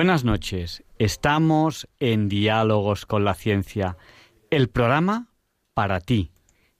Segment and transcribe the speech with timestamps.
[0.00, 0.82] Buenas noches.
[0.98, 3.98] Estamos en Diálogos con la Ciencia,
[4.48, 5.28] el programa
[5.74, 6.32] para ti,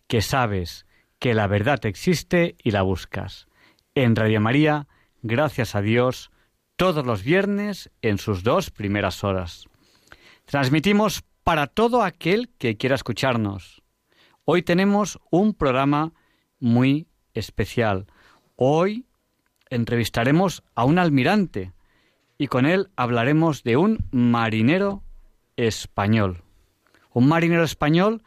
[0.07, 0.87] que sabes
[1.19, 3.47] que la verdad existe y la buscas.
[3.95, 4.89] En Radio María,
[5.21, 6.31] gracias a Dios,
[6.77, 9.67] todos los viernes en sus dos primeras horas.
[10.47, 13.83] Transmitimos para todo aquel que quiera escucharnos.
[14.47, 16.15] Hoy tenemos un programa
[16.59, 18.07] muy especial.
[18.57, 19.05] Hoy
[19.69, 21.75] entrevistaremos a un almirante
[22.41, 25.05] y con él hablaremos de un marinero
[25.57, 26.43] español.
[27.13, 28.23] Un marinero español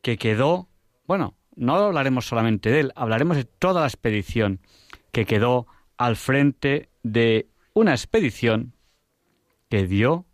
[0.00, 0.70] que quedó,
[1.06, 4.60] bueno, no hablaremos solamente de él, hablaremos de toda la expedición
[5.12, 5.66] que quedó
[5.98, 8.72] al frente de una expedición
[9.68, 10.24] que dio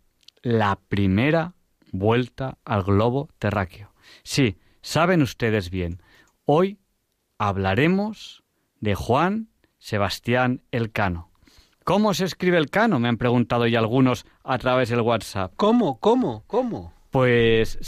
[0.41, 1.53] la primera
[1.91, 3.91] vuelta al globo terráqueo.
[4.23, 6.01] Sí, saben ustedes bien,
[6.45, 6.79] hoy
[7.39, 8.45] hablaremos
[8.79, 11.29] de Juan Sebastián Elcano.
[11.87, 12.99] ¿Cómo se escribe el cano?
[12.99, 15.53] Me han preguntado ya algunos a través del WhatsApp.
[15.55, 16.01] ¿Cómo?
[16.01, 16.43] ¿Cómo?
[16.45, 16.93] ¿Cómo?
[17.11, 17.79] Pues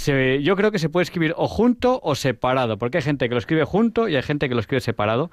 [0.41, 3.39] yo creo que se puede escribir o junto o separado, porque hay gente que lo
[3.39, 5.31] escribe junto y hay gente que lo escribe separado.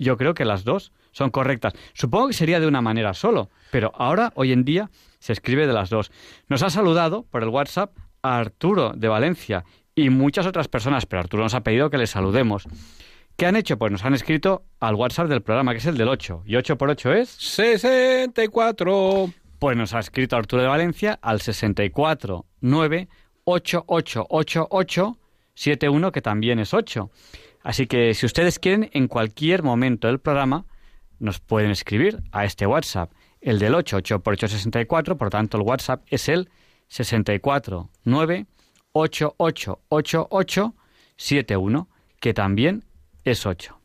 [0.00, 1.74] Yo creo que las dos son correctas.
[1.92, 4.90] Supongo que sería de una manera solo, pero ahora, hoy en día,
[5.20, 6.10] se escribe de las dos.
[6.48, 9.64] Nos ha saludado por el WhatsApp a Arturo de Valencia
[9.94, 12.66] y muchas otras personas, pero Arturo nos ha pedido que le saludemos.
[13.38, 13.78] ¿Qué han hecho?
[13.78, 16.42] Pues nos han escrito al WhatsApp del programa, que es el del 8.
[16.44, 17.28] ¿Y 8 por 8 es?
[17.28, 19.32] 64.
[19.60, 23.08] Pues nos ha escrito Arturo de Valencia al 64 9
[25.54, 27.12] 71, que también es 8.
[27.62, 30.66] Así que si ustedes quieren, en cualquier momento del programa,
[31.20, 35.16] nos pueden escribir a este WhatsApp, el del 8, 8 por 8, 64.
[35.16, 36.50] Por tanto, el WhatsApp es el
[36.88, 38.46] 64 9
[41.16, 41.88] 71,
[42.18, 42.87] que también
[43.30, 43.78] es 8.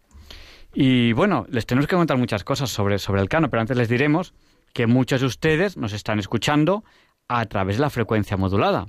[0.73, 3.89] Y bueno, les tenemos que contar muchas cosas sobre, sobre el cano, pero antes les
[3.89, 4.33] diremos
[4.73, 6.83] que muchos de ustedes nos están escuchando
[7.27, 8.87] a través de la frecuencia modulada.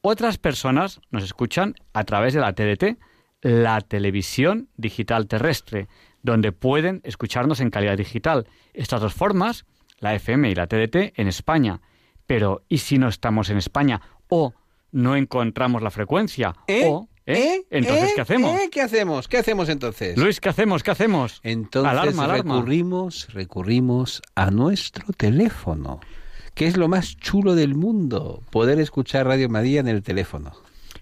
[0.00, 2.98] Otras personas nos escuchan a través de la TDT,
[3.42, 5.88] la televisión digital terrestre,
[6.22, 8.46] donde pueden escucharnos en calidad digital.
[8.72, 9.66] Estas dos formas,
[9.98, 11.82] la FM y la TDT, en España.
[12.26, 14.00] Pero, ¿y si no estamos en España?
[14.28, 14.54] O
[14.90, 16.54] no encontramos la frecuencia.
[16.66, 16.84] ¿Eh?
[16.86, 17.64] O ¿Eh?
[17.70, 18.60] Entonces, ¿qué hacemos?
[18.60, 18.68] ¿Eh?
[18.70, 19.28] ¿Qué hacemos?
[19.28, 20.16] ¿Qué hacemos entonces?
[20.16, 20.82] Luis, ¿qué hacemos?
[20.82, 21.40] ¿Qué hacemos?
[21.42, 22.56] Entonces alarma, alarma.
[22.56, 26.00] recurrimos, recurrimos a nuestro teléfono,
[26.54, 30.52] que es lo más chulo del mundo, poder escuchar Radio María en el teléfono.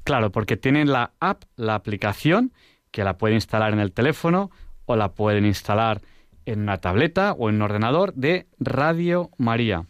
[0.04, 2.52] Claro, porque tienen la app, la aplicación,
[2.90, 4.50] que la pueden instalar en el teléfono
[4.86, 6.00] o la pueden instalar
[6.46, 9.84] en una tableta o en un ordenador de Radio María.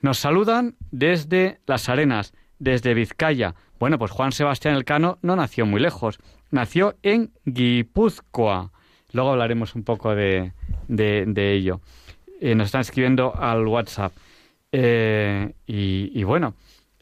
[0.00, 3.54] Nos saludan desde Las Arenas, desde Vizcaya.
[3.78, 6.18] Bueno, pues Juan Sebastián Elcano no nació muy lejos,
[6.50, 8.72] nació en Guipúzcoa.
[9.12, 10.52] Luego hablaremos un poco de,
[10.88, 11.82] de, ello.
[12.40, 14.12] Eh, nos están escribiendo al WhatsApp.
[14.72, 16.54] Eh, y, bueno,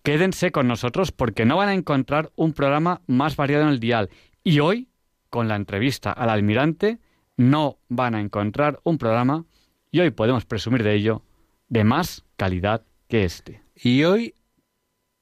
[0.03, 4.09] Quédense con nosotros porque no van a encontrar un programa más variado en el dial.
[4.43, 4.89] Y hoy,
[5.31, 6.99] con la entrevista al almirante,
[7.37, 9.45] no van a encontrar un programa,
[9.91, 11.23] y hoy podemos presumir de ello,
[11.69, 13.63] de más calidad que este.
[13.75, 14.35] Y hoy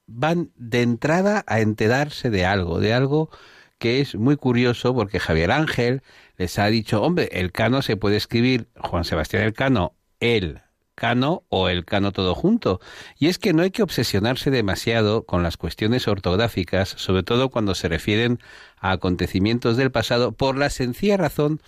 [0.07, 3.29] van de entrada a enterarse de algo, de algo
[3.77, 6.03] que es muy curioso porque Javier Ángel
[6.37, 10.61] les ha dicho, hombre, el cano se puede escribir Juan Sebastián el Cano, el
[10.95, 12.79] cano o el cano todo junto.
[13.17, 17.73] Y es que no hay que obsesionarse demasiado con las cuestiones ortográficas, sobre todo cuando
[17.73, 18.39] se refieren
[18.77, 21.61] a acontecimientos del pasado, por la sencilla razón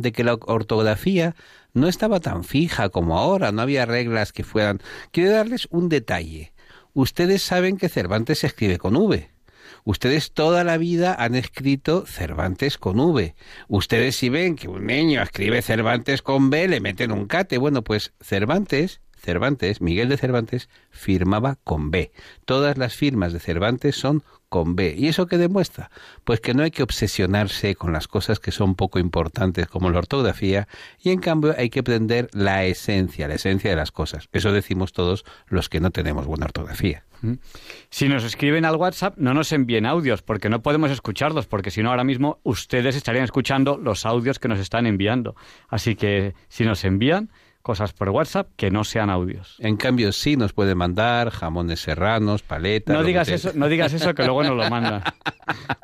[0.00, 1.34] de que la ortografía
[1.72, 4.80] no estaba tan fija como ahora, no había reglas que fueran.
[5.12, 6.52] Quiero darles un detalle.
[6.92, 9.30] Ustedes saben que Cervantes escribe con V.
[9.84, 13.34] Ustedes toda la vida han escrito Cervantes con V.
[13.68, 17.58] Ustedes si ven que un niño escribe Cervantes con B, le meten un cate.
[17.58, 22.12] Bueno, pues Cervantes, Cervantes, Miguel de Cervantes, firmaba con B.
[22.44, 24.94] Todas las firmas de Cervantes son con B.
[24.98, 25.90] ¿Y eso qué demuestra?
[26.24, 29.98] Pues que no hay que obsesionarse con las cosas que son poco importantes como la
[29.98, 30.68] ortografía
[31.00, 34.28] y en cambio hay que aprender la esencia, la esencia de las cosas.
[34.32, 37.04] Eso decimos todos los que no tenemos buena ortografía.
[37.90, 41.82] Si nos escriben al WhatsApp, no nos envíen audios, porque no podemos escucharlos, porque si
[41.82, 45.36] no, ahora mismo ustedes estarían escuchando los audios que nos están enviando.
[45.68, 47.30] Así que si nos envían,
[47.62, 49.56] cosas por WhatsApp que no sean audios.
[49.58, 52.96] En cambio, sí nos puede mandar jamones serranos, paletas.
[52.96, 55.02] No digas eso, no digas eso que luego nos lo mandan.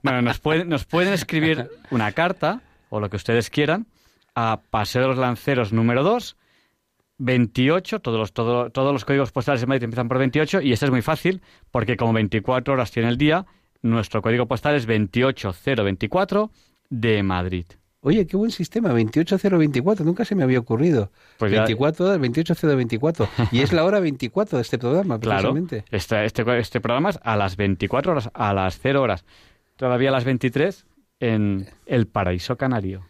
[0.03, 3.87] Bueno, nos pueden, nos pueden escribir una carta o lo que ustedes quieran
[4.37, 6.37] a Paseo de los Lanceros número 2,
[7.19, 10.91] 28, todos los, todos los códigos postales de Madrid empiezan por 28 y este es
[10.91, 13.47] muy fácil porque como 24 horas tiene el día,
[13.83, 16.51] nuestro código postal es 28024
[16.91, 17.67] de Madrid.
[18.01, 21.11] Oye, qué buen sistema, 28024, nunca se me había ocurrido.
[21.39, 23.29] Pues 24 horas, 28024.
[23.51, 25.83] Y es la hora 24 de este programa, precisamente.
[25.83, 29.25] Claro, este, este, este programa es a las 24 horas, a las 0 horas.
[29.77, 30.87] Todavía a las 23
[31.21, 33.05] en el Paraíso Canario.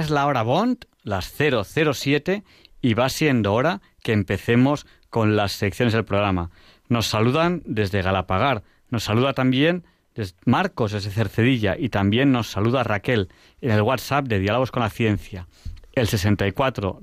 [0.00, 2.44] Es la hora Bond, las 007,
[2.80, 6.50] y va siendo hora que empecemos con las secciones del programa.
[6.88, 9.84] Nos saludan desde Galapagar, nos saluda también
[10.44, 13.28] Marcos desde Cercedilla y también nos saluda Raquel
[13.60, 15.46] en el WhatsApp de Diálogos con la Ciencia,
[15.92, 16.98] el 64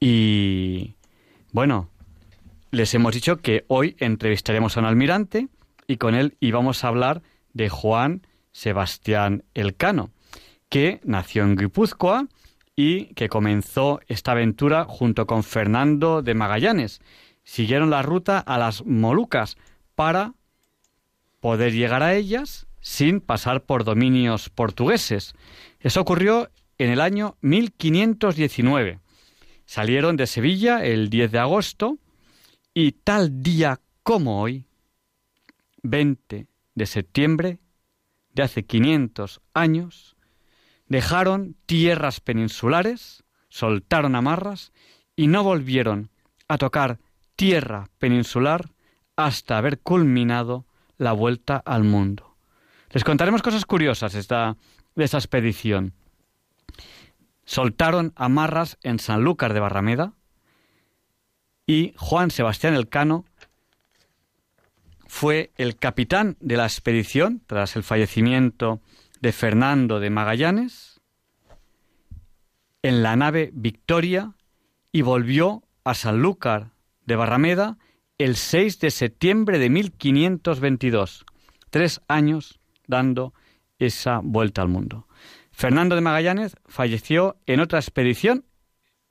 [0.00, 0.96] Y
[1.52, 1.88] bueno,
[2.70, 5.48] les hemos dicho que hoy entrevistaremos a un almirante
[5.86, 7.22] y con él íbamos a hablar
[7.54, 10.10] de Juan Sebastián Elcano,
[10.68, 12.28] que nació en Guipúzcoa
[12.76, 17.00] y que comenzó esta aventura junto con Fernando de Magallanes.
[17.42, 19.56] Siguieron la ruta a las Molucas
[19.94, 20.34] para
[21.40, 25.34] poder llegar a ellas sin pasar por dominios portugueses.
[25.80, 29.00] Eso ocurrió en el año 1519.
[29.66, 31.98] Salieron de Sevilla el 10 de agosto
[32.72, 34.66] y tal día como hoy,
[35.82, 37.60] 20 de septiembre
[38.32, 40.16] de hace 500 años,
[40.88, 44.72] dejaron tierras peninsulares, soltaron amarras
[45.16, 46.10] y no volvieron
[46.48, 46.98] a tocar
[47.36, 48.70] tierra peninsular
[49.16, 50.66] hasta haber culminado
[50.98, 52.36] la vuelta al mundo.
[52.90, 54.56] Les contaremos cosas curiosas esta,
[54.94, 55.94] de esta expedición.
[57.44, 60.14] Soltaron amarras en Sanlúcar de Barrameda
[61.66, 63.24] y Juan Sebastián Elcano
[65.14, 68.80] fue el capitán de la expedición tras el fallecimiento
[69.20, 71.00] de Fernando de Magallanes
[72.82, 74.34] en la nave Victoria
[74.90, 76.72] y volvió a Sanlúcar
[77.06, 77.78] de Barrameda
[78.18, 81.24] el 6 de septiembre de 1522,
[81.70, 83.34] tres años dando
[83.78, 85.06] esa vuelta al mundo.
[85.52, 88.46] Fernando de Magallanes falleció en otra expedición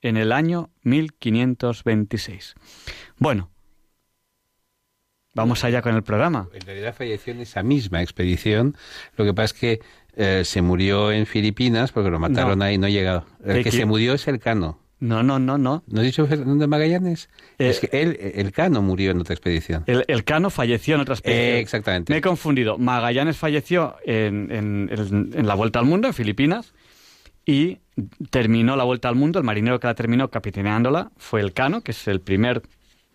[0.02, 2.56] en el año 1526.
[3.20, 3.53] Bueno,
[5.34, 6.48] Vamos allá con el programa.
[6.54, 8.76] En realidad falleció en esa misma expedición.
[9.18, 9.80] Lo que pasa es que
[10.16, 13.26] eh, se murió en Filipinas porque lo mataron ahí y no ha llegado.
[13.44, 14.80] El que se murió es el Cano.
[15.00, 15.84] No, no, no, no.
[15.88, 17.30] ¿No has dicho Fernando Magallanes?
[17.60, 19.84] Eh, es que él, el Cano murió en otra expedición.
[19.88, 21.46] El, el Cano falleció en otra expedición.
[21.46, 22.14] Eh, exactamente.
[22.14, 22.78] Me he confundido.
[22.78, 26.74] Magallanes falleció en, en- en- en la Vuelta al Mundo, en Filipinas,
[27.46, 27.80] y
[28.30, 29.40] terminó la Vuelta al Mundo.
[29.40, 32.62] El marinero que la terminó capitaneándola fue el Cano, que es el primer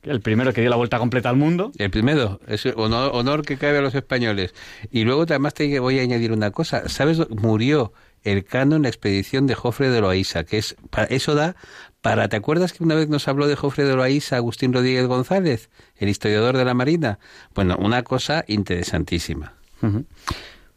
[0.08, 1.72] el primero que dio la vuelta completa al mundo.
[1.78, 4.54] El primero, es honor, honor que cabe a los españoles.
[4.90, 6.88] Y luego además te voy a añadir una cosa.
[6.88, 7.28] ¿Sabes?
[7.30, 10.76] Murió el Cano en la expedición de Jofre de Loaiza, que es
[11.08, 11.56] eso da
[12.00, 12.28] para...
[12.28, 16.08] ¿Te acuerdas que una vez nos habló de Jofre de Loaiza Agustín Rodríguez González, el
[16.08, 17.18] historiador de la Marina?
[17.54, 19.54] Bueno, una cosa interesantísima.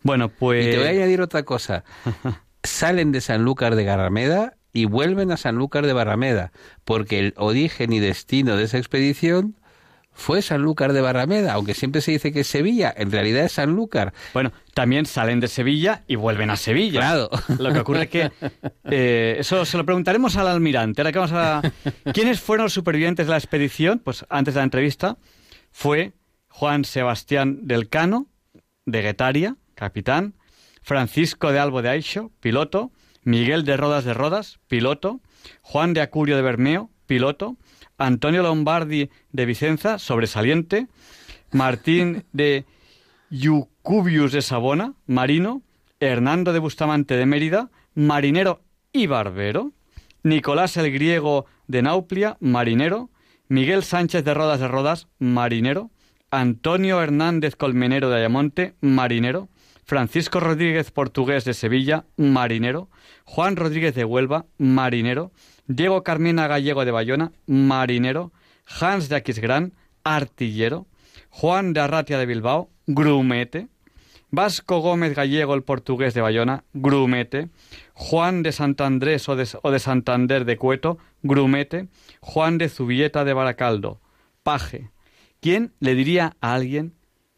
[0.03, 0.65] Bueno, pues...
[0.65, 1.83] Y te voy a añadir otra cosa.
[2.63, 6.51] Salen de Sanlúcar de Garrameda y vuelven a Sanlúcar de Barrameda,
[6.85, 9.57] porque el origen y destino de esa expedición
[10.13, 14.13] fue Sanlúcar de Barrameda, aunque siempre se dice que es Sevilla, en realidad es Sanlúcar.
[14.33, 16.99] Bueno, también salen de Sevilla y vuelven a Sevilla.
[16.99, 17.29] Claro.
[17.59, 18.31] Lo que ocurre es que
[18.85, 21.01] eh, eso se lo preguntaremos al almirante.
[21.01, 21.61] Ahora que vamos a...
[22.13, 23.99] ¿Quiénes fueron los supervivientes de la expedición?
[23.99, 25.17] Pues antes de la entrevista
[25.71, 26.11] fue
[26.49, 28.27] Juan Sebastián del Cano,
[28.85, 30.35] de Guetaria, capitán,
[30.81, 32.91] Francisco de Albo de Aixo, piloto,
[33.23, 35.19] Miguel de Rodas de Rodas, piloto,
[35.61, 37.57] Juan de Acurio de Bermeo, piloto,
[37.97, 40.87] Antonio Lombardi de Vicenza, sobresaliente,
[41.51, 42.65] Martín de
[43.29, 45.61] Yucubius de Sabona, marino,
[45.99, 48.61] Hernando de Bustamante de Mérida, marinero
[48.91, 49.71] y barbero,
[50.23, 53.09] Nicolás el Griego de Nauplia, marinero,
[53.47, 55.91] Miguel Sánchez de Rodas de Rodas, marinero,
[56.31, 59.49] Antonio Hernández Colmenero de Ayamonte, marinero,
[59.91, 62.89] Francisco Rodríguez Portugués de Sevilla, marinero,
[63.25, 65.33] Juan Rodríguez de Huelva, marinero,
[65.67, 68.31] Diego Carmena Gallego de Bayona, marinero,
[68.79, 69.73] Hans de Aquisgrán,
[70.05, 70.87] artillero,
[71.29, 73.67] Juan de Arratia de Bilbao, grumete,
[74.29, 77.49] Vasco Gómez Gallego, el portugués de Bayona, grumete,
[77.93, 81.89] Juan de Santandrés o de, o de Santander de Cueto, grumete,
[82.21, 83.99] Juan de Zubieta de Baracaldo,
[84.41, 84.89] paje.
[85.41, 86.93] ¿Quién le diría a alguien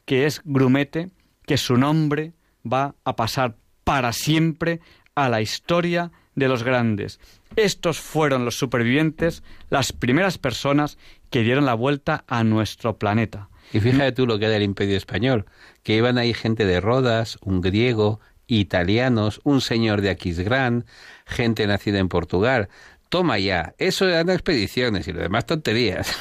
[0.06, 1.10] que es grumete,
[1.48, 2.34] que su nombre
[2.66, 4.80] va a pasar para siempre
[5.16, 7.20] a la historia de los grandes?
[7.56, 10.98] Estos fueron los supervivientes, las primeras personas
[11.30, 13.50] que dieron la vuelta a nuestro planeta.
[13.72, 15.46] Y fíjate tú lo que era el imperio español,
[15.84, 20.86] que iban ahí gente de Rodas, un griego, italianos, un señor de Aquisgrán,
[21.26, 22.70] gente nacida en Portugal.
[23.10, 26.12] Toma ya, eso eran expediciones y lo demás tonterías.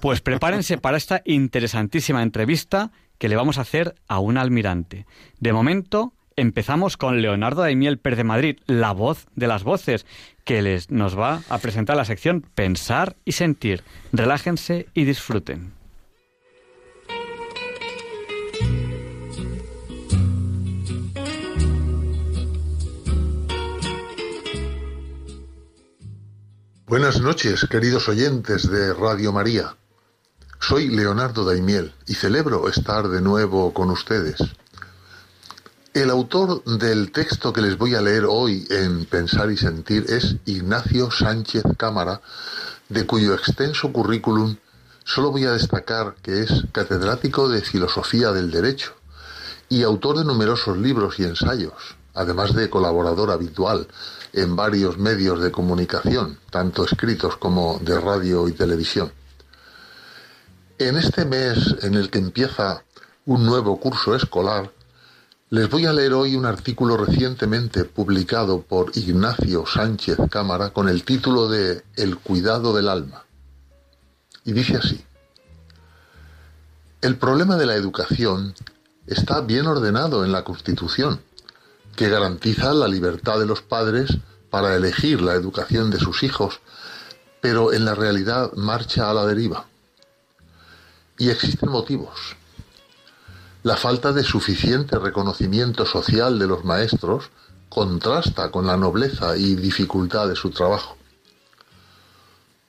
[0.00, 5.06] Pues prepárense para esta interesantísima entrevista que le vamos a hacer a un almirante.
[5.38, 10.06] De momento, empezamos con Leonardo Daimiel Pérez de Madrid, la voz de las voces,
[10.42, 13.84] que les, nos va a presentar la sección Pensar y Sentir.
[14.10, 15.72] Relájense y disfruten.
[26.86, 29.76] Buenas noches, queridos oyentes de Radio María.
[30.64, 34.36] Soy Leonardo Daimiel y celebro estar de nuevo con ustedes.
[35.92, 40.36] El autor del texto que les voy a leer hoy en Pensar y Sentir es
[40.46, 42.20] Ignacio Sánchez Cámara,
[42.88, 44.56] de cuyo extenso currículum
[45.04, 48.94] solo voy a destacar que es catedrático de Filosofía del Derecho
[49.68, 53.88] y autor de numerosos libros y ensayos, además de colaborador habitual
[54.32, 59.10] en varios medios de comunicación, tanto escritos como de radio y televisión.
[60.84, 62.82] En este mes en el que empieza
[63.24, 64.72] un nuevo curso escolar,
[65.48, 71.04] les voy a leer hoy un artículo recientemente publicado por Ignacio Sánchez Cámara con el
[71.04, 73.24] título de El cuidado del alma.
[74.44, 75.04] Y dice así,
[77.00, 78.52] el problema de la educación
[79.06, 81.22] está bien ordenado en la Constitución,
[81.94, 84.18] que garantiza la libertad de los padres
[84.50, 86.60] para elegir la educación de sus hijos,
[87.40, 89.68] pero en la realidad marcha a la deriva.
[91.22, 92.34] Y existen motivos.
[93.62, 97.30] La falta de suficiente reconocimiento social de los maestros
[97.68, 100.96] contrasta con la nobleza y dificultad de su trabajo.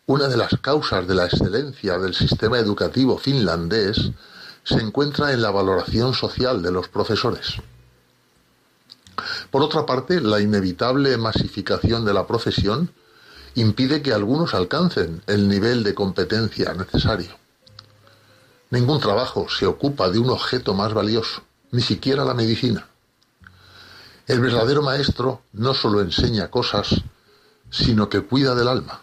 [0.06, 4.12] Una de las causas de la excelencia del sistema educativo finlandés
[4.64, 7.56] se encuentra en la valoración social de los profesores.
[9.50, 12.92] Por otra parte, la inevitable masificación de la profesión
[13.56, 17.43] impide que algunos alcancen el nivel de competencia necesario.
[18.74, 22.88] Ningún trabajo se ocupa de un objeto más valioso, ni siquiera la medicina.
[24.26, 27.04] El verdadero maestro no solo enseña cosas,
[27.70, 29.02] sino que cuida del alma.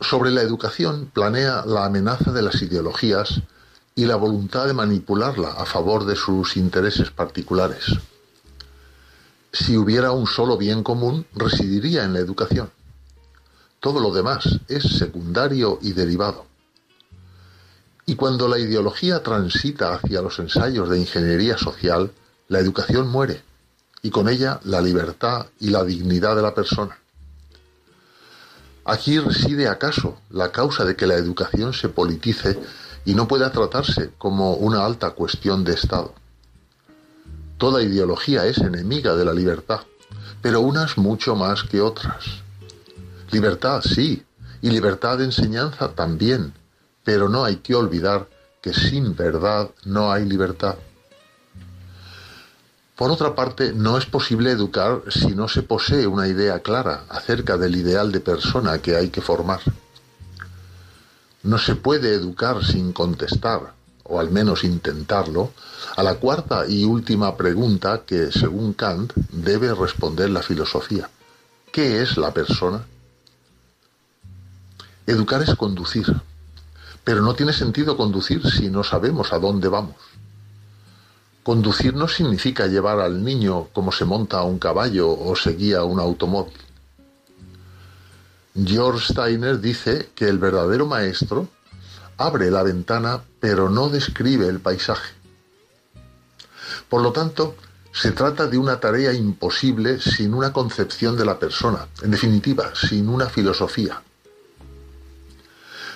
[0.00, 3.40] Sobre la educación planea la amenaza de las ideologías
[3.96, 7.98] y la voluntad de manipularla a favor de sus intereses particulares.
[9.52, 12.70] Si hubiera un solo bien común, residiría en la educación.
[13.80, 16.53] Todo lo demás es secundario y derivado.
[18.06, 22.12] Y cuando la ideología transita hacia los ensayos de ingeniería social,
[22.48, 23.42] la educación muere,
[24.02, 26.98] y con ella la libertad y la dignidad de la persona.
[28.84, 32.58] Aquí reside acaso la causa de que la educación se politice
[33.06, 36.12] y no pueda tratarse como una alta cuestión de Estado.
[37.56, 39.80] Toda ideología es enemiga de la libertad,
[40.42, 42.42] pero unas mucho más que otras.
[43.30, 44.22] Libertad sí,
[44.60, 46.52] y libertad de enseñanza también,
[47.04, 48.28] pero no hay que olvidar
[48.60, 50.76] que sin verdad no hay libertad.
[52.96, 57.56] Por otra parte, no es posible educar si no se posee una idea clara acerca
[57.56, 59.60] del ideal de persona que hay que formar.
[61.42, 65.50] No se puede educar sin contestar, o al menos intentarlo,
[65.96, 71.10] a la cuarta y última pregunta que, según Kant, debe responder la filosofía.
[71.72, 72.86] ¿Qué es la persona?
[75.06, 76.06] Educar es conducir,
[77.04, 79.96] pero no tiene sentido conducir si no sabemos a dónde vamos.
[81.42, 85.84] Conducir no significa llevar al niño como se monta a un caballo o se guía
[85.84, 86.54] un automóvil.
[88.54, 91.48] George Steiner dice que el verdadero maestro
[92.16, 95.12] abre la ventana pero no describe el paisaje.
[96.88, 97.56] Por lo tanto,
[97.92, 103.08] se trata de una tarea imposible sin una concepción de la persona, en definitiva, sin
[103.08, 104.02] una filosofía.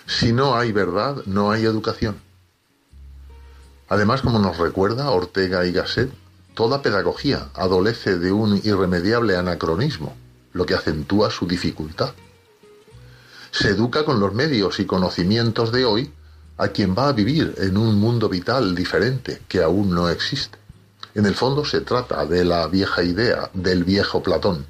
[0.08, 2.16] Si no hay verdad, no hay educación.
[3.90, 6.10] Además, como nos recuerda Ortega y Gasset,
[6.54, 10.16] toda pedagogía adolece de un irremediable anacronismo,
[10.54, 12.14] lo que acentúa su dificultad.
[13.50, 16.10] Se educa con los medios y conocimientos de hoy
[16.56, 20.58] a quien va a vivir en un mundo vital diferente que aún no existe.
[21.14, 24.64] En el fondo se trata de la vieja idea del viejo Platón.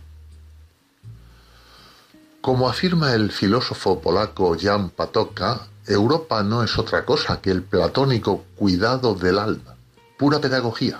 [2.40, 8.44] Como afirma el filósofo polaco Jan Patoka, Europa no es otra cosa que el platónico
[8.54, 9.74] cuidado del alma,
[10.16, 10.98] pura pedagogía.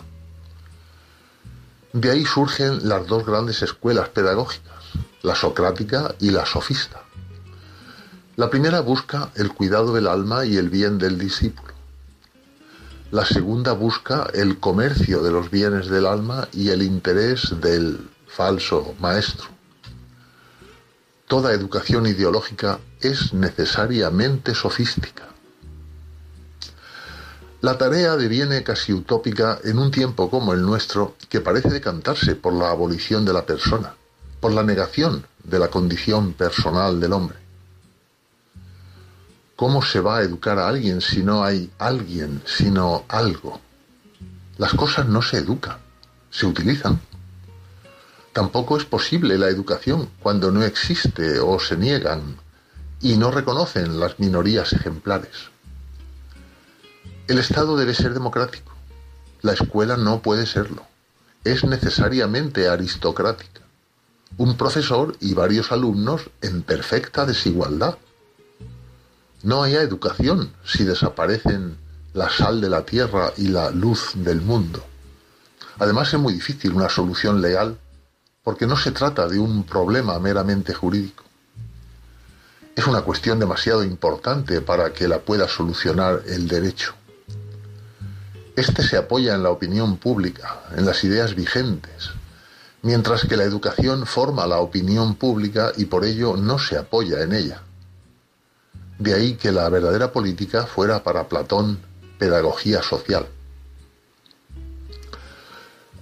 [1.93, 4.83] De ahí surgen las dos grandes escuelas pedagógicas,
[5.23, 7.03] la socrática y la sofista.
[8.35, 11.73] La primera busca el cuidado del alma y el bien del discípulo.
[13.13, 18.95] La segunda busca el comercio de los bienes del alma y el interés del falso
[18.99, 19.58] maestro
[21.29, 25.29] toda educación ideológica es necesariamente sofística.
[27.61, 32.55] La tarea deviene casi utópica en un tiempo como el nuestro que parece decantarse por
[32.55, 33.95] la abolición de la persona,
[34.41, 37.37] por la negación de la condición personal del hombre.
[39.55, 43.61] ¿Cómo se va a educar a alguien si no hay alguien, sino algo?
[44.57, 45.79] Las cosas no se educan,
[46.31, 47.01] se utilizan.
[48.39, 52.37] Tampoco es posible la educación cuando no existe o se niegan
[53.01, 55.51] y no reconocen las minorías ejemplares.
[57.27, 58.73] El Estado debe ser democrático.
[59.43, 60.87] La escuela no puede serlo.
[61.43, 63.63] Es necesariamente aristocrática.
[64.37, 67.99] Un profesor y varios alumnos en perfecta desigualdad.
[69.43, 71.77] No hay educación si desaparecen
[72.13, 74.85] la sal de la tierra y la luz del mundo.
[75.81, 77.81] Además es muy difícil una solución legal
[78.43, 81.25] porque no se trata de un problema meramente jurídico.
[82.75, 86.95] Es una cuestión demasiado importante para que la pueda solucionar el derecho.
[88.55, 92.11] Este se apoya en la opinión pública, en las ideas vigentes,
[92.83, 97.33] mientras que la educación forma la opinión pública y por ello no se apoya en
[97.33, 97.63] ella.
[98.99, 101.79] De ahí que la verdadera política fuera para Platón
[102.19, 103.27] pedagogía social.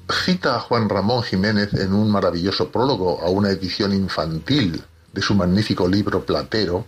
[0.08, 5.34] Cita a Juan Ramón Jiménez en un maravilloso prólogo a una edición infantil de su
[5.34, 6.86] magnífico libro Platero,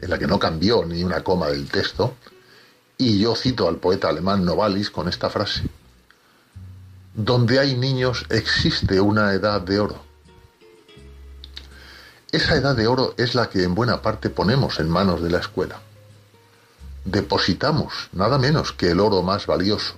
[0.00, 2.16] en la que no cambió ni una coma del texto,
[2.98, 5.62] y yo cito al poeta alemán Novalis con esta frase.
[7.14, 10.02] Donde hay niños existe una edad de oro.
[12.32, 15.38] Esa edad de oro es la que en buena parte ponemos en manos de la
[15.38, 15.80] escuela.
[17.04, 19.94] Depositamos nada menos que el oro más valioso,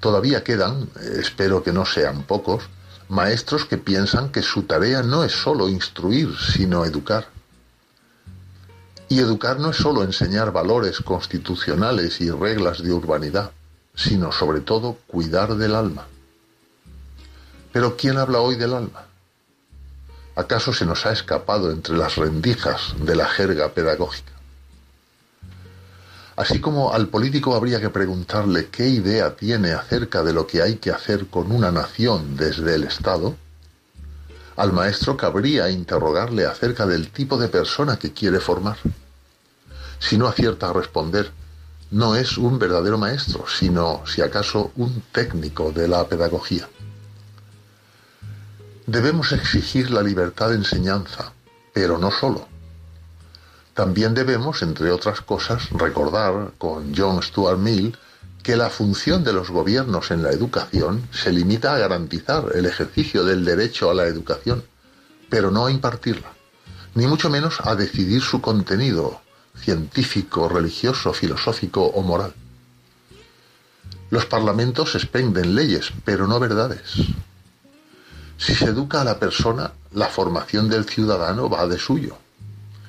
[0.00, 2.64] Todavía quedan, espero que no sean pocos,
[3.08, 7.28] maestros que piensan que su tarea no es solo instruir, sino educar.
[9.08, 13.52] Y educar no es solo enseñar valores constitucionales y reglas de urbanidad,
[13.94, 16.06] sino sobre todo cuidar del alma.
[17.72, 19.06] Pero ¿quién habla hoy del alma?
[20.36, 24.37] ¿Acaso se nos ha escapado entre las rendijas de la jerga pedagógica?
[26.38, 30.76] Así como al político habría que preguntarle qué idea tiene acerca de lo que hay
[30.76, 33.36] que hacer con una nación desde el Estado,
[34.54, 38.76] Al maestro cabría interrogarle acerca del tipo de persona que quiere formar.
[39.98, 41.32] Si no acierta a responder,
[41.90, 46.68] no es un verdadero maestro, sino, si acaso, un técnico de la pedagogía.
[48.86, 51.32] Debemos exigir la libertad de enseñanza,
[51.72, 52.46] pero no solo.
[53.78, 57.96] También debemos, entre otras cosas, recordar con John Stuart Mill
[58.42, 63.22] que la función de los gobiernos en la educación se limita a garantizar el ejercicio
[63.22, 64.64] del derecho a la educación,
[65.30, 66.26] pero no a impartirla,
[66.96, 69.20] ni mucho menos a decidir su contenido
[69.56, 72.34] científico, religioso, filosófico o moral.
[74.10, 76.96] Los parlamentos expenden leyes, pero no verdades.
[78.38, 82.18] Si se educa a la persona, la formación del ciudadano va de suyo.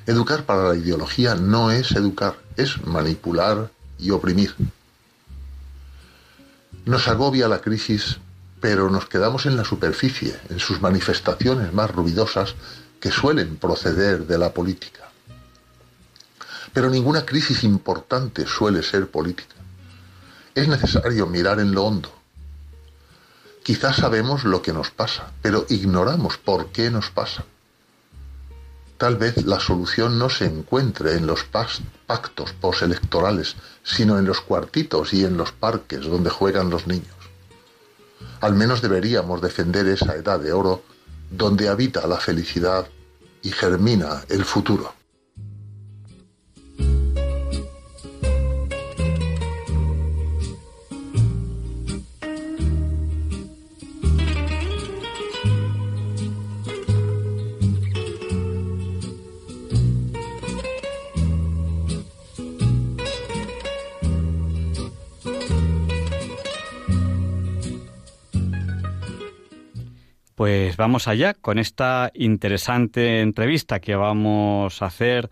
[0.10, 3.70] Educar para la ideología no es educar, es manipular
[4.00, 4.56] y oprimir.
[6.86, 8.18] Nos agobia la crisis,
[8.60, 12.56] pero nos quedamos en la superficie, en sus manifestaciones más ruidosas
[13.00, 15.12] que suelen proceder de la política.
[16.74, 19.58] Pero ninguna crisis importante suele ser política.
[20.56, 22.12] Es necesario mirar en lo hondo.
[23.62, 27.46] Quizás sabemos lo que nos pasa, pero ignoramos por qué nos pasa.
[29.00, 35.14] Tal vez la solución no se encuentre en los pactos postelectorales, sino en los cuartitos
[35.14, 37.16] y en los parques donde juegan los niños.
[38.42, 40.84] Al menos deberíamos defender esa edad de oro
[41.32, 42.90] donde habita la felicidad
[43.42, 44.94] y germina el futuro.
[70.40, 75.30] Pues vamos allá con esta interesante entrevista que vamos a hacer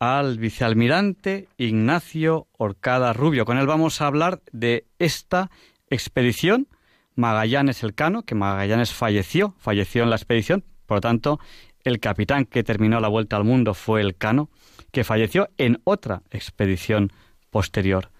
[0.00, 3.44] al vicealmirante Ignacio Orcada Rubio.
[3.44, 5.48] Con él vamos a hablar de esta
[5.90, 6.66] expedición
[7.14, 11.38] Magallanes Elcano, que Magallanes falleció, falleció en la expedición, por lo tanto,
[11.84, 14.50] el capitán que terminó la vuelta al mundo fue Elcano,
[14.90, 17.12] que falleció en otra expedición
[17.52, 18.10] posterior.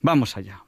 [0.00, 0.62] Vamos allá.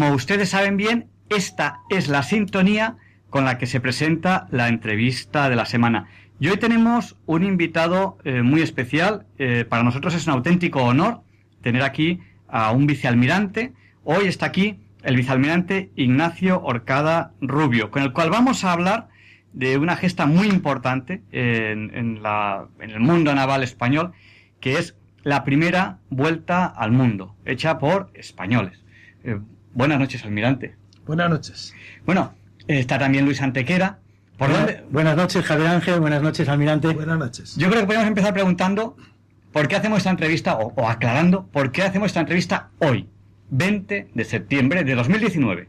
[0.00, 2.96] Como ustedes saben bien, esta es la sintonía
[3.28, 6.08] con la que se presenta la entrevista de la semana.
[6.40, 9.26] Y hoy tenemos un invitado eh, muy especial.
[9.36, 11.20] Eh, para nosotros es un auténtico honor
[11.60, 13.74] tener aquí a un vicealmirante.
[14.02, 19.08] Hoy está aquí el vicealmirante Ignacio Orcada Rubio, con el cual vamos a hablar
[19.52, 24.12] de una gesta muy importante en, el mundo naval español,
[24.60, 28.82] que es la primera vuelta al mundo, hecha por españoles.
[29.24, 29.38] Eh,
[29.72, 30.74] Buenas noches, almirante.
[31.06, 31.74] Buenas noches.
[32.04, 32.34] Bueno,
[32.66, 33.98] está también Luis Antequera.
[34.36, 34.84] ¿Por dónde?
[34.90, 36.00] Buenas noches, Javier Ángel.
[36.00, 36.88] Buenas noches, almirante.
[36.88, 37.56] Buenas noches.
[37.56, 38.96] Yo creo que podemos empezar preguntando
[39.52, 43.08] por qué hacemos esta entrevista, o, aclarando por qué hacemos esta entrevista hoy,
[43.50, 45.68] 20 de septiembre de 2019.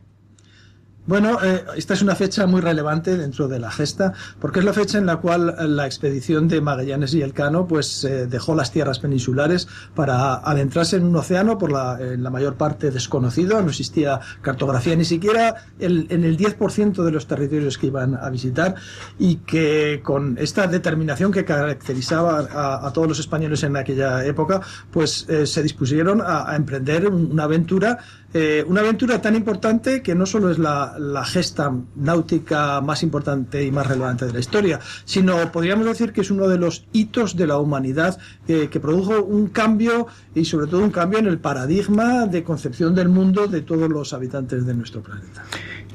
[1.08, 4.72] Bueno, eh, esta es una fecha muy relevante dentro de la gesta, porque es la
[4.72, 9.00] fecha en la cual la expedición de Magallanes y Elcano pues eh, dejó las tierras
[9.00, 14.20] peninsulares para adentrarse en un océano por la, en la mayor parte desconocido, no existía
[14.44, 18.76] cartografía ni siquiera en el 10% de los territorios que iban a visitar
[19.18, 24.62] y que con esta determinación que caracterizaba a, todos los españoles en aquella época,
[24.92, 27.98] pues eh, se dispusieron a emprender una aventura
[28.34, 33.72] eh, una aventura tan importante que no solo es la, gesta náutica más importante y
[33.72, 37.48] más relevante de la historia, sino podríamos decir que es uno de los hitos de
[37.48, 38.18] la humanidad
[38.48, 43.10] que produjo un cambio y sobre todo un cambio en el paradigma de concepción del
[43.10, 45.44] mundo de todos los habitantes de nuestro planeta.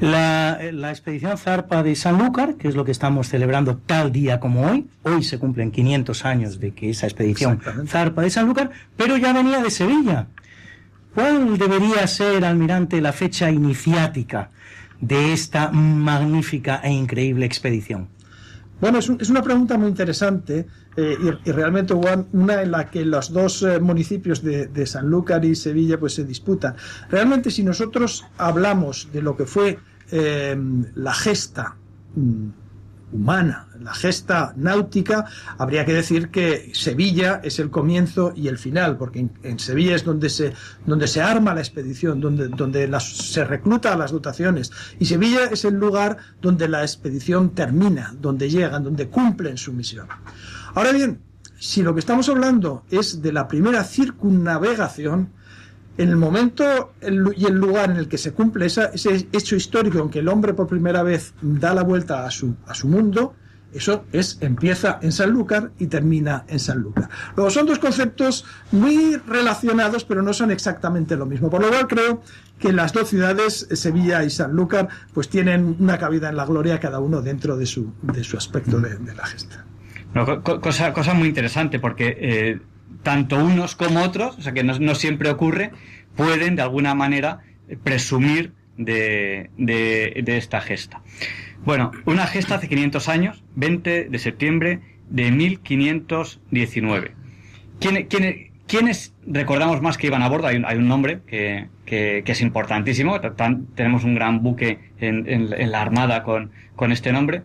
[0.01, 4.70] La, la, expedición Zarpa de Sanlúcar, que es lo que estamos celebrando tal día como
[4.70, 9.33] hoy, hoy se cumplen 500 años de que esa expedición Zarpa de Sanlúcar, pero ya
[9.33, 10.27] venía de Sevilla.
[11.16, 14.50] ¿Cuál debería ser, almirante, la fecha iniciática
[15.00, 18.09] de esta magnífica e increíble expedición?
[18.83, 23.62] Bueno, es, una pregunta muy interesante eh, y, realmente una en la que los dos
[23.62, 26.76] eh, municipios de, de, Sanlúcar y Sevilla pues se disputan.
[27.09, 29.79] Realmente si nosotros hablamos de lo que fue
[30.12, 30.55] eh,
[30.96, 31.76] la gesta
[32.14, 32.48] mm,
[33.16, 35.26] humana, la gesta náutica,
[35.59, 40.05] habría que decir que Sevilla es el comienzo y el final, porque en, Sevilla es
[40.05, 40.52] donde se,
[40.87, 45.74] donde se arma la expedición, donde, donde se recluta las dotaciones, y Sevilla es el
[45.74, 50.07] lugar donde la expedición termina, donde llegan, donde cumplen su misión.
[50.74, 51.20] Ahora bien,
[51.59, 55.31] si lo que estamos hablando es de la primera circunnavegación,
[55.98, 58.90] en el momento y el lugar en el que se cumple ese
[59.32, 62.54] hecho histórico en que el hombre por primera vez da la vuelta a su,
[62.85, 63.35] mundo,
[63.72, 67.09] eso es, empieza en Sanlúcar y termina en Sanlúcar.
[67.35, 71.50] Luego son dos conceptos muy relacionados, pero no son exactamente lo mismo.
[71.50, 72.22] Por lo cual creo
[72.59, 77.00] que las dos ciudades, Sevilla y Sanlúcar, pues tienen una cabida en la gloria cada
[77.00, 79.64] uno dentro de su, de su aspecto de, la gesta.
[80.42, 82.61] cosa, cosa muy interesante, porque eh,
[83.06, 85.70] tanto unos como otros, o sea que no, siempre ocurre,
[86.16, 87.38] pueden de alguna manera
[87.84, 89.48] presumir de,
[90.26, 91.02] esta gesta.
[91.64, 97.12] Bueno, una gesta hace 500 años, 20 de septiembre de 1519.
[97.78, 100.48] ¿Quiénes recordamos más que iban a bordo?
[100.48, 101.68] Hay un, nombre que,
[102.26, 103.20] es importantísimo.
[103.76, 107.44] tenemos un gran buque en, la Armada con este nombre.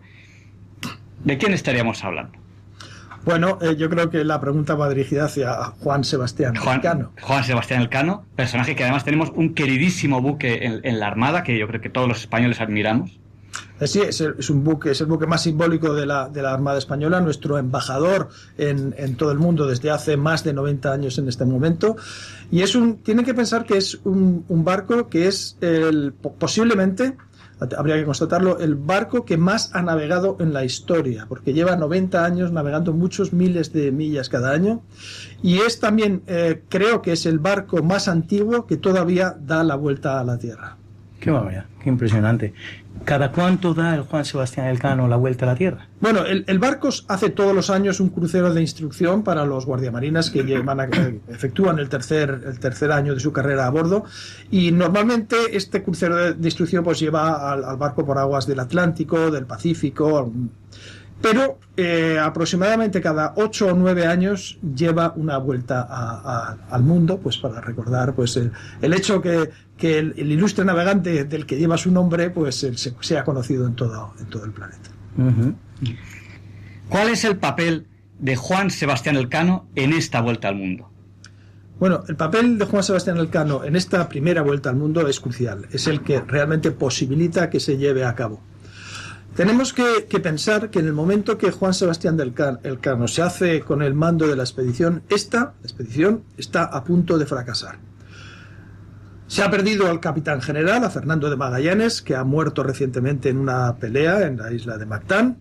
[1.22, 2.41] ¿De quién estaríamos hablando?
[3.24, 7.12] Bueno, eh, yo creo que la pregunta va dirigida hacia Juan Sebastián Elcano.
[7.20, 11.68] Juan Sebastián Elcano, personaje que además tenemos un queridísimo buque en, la Armada, que yo
[11.68, 13.18] creo que todos los españoles admiramos.
[13.80, 16.78] Eh, sí, es, un buque, es el buque más simbólico de la, de la Armada
[16.78, 21.28] Española, nuestro embajador en, en, todo el mundo desde hace más de 90 años en
[21.28, 21.96] este momento.
[22.50, 27.16] Y es un, tienen que pensar que es un, un barco que es el, posiblemente
[27.76, 32.24] habría que constatarlo, el barco que más ha navegado en la historia, porque lleva 90
[32.24, 34.82] años navegando muchos miles de millas cada año.
[35.42, 39.76] Y es también, eh, creo que es el barco más antiguo que todavía da la
[39.76, 40.76] vuelta a la Tierra.
[41.20, 42.52] Qué barbaridad, qué impresionante.
[43.04, 45.88] ¿Cada cuánto da el Juan Sebastián Elcano la vuelta a la Tierra?
[46.00, 50.30] Bueno, el, el barco hace todos los años un crucero de instrucción para los guardiamarinas
[50.30, 50.80] que llevan
[51.28, 54.04] efectúan el tercer, el tercer año de su carrera a bordo
[54.50, 59.30] y normalmente este crucero de, instrucción pues lleva al, al, barco por aguas del Atlántico,
[59.30, 60.32] del Pacífico,
[61.22, 67.60] pero eh, aproximadamente cada ocho o nueve años lleva una vuelta al mundo, pues para
[67.60, 72.74] recordar pues el, hecho que, el, ilustre navegante del que lleva su nombre pues se,
[73.00, 74.90] sea conocido en todo, en todo el planeta.
[76.88, 77.86] ¿Cuál es el papel
[78.18, 80.90] de Juan Sebastián Elcano en esta vuelta al mundo?
[81.78, 85.66] Bueno, el papel de Juan Sebastián Elcano en esta primera vuelta al mundo es crucial,
[85.72, 88.40] es el que realmente posibilita que se lleve a cabo.
[89.34, 93.82] Tenemos que, pensar que en el momento que Juan Sebastián del Elcano se hace con
[93.82, 97.78] el mando de la expedición, esta expedición está a punto de fracasar.
[99.28, 103.38] Se ha perdido al capitán general, a Fernando de Magallanes, que ha muerto recientemente en
[103.38, 105.38] una pelea en la isla de Mactán.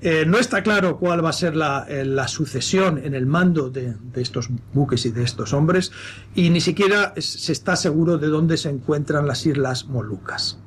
[0.00, 3.94] Eh, no está claro cuál va a ser la, eh, sucesión en el mando de,
[4.14, 5.92] estos buques y de estos hombres,
[6.34, 10.58] y ni siquiera se está seguro de dónde se encuentran las Islas Molucas.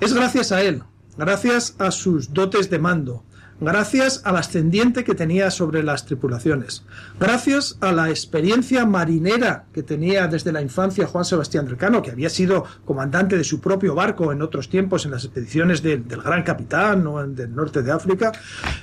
[0.00, 0.84] Es gracias a él,
[1.16, 3.24] gracias a sus dotes de mando,
[3.60, 6.84] gracias al ascendiente que tenía sobre las tripulaciones,
[7.20, 12.30] gracias a la experiencia marinera que tenía desde la infancia Juan Sebastián Recano, que había
[12.30, 17.06] sido comandante de su propio barco en otros tiempos en las expediciones del Gran Capitán
[17.06, 18.32] o en, del norte de África,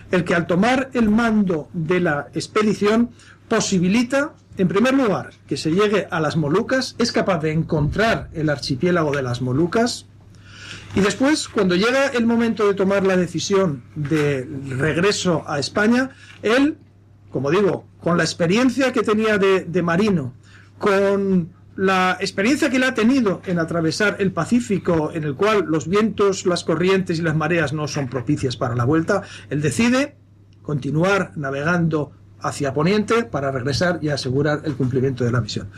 [0.10, 3.10] el que al tomar el mando de la expedición
[3.48, 8.50] posibilita, en primer lugar, que se llegue a las Molucas, es capaz de encontrar el
[8.50, 10.08] archipiélago de las Molucas,
[10.96, 16.10] y después, cuando llega el momento de tomar la decisión de regreso a España,
[16.42, 16.78] él,
[17.32, 20.34] como digo, con la experiencia que tenía de, marino,
[20.78, 25.88] con la experiencia que él ha tenido en atravesar el Pacífico, en el cual los
[25.88, 30.16] vientos, las corrientes y las mareas no son propicias para la vuelta, él decide
[30.62, 35.70] continuar navegando hacia Poniente para regresar y asegurar el cumplimiento de la misión.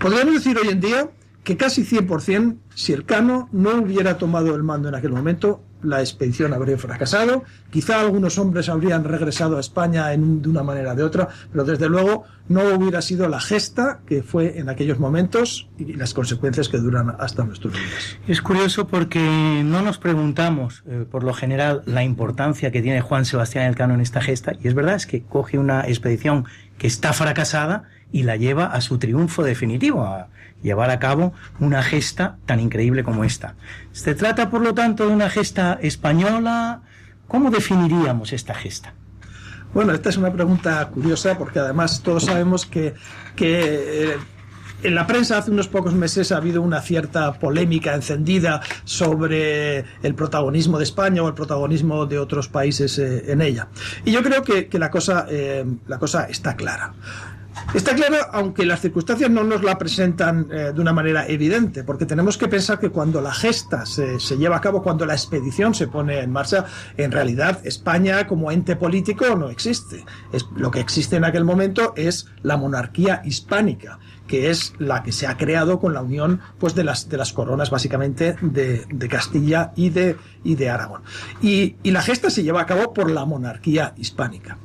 [0.00, 1.08] Podríamos decir hoy en día
[1.48, 6.00] que casi 100%, si el Cano no hubiera tomado el mando en aquel momento, la
[6.00, 7.42] expedición habría fracasado.
[7.70, 11.64] Quizá algunos hombres habrían regresado a España en, de una manera o de otra, pero
[11.64, 16.68] desde luego no hubiera sido la gesta que fue en aquellos momentos y las consecuencias
[16.68, 18.18] que duran hasta nuestros días.
[18.26, 23.24] Es curioso porque no nos preguntamos, eh, por lo general, la importancia que tiene Juan
[23.24, 26.44] Sebastián Elcano en esta gesta, y es verdad, es que coge una expedición
[26.76, 30.06] que está fracasada y la lleva a su triunfo definitivo,
[30.62, 33.54] llevar a cabo una gesta tan increíble como esta.
[33.92, 36.82] Se trata, por lo tanto, de una gesta española,
[37.28, 38.94] ¿Cómo definiríamos esta gesta?
[39.74, 42.94] Bueno, esta es una pregunta curiosa porque además todos sabemos que,
[43.38, 44.16] eh,
[44.82, 50.14] en la prensa hace unos pocos meses ha habido una cierta polémica encendida sobre el
[50.14, 53.68] protagonismo de España o el protagonismo de otros países eh, en ella.
[54.06, 56.94] Y yo creo que, eh, la cosa está clara.
[57.74, 62.06] Está claro, aunque las circunstancias no nos la presentan eh, de una manera evidente, porque
[62.06, 65.86] tenemos que pensar que cuando la gesta se, lleva a cabo, cuando la expedición se
[65.86, 66.64] pone en marcha,
[66.96, 70.04] en realidad España como ente político no existe.
[70.56, 75.26] Lo que existe en aquel momento es la monarquía hispánica que es la que se
[75.26, 79.88] ha creado con la unión pues de las de las coronas básicamente de, Castilla y
[79.88, 81.00] de y de Aragón
[81.40, 84.58] y, y la gesta se lleva a cabo por la monarquía hispánica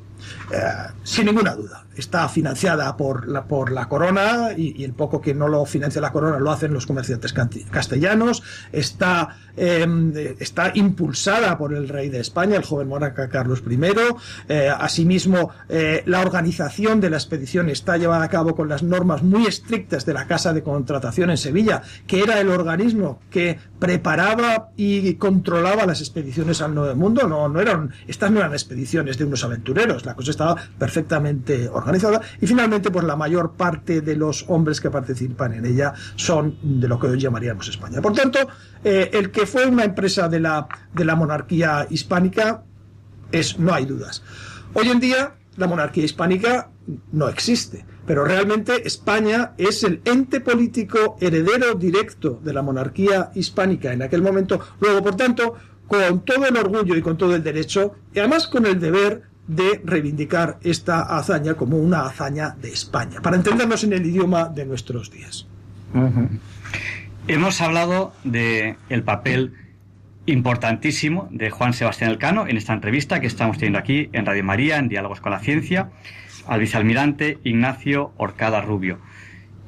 [0.52, 1.84] eh, sin ninguna duda.
[1.96, 6.12] Está financiada por la, por la corona y, el poco que no lo financia la
[6.12, 8.42] corona lo hacen los comerciantes castellanos.
[8.72, 13.78] Está, em, está impulsada por el rey de España, el joven monarca Carlos I.
[14.48, 19.22] Eh, asimismo, eh, la organización de la expedición está llevada a cabo con las normas
[19.22, 24.70] muy estrictas de la Casa de Contratación en Sevilla, que era el organismo que preparaba
[24.76, 27.28] y controlaba las expediciones al Nuevo Mundo.
[27.28, 30.04] No, no eran, estas no eran expediciones de unos aventureros.
[30.04, 31.83] La cosa estaba perfectamente organizada
[32.40, 36.88] y finalmente pues la mayor parte de los hombres que participan en ella son de
[36.88, 38.00] lo que hoy llamaríamos España.
[38.00, 38.38] Por tanto,
[38.82, 42.62] eh, el que fue una empresa de la, de la monarquía hispánica
[43.32, 44.22] es, no hay dudas.
[44.74, 46.70] Hoy en día la monarquía hispánica
[47.12, 53.92] no existe, pero realmente España es el ente político heredero directo de la monarquía hispánica
[53.92, 54.60] en aquel momento.
[54.80, 55.54] Luego, por tanto,
[55.86, 59.80] con todo el orgullo y con todo el derecho, y además con el deber de
[59.84, 65.10] reivindicar esta hazaña como una hazaña de España, para entendernos en el idioma de nuestros
[65.10, 65.46] días.
[67.28, 69.54] Hemos hablado del el papel
[70.26, 74.78] importantísimo de Juan Sebastián Elcano en esta entrevista que estamos teniendo aquí en Radio María,
[74.78, 75.90] en Diálogos con la Ciencia,
[76.46, 78.98] al vicealmirante Ignacio Orcada Rubio.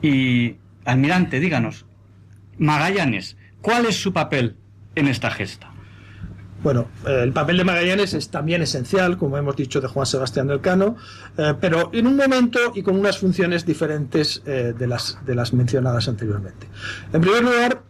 [0.03, 1.87] Y, almirante, díganos,
[2.59, 4.57] Magallanes, ¿cuál es su papel
[4.95, 5.76] en esta gesta?
[6.63, 10.47] Bueno, eh, el papel de Magallanes es también esencial, como hemos dicho de Juan Sebastián
[10.47, 10.97] del Cano,
[11.37, 15.53] eh, pero en un momento y con unas funciones diferentes eh, de, las, de las
[15.53, 16.67] mencionadas anteriormente.
[17.13, 17.83] En primer lugar,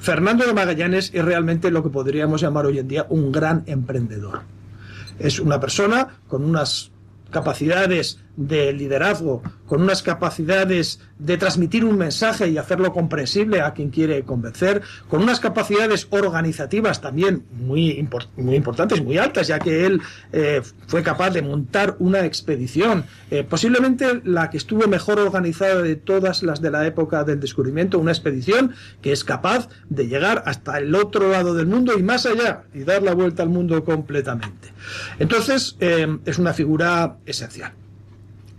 [0.00, 4.40] Fernando de Magallanes es realmente lo que podríamos llamar hoy en día un gran emprendedor.
[5.18, 6.90] Es una persona con unas
[7.30, 13.90] capacidades de liderazgo, con unas capacidades de transmitir un mensaje y hacerlo comprensible a quien
[13.90, 20.02] quiere convencer, con unas capacidades organizativas también muy, muy importantes, muy altas, ya que él
[20.32, 25.96] eh, fue capaz de montar una expedición, eh, posiblemente la que estuvo mejor organizada de
[25.96, 30.78] todas las de la época del descubrimiento, una expedición que es capaz de llegar hasta
[30.78, 34.72] el otro lado del mundo y más allá, y dar la vuelta al mundo completamente.
[35.18, 37.72] Entonces, eh, es una figura esencial.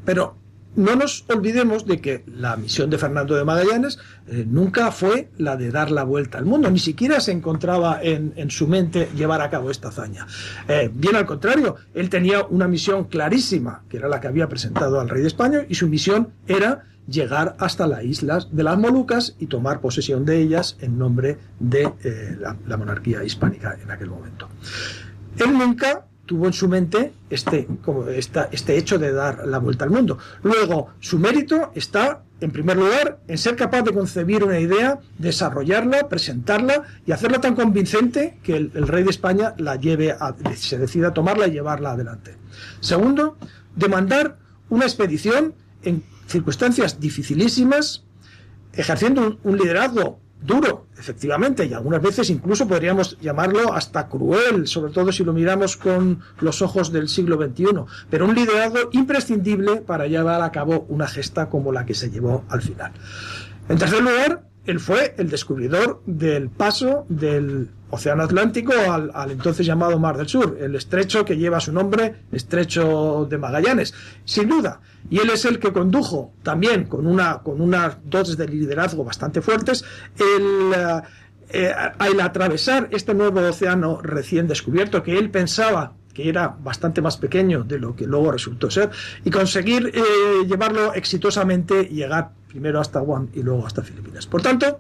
[0.06, 0.38] Pero
[0.76, 5.56] no nos olvidemos de que la misión de Fernando de Magallanes eh, nunca fue la
[5.56, 9.50] de dar la vuelta al mundo, ni siquiera se encontraba en, su mente llevar a
[9.50, 10.28] cabo esta hazaña.
[10.68, 15.00] Eh, bien al contrario, él tenía una misión clarísima, que era la que había presentado
[15.00, 19.36] al rey de España, y su misión era llegar hasta las islas de las Molucas
[19.40, 24.10] y tomar posesión de ellas en nombre de eh, la, la monarquía hispánica en aquel
[24.10, 24.50] momento.
[25.38, 29.92] Él nunca tuvo en su mente este, como este hecho de dar la vuelta al
[29.92, 30.18] mundo.
[30.44, 36.10] Luego, su mérito está, en primer lugar, en ser capaz de concebir una idea, desarrollarla,
[36.10, 41.10] presentarla y hacerla tan convincente que el, rey de España la lleve a, se decida
[41.10, 42.36] a tomarla y llevarla adelante.
[42.80, 43.38] Segundo,
[43.76, 44.38] demandar
[44.70, 48.04] una expedición en circunstancias dificilísimas,
[48.74, 55.12] ejerciendo un liderazgo duro, efectivamente, y algunas veces incluso podríamos llamarlo hasta cruel, sobre todo
[55.12, 57.66] si lo miramos con los ojos del siglo XXI,
[58.10, 62.44] pero un liderazgo imprescindible para llevar a cabo una gesta como la que se llevó
[62.50, 62.92] al final.
[63.68, 70.00] En tercer lugar, él fue el descubridor del paso del Océano Atlántico al, entonces llamado
[70.00, 73.94] Mar del Sur, el estrecho que lleva su nombre, estrecho de Magallanes,
[74.26, 74.82] sin duda.
[75.10, 79.42] Y él es el que condujo también con, una, con unas dotes de liderazgo bastante
[79.42, 79.86] fuertes
[80.18, 81.02] el, eh,
[81.50, 87.64] eh, atravesar este nuevo océano recién descubierto que él pensaba que era bastante más pequeño
[87.64, 88.90] de lo que luego resultó ser,
[89.24, 90.02] y conseguir eh,
[90.48, 94.26] llevarlo exitosamente y llegar primero hasta Guam y luego hasta Filipinas.
[94.28, 94.80] Por tanto,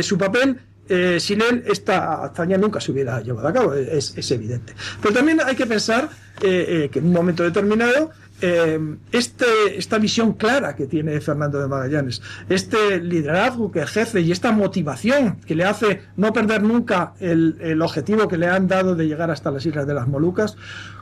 [0.00, 4.30] su papel eh, sin él esta hazaña nunca se hubiera llevado a cabo, es, es
[4.30, 4.74] evidente.
[5.00, 6.10] Pero también hay que pensar
[6.42, 8.10] eh, eh, que en un momento determinado
[8.40, 14.52] este, esta visión clara que tiene Fernando de Magallanes, este liderazgo que ejerce y esta
[14.52, 19.30] motivación que le hace no perder nunca el, objetivo que le han dado de llegar
[19.30, 20.56] hasta las Islas de las Molucas,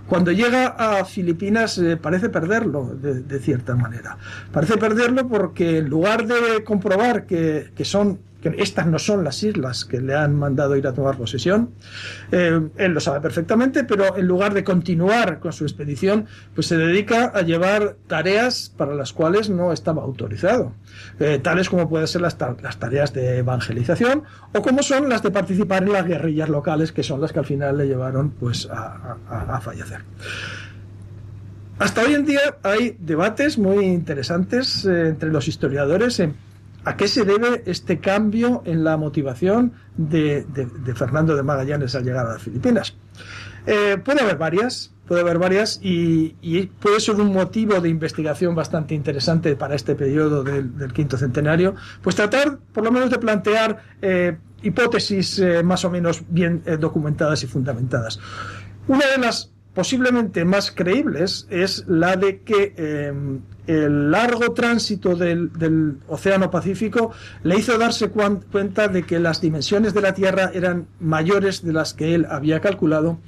[0.07, 4.19] cuando llega a Filipinas parece perderlo de, cierta manera.
[4.53, 8.19] Parece perderlo porque en lugar de comprobar que son
[8.59, 11.71] estas no son las islas que le han mandado ir a tomar posesión.
[12.31, 16.77] Eh, él lo sabe perfectamente, pero en lugar de continuar con su expedición, pues se
[16.77, 20.73] dedica a llevar tareas para las cuales no estaba autorizado,
[21.21, 25.83] eh, tales como pueden ser las, tareas de evangelización o como son las de participar
[25.83, 30.03] en las guerrillas locales, que son las que al final le llevaron pues a fallecer.
[31.83, 36.37] Hasta hoy en día hay debates muy interesantes eh, entre los historiadores en
[36.85, 42.05] ¿A qué se debe este cambio en la motivación de, de, Fernando de Magallanes al
[42.05, 42.97] llegar a las Filipinas?
[43.67, 46.31] Eh, puede haber varias, puede haber varias y,
[46.81, 52.17] puede ser un motivo de investigación bastante interesante para este periodo del, quinto centenario, pues
[52.17, 57.47] tratar por lo menos de plantear eh, hipótesis eh, más o menos bien documentadas y
[57.47, 58.19] fundamentadas.
[58.89, 63.13] Una de las posiblemente más creíbles es la de que eh,
[63.67, 67.13] el largo tránsito del, del, Océano Pacífico
[67.43, 71.95] le hizo darse cuenta de que las dimensiones de la Tierra eran mayores de las
[71.95, 73.19] que él había calculado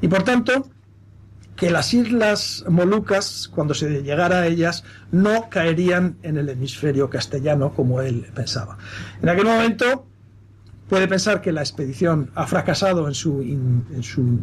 [0.00, 0.68] y por tanto
[1.56, 7.74] que las islas Molucas, cuando se llegara a ellas, no caerían en el hemisferio castellano
[7.74, 8.78] como él pensaba.
[9.20, 10.06] En aquel momento
[10.88, 14.38] puede pensar que la expedición ha fracasado en su, en su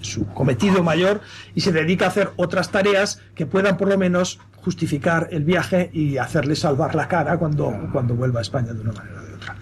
[0.00, 1.20] su cometido mayor
[1.54, 5.90] y se dedica a hacer otras tareas que puedan por lo menos justificar el viaje
[5.92, 9.34] y hacerle salvar la cara cuando, cuando vuelva a España de una manera o de
[9.34, 9.56] otra.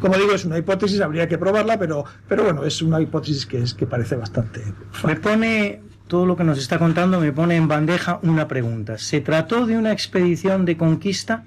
[0.00, 3.58] Como digo, es una hipótesis, habría que probarla, pero, pero bueno, es una hipótesis que,
[3.58, 4.62] es, que parece bastante...
[5.04, 8.96] Me pone, todo lo que nos está contando, me pone en bandeja una pregunta.
[8.98, 11.44] ¿Se trató de una expedición de conquista?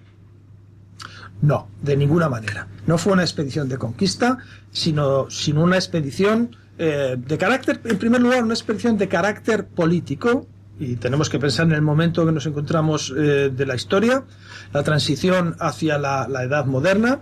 [1.42, 2.68] No, de ninguna manera.
[2.88, 4.38] No fue una expedición de conquista,
[4.72, 10.48] sino, sino una expedición eh, de carácter, en primer lugar, una expedición de carácter político,
[10.80, 14.24] y tenemos que pensar en el momento que nos encontramos eh, de la historia,
[14.74, 17.22] la transición hacia la, la edad moderna,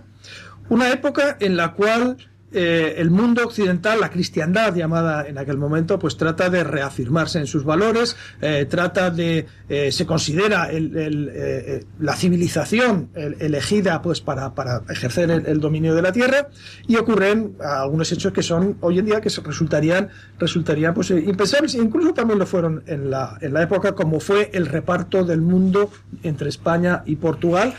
[0.68, 2.16] una época en la cual
[2.54, 7.46] eh, el mundo occidental, la cristiandad llamada en aquel momento, pues trata de reafirmarse en
[7.46, 14.52] sus valores, eh, trata de, eh, se considera el, el, la civilización elegida pues para,
[14.90, 16.48] ejercer el, dominio de la tierra
[16.86, 22.12] y ocurren algunos hechos que son hoy en día que resultarían, resultarían pues impensables, incluso
[22.12, 25.90] también lo fueron en la época como fue el reparto del mundo
[26.22, 27.74] entre España y Portugal,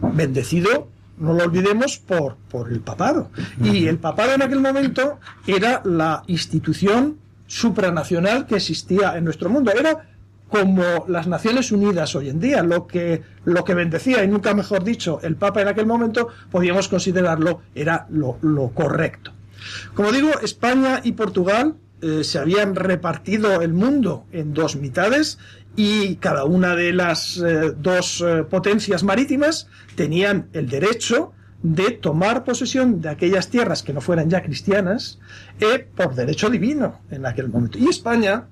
[0.00, 0.88] bendecido
[1.20, 3.30] no lo olvidemos, por, por el papado.
[3.62, 9.72] Y el papado en aquel momento era la institución supranacional que existía en nuestro mundo.
[9.72, 10.08] Era
[10.48, 14.82] como las Naciones Unidas hoy en día, lo que, lo que bendecía, y nunca mejor
[14.82, 19.32] dicho, el Papa en aquel momento, podíamos considerarlo era lo, lo correcto.
[19.94, 25.38] Como digo, España y Portugal eh, se habían repartido el mundo en dos mitades
[25.74, 31.32] y cada una de las eh, dos eh, potencias marítimas tenían el derecho
[31.62, 35.18] de tomar posesión de aquellas tierras que no fueran ya cristianas
[35.96, 37.78] por derecho divino en aquel momento.
[37.78, 38.46] Y España,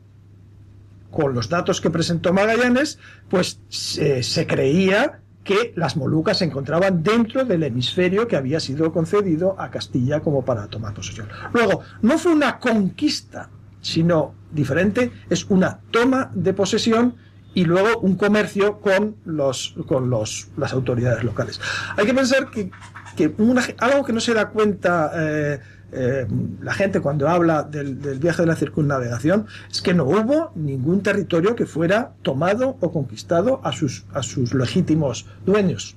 [1.13, 7.45] con los datos que presentó Magallanes, pues se creía que las Molucas se encontraban dentro
[7.45, 11.29] del hemisferio que había sido concedido a Castilla como para tomar posesión.
[11.55, 13.49] Luego, no fue una conquista,
[13.81, 17.15] sino diferente, es una toma de posesión
[17.55, 21.61] y luego un comercio con los con los las autoridades locales.
[21.97, 22.71] Hay que pensar que,
[23.17, 23.33] que
[23.79, 25.61] algo que no se da cuenta eh,
[25.99, 26.27] eh,
[26.61, 31.57] la gente cuando habla del, viaje de la circunnavegación es que no hubo ningún territorio
[31.57, 35.97] que fuera tomado o conquistado a sus, a sus legítimos dueños.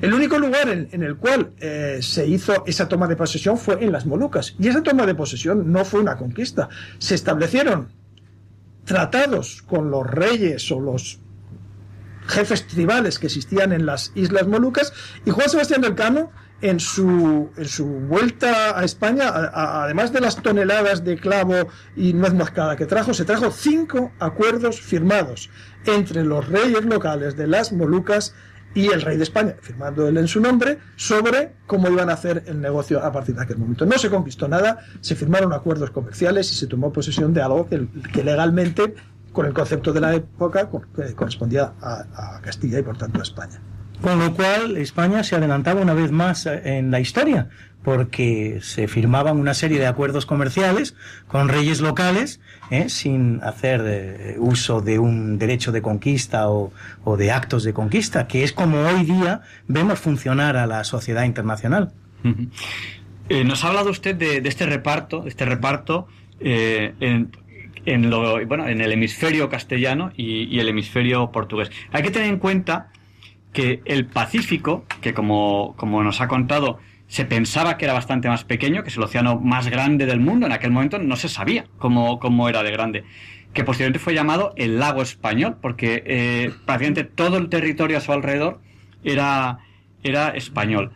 [0.00, 3.84] El único lugar en, en el cual eh, se hizo esa toma de posesión fue
[3.84, 4.56] en las Molucas.
[4.58, 6.68] Y esa toma de posesión no fue una conquista.
[6.98, 7.88] Se establecieron
[8.84, 11.20] tratados con los reyes o los
[12.26, 14.92] jefes tribales que existían en las Islas Molucas
[15.24, 16.32] y Juan Sebastián del Cano
[16.62, 22.34] en su, en su vuelta a España, además de las toneladas de clavo y nuez
[22.34, 25.50] moscada que trajo, se trajo cinco acuerdos firmados
[25.86, 28.34] entre los reyes locales de las Molucas
[28.74, 32.44] y el rey de España, firmando él en su nombre, sobre cómo iban a hacer
[32.46, 33.84] el negocio a partir de aquel momento.
[33.84, 38.22] No se conquistó nada, se firmaron acuerdos comerciales y se tomó posesión de algo que,
[38.22, 38.94] legalmente,
[39.32, 40.68] con el concepto de la época,
[41.16, 43.60] correspondía a, a, Castilla y por tanto a España.
[44.02, 47.48] Con lo cual España se adelantaba una vez más en la historia,
[47.82, 50.94] porque se firmaban una serie de acuerdos comerciales
[51.28, 52.40] con reyes locales
[52.70, 52.88] ¿eh?
[52.88, 56.72] sin hacer eh, uso de un derecho de conquista o,
[57.16, 61.92] de actos de conquista, que es como hoy día vemos funcionar a la sociedad internacional.
[63.28, 66.08] Eh, nos ha hablado usted de, este reparto, este reparto
[66.40, 67.30] en,
[67.86, 71.70] en, lo, bueno, en el hemisferio castellano y, el hemisferio portugués.
[71.92, 72.90] Hay que tener en cuenta
[73.52, 76.78] que el Pacífico, que como, como nos ha contado,
[77.08, 80.46] se pensaba que era bastante más pequeño, que es el océano más grande del mundo.
[80.46, 83.04] En aquel momento no se sabía cómo, cómo era de grande.
[83.52, 88.12] Que posteriormente fue llamado el lago español, porque eh, prácticamente todo el territorio a su
[88.12, 88.60] alrededor
[89.02, 89.58] era,
[90.04, 90.92] era español.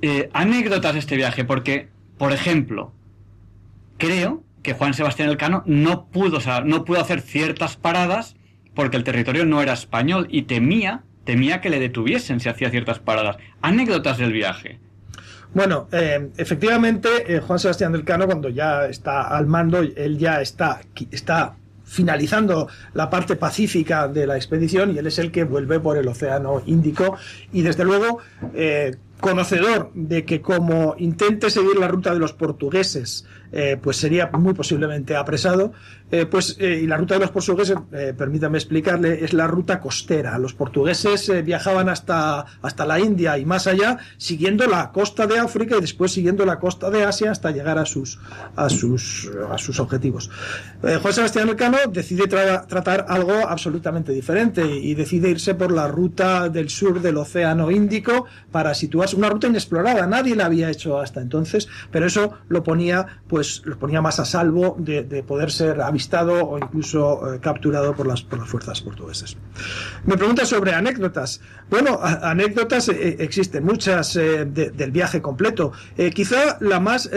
[0.00, 2.94] Eh, anécdotas de este viaje, porque, por ejemplo,
[3.98, 8.36] creo que Juan Sebastián Elcano no pudo, no pudo hacer ciertas paradas
[8.74, 13.00] porque el territorio no era español y temía, temía que le detuviesen si hacía ciertas
[13.00, 13.36] paradas.
[13.60, 14.78] Anécdotas del viaje.
[15.52, 20.40] Bueno, eh, efectivamente, eh, Juan Sebastián del Cano, cuando ya está al mando, él ya
[20.40, 21.54] está, está
[21.84, 26.08] finalizando la parte pacífica de la expedición y él es el que vuelve por el
[26.08, 27.18] Océano Índico
[27.52, 28.20] y desde luego
[28.54, 34.30] eh, conocedor de que como intente seguir la ruta de los portugueses eh, pues sería
[34.32, 35.72] muy posiblemente apresado,
[36.10, 37.76] eh, pues, eh, y la ruta de los portugueses,
[38.16, 40.38] permítame explicarle, es la ruta costera.
[40.38, 45.76] Los portugueses viajaban hasta, hasta la India y más allá, siguiendo la costa de África
[45.76, 48.18] y después siguiendo la costa de Asia hasta llegar a sus,
[48.56, 50.30] a sus, a sus objetivos.
[50.80, 56.70] Juan Sebastián Elcano decide tratar algo absolutamente diferente y decide irse por la ruta del
[56.70, 61.68] sur del Océano Índico para situarse, una ruta inexplorada, nadie la había hecho hasta entonces,
[61.90, 66.44] pero eso lo ponía pues, pues los ponía más a salvo de, poder ser avistado
[66.44, 69.36] o incluso eh, capturado por las, por las fuerzas portuguesas.
[70.06, 71.40] Me pregunta sobre anécdotas.
[71.70, 75.70] Bueno, anécdotas eh, existen muchas eh, del viaje completo.
[76.12, 77.08] quizá la más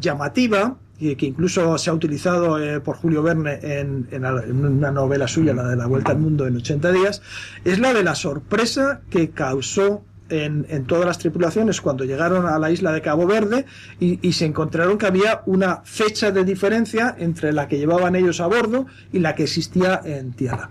[0.00, 4.24] llamativa que incluso se ha utilizado por Julio Verne en, en,
[4.64, 7.20] una novela suya, la de la Vuelta al Mundo en 80 días,
[7.66, 12.70] es la de la sorpresa que causó en, todas las tripulaciones cuando llegaron a la
[12.70, 13.64] isla de Cabo Verde
[14.00, 18.46] y, se encontraron que había una fecha de diferencia entre la que llevaban ellos a
[18.46, 20.70] bordo y la que existía en tierra.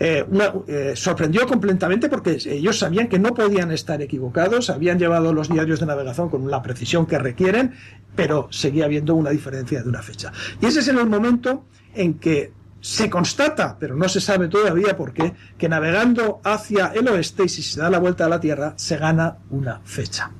[0.00, 0.24] Eh,
[0.68, 5.80] eh, sorprendió completamente porque ellos sabían que no podían estar equivocados, habían llevado los diarios
[5.80, 7.74] de navegación con la precisión que requieren,
[8.16, 10.32] pero seguía habiendo una diferencia de una fecha.
[10.60, 11.64] Y ese es el momento
[11.94, 12.52] en que
[12.84, 17.48] se constata, pero no se sabe todavía por qué, que navegando hacia el oeste y
[17.48, 20.30] si se da la vuelta a la Tierra, se gana una fecha.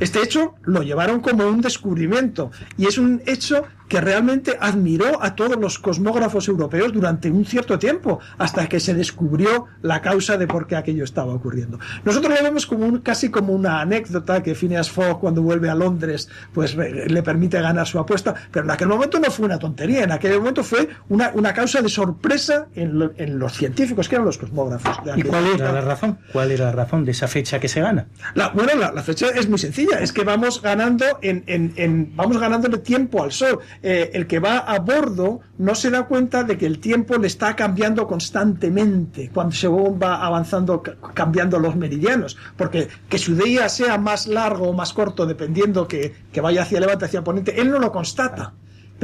[0.00, 5.34] Este hecho lo llevaron como un descubrimiento y es un hecho que realmente admiró a
[5.34, 10.46] todos los cosmógrafos europeos durante un cierto tiempo, hasta que se descubrió la causa de
[10.46, 11.78] por qué aquello estaba ocurriendo.
[12.04, 15.74] Nosotros lo vemos como un, casi como una anécdota que Phineas Fogg cuando vuelve a
[15.74, 20.04] Londres pues le permite ganar su apuesta, pero en aquel momento no fue una tontería,
[20.04, 24.26] en aquel momento fue una, una causa de sorpresa en, en, los científicos que eran
[24.26, 24.98] los cosmógrafos.
[25.16, 26.18] ¿Y cuál era la razón?
[26.32, 28.06] ¿Cuál era la razón de esa fecha que se gana?
[28.34, 32.38] La, bueno, la, fecha es muy sencilla, es que vamos ganando en, en, en vamos
[32.38, 33.58] ganándole tiempo al Sol.
[33.82, 37.26] Eh, el que va a bordo no se da cuenta de que el tiempo le
[37.26, 42.36] está cambiando constantemente cuando se va avanzando, cambiando los meridianos.
[42.56, 46.80] Porque que su día sea más largo o más corto, dependiendo que, que vaya hacia
[46.80, 48.54] levante, hacia poniente, él no lo constata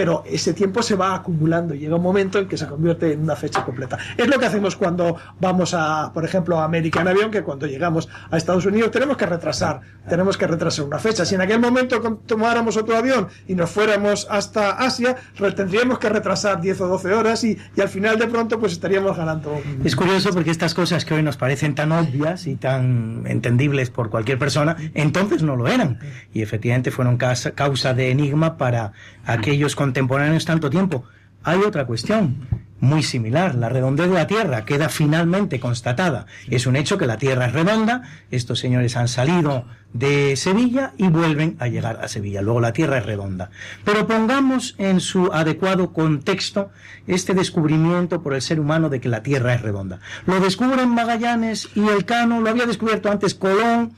[0.00, 3.20] pero ese tiempo se va acumulando y llega un momento en que se convierte en
[3.20, 3.98] una fecha completa.
[4.16, 7.66] Es lo que hacemos cuando vamos a, por ejemplo, a América en avión, que cuando
[7.66, 11.26] llegamos a Estados Unidos tenemos que retrasar, tenemos que retrasar una fecha.
[11.26, 15.16] Si en aquel momento tomáramos otro avión y nos fuéramos hasta Asia,
[15.54, 19.18] tendríamos que retrasar 10 o 12 horas y, y al final de pronto pues estaríamos
[19.18, 19.60] ganando.
[19.84, 24.08] Es curioso porque estas cosas que hoy nos parecen tan obvias y tan entendibles por
[24.08, 25.98] cualquier persona, entonces no lo eran.
[26.32, 28.92] Y efectivamente fueron causa de enigma para
[29.26, 31.02] aquellos contemporáneos tanto tiempo.
[31.42, 32.46] Hay otra cuestión
[32.78, 33.56] muy similar.
[33.56, 36.26] La redondez de la Tierra queda finalmente constatada.
[36.48, 38.02] Es un hecho que la Tierra es redonda.
[38.30, 42.40] Estos señores han salido de Sevilla y vuelven a llegar a Sevilla.
[42.40, 43.50] Luego la Tierra es redonda.
[43.84, 46.70] Pero pongamos en su adecuado contexto
[47.08, 49.98] este descubrimiento por el ser humano de que la Tierra es redonda.
[50.26, 53.92] Lo descubren Magallanes y Elcano, lo había descubierto antes Colón.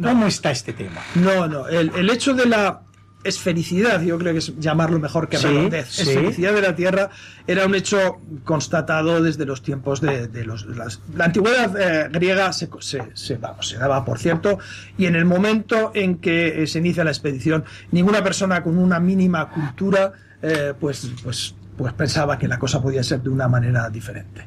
[0.00, 1.00] ¿Cómo está este tema?
[1.16, 1.66] No, no.
[1.66, 2.82] el hecho de la
[3.24, 7.10] esfericidad, yo creo que es llamarlo mejor que redondez, esfericidad de la Tierra.
[7.46, 10.66] Era un hecho constatado desde los tiempos de, los...
[11.14, 12.68] la antigüedad eh, griega se,
[13.14, 14.58] se, vamos, se daba por cierto
[14.98, 19.00] y en el momento en que eh, se inicia la expedición, ninguna persona con una
[19.00, 20.12] mínima cultura
[20.42, 24.46] eh, pues, pues pues pensaba que la cosa podía ser de una manera diferente.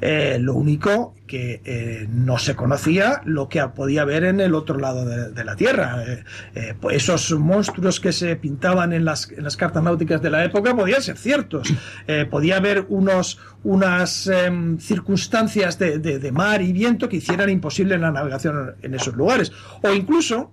[0.00, 4.78] Eh, lo único que eh, no se conocía lo que podía haber en el otro
[4.78, 6.02] lado de, la Tierra.
[6.54, 10.44] Eh, pues esos monstruos que se pintaban en las, en las, cartas náuticas de la
[10.44, 11.72] época podían ser ciertos.
[12.30, 18.10] podía haber unos, unas em, circunstancias de, de mar y viento que hicieran imposible la
[18.10, 19.52] navegación en esos lugares.
[19.82, 20.52] O incluso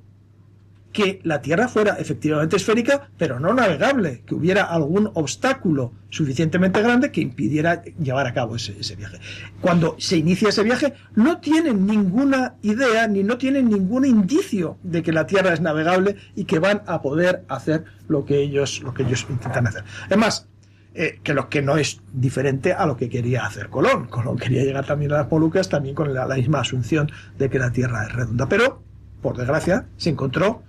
[0.92, 7.12] que la Tierra fuera efectivamente esférica, pero no navegable, que hubiera algún obstáculo suficientemente grande
[7.12, 9.20] que impidiera llevar a cabo ese, viaje.
[9.62, 15.02] Cuando se inicia ese viaje, no tienen ninguna idea ni no tienen ningún indicio de
[15.02, 18.94] que la Tierra es navegable y que van a poder hacer lo que ellos, lo
[18.94, 19.84] que ellos intentan hacer.
[20.10, 20.48] Es más,
[20.94, 24.08] eh, que lo que no es diferente a lo que quería hacer Colón.
[24.08, 27.72] Colón quería llegar también a las Molucas, también con la misma asunción de que la
[27.72, 28.50] Tierra es redonda.
[28.50, 28.84] Pero,
[29.22, 30.64] por desgracia, se encontró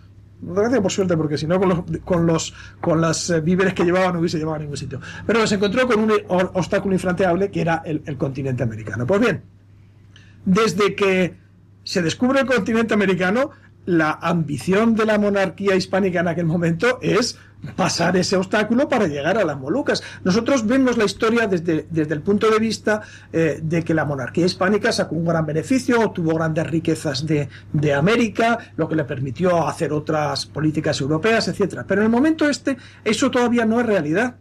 [0.82, 4.14] por suerte, porque si no, con los, con los con las eh, víveres que llevaban
[4.14, 5.00] no hubiese llevado a ningún sitio.
[5.26, 9.06] Pero se encontró con un obstáculo infranqueable que era el continente americano.
[9.06, 9.42] Pues bien,
[10.44, 11.34] desde que
[11.84, 13.50] se descubre el continente americano,
[13.86, 17.38] la ambición de la monarquía hispánica en aquel momento es
[17.76, 20.02] pasar ese obstáculo para llegar a las Molucas.
[20.24, 23.02] Nosotros vemos la historia desde, desde el punto de vista
[23.32, 27.94] eh, de que la monarquía hispánica sacó un gran beneficio, obtuvo grandes riquezas de, de,
[27.94, 31.84] América, lo que le permitió hacer otras políticas europeas, etcétera.
[31.86, 34.36] Pero en el momento este, eso todavía no es realidad.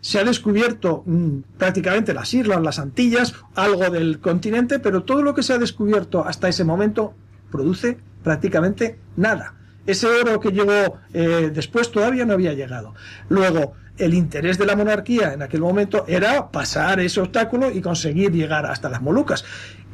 [0.00, 5.34] Se ha descubierto mm, prácticamente las islas, las Antillas, algo del continente, pero todo lo
[5.34, 7.14] que se ha descubierto hasta ese momento
[7.50, 9.54] produce prácticamente nada.
[9.86, 12.94] Ese oro que llegó eh, después todavía no había llegado.
[13.28, 18.32] Luego, el interés de la monarquía en aquel momento era pasar ese obstáculo y conseguir
[18.32, 19.44] llegar hasta las Molucas.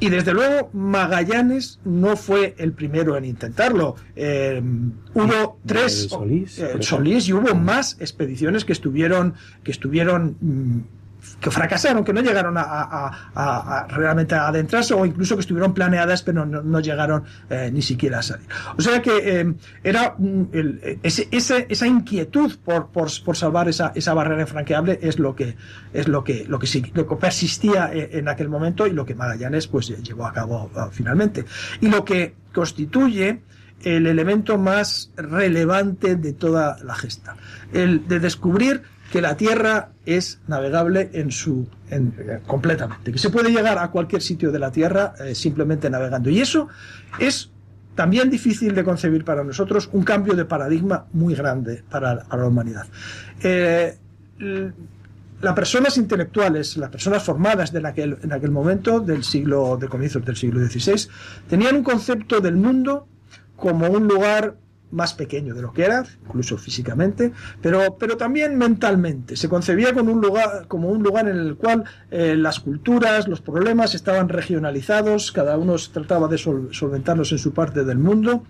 [0.00, 3.94] Y desde luego Magallanes no fue el primero en intentarlo.
[4.16, 4.60] Eh,
[5.14, 10.80] hubo tres Solís, eh, Solís, y hubo más expediciones que estuvieron que estuvieron mm,
[11.40, 16.46] que fracasaron, que no llegaron a, realmente a adentrarse o incluso que estuvieron planeadas pero
[16.46, 18.46] no, llegaron eh, ni siquiera a salir.
[18.76, 20.16] O sea que eh, era
[21.02, 25.56] esa inquietud por, por, por salvar esa, esa, barrera infranqueable es lo que
[25.92, 29.14] es lo que lo que, lo que persistía eh, en aquel momento y lo que
[29.14, 31.44] Magallanes pues llevó a cabo finalmente.
[31.80, 33.42] Y lo que constituye
[33.84, 37.36] el elemento más relevante de toda la gesta,
[37.72, 38.82] el de descubrir
[39.12, 44.22] que la Tierra es navegable en su eh, completamente, que se puede llegar a cualquier
[44.22, 46.30] sitio de la Tierra eh, simplemente navegando.
[46.30, 46.68] Y eso
[47.18, 47.50] es
[47.94, 52.86] también difícil de concebir para nosotros, un cambio de paradigma muy grande para, la humanidad.
[53.42, 53.98] Eh,
[55.42, 60.24] las personas intelectuales, las personas formadas en aquel, en aquel momento del siglo, de comienzos
[60.24, 61.06] del siglo XVI,
[61.50, 63.06] tenían un concepto del mundo
[63.56, 64.56] como un lugar
[64.92, 69.36] más pequeño de lo que era, incluso físicamente, pero, pero también mentalmente.
[69.36, 73.40] Se concebía como un lugar, como un lugar en el cual eh, las culturas, los
[73.40, 78.44] problemas estaban regionalizados, cada uno trataba de solventarlos en su parte del mundo,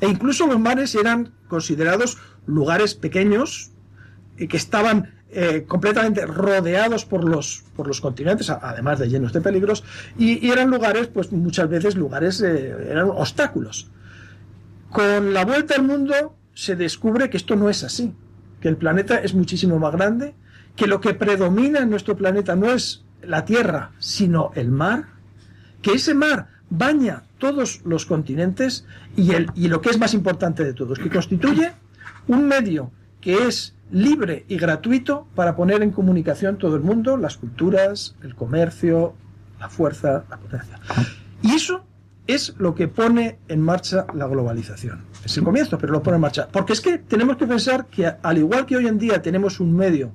[0.00, 3.70] e incluso los mares eran considerados lugares pequeños
[4.36, 9.40] y que estaban eh, completamente rodeados por los, por los continentes, además de llenos de
[9.40, 9.84] peligros,
[10.18, 13.88] y, eran lugares, pues muchas veces lugares, eh, eran obstáculos.
[14.94, 18.14] Con la vuelta al mundo se descubre que esto no es así,
[18.60, 20.36] que el planeta es muchísimo más grande,
[20.76, 25.06] que lo que predomina en nuestro planeta no es la Tierra, sino el mar,
[25.82, 28.86] que ese mar baña todos los continentes
[29.16, 31.72] y, el, y lo que es más importante de todos, que constituye
[32.28, 37.36] un medio que es libre y gratuito para poner en comunicación todo el mundo, las
[37.36, 39.16] culturas, el comercio,
[39.58, 40.78] la fuerza, la potencia.
[41.42, 41.84] Y eso
[42.26, 45.04] es lo que pone en marcha la globalización.
[45.24, 46.48] Es el comienzo, pero lo pone en marcha.
[46.50, 49.76] Porque es que tenemos que pensar que al igual que hoy en día tenemos un
[49.76, 50.12] medio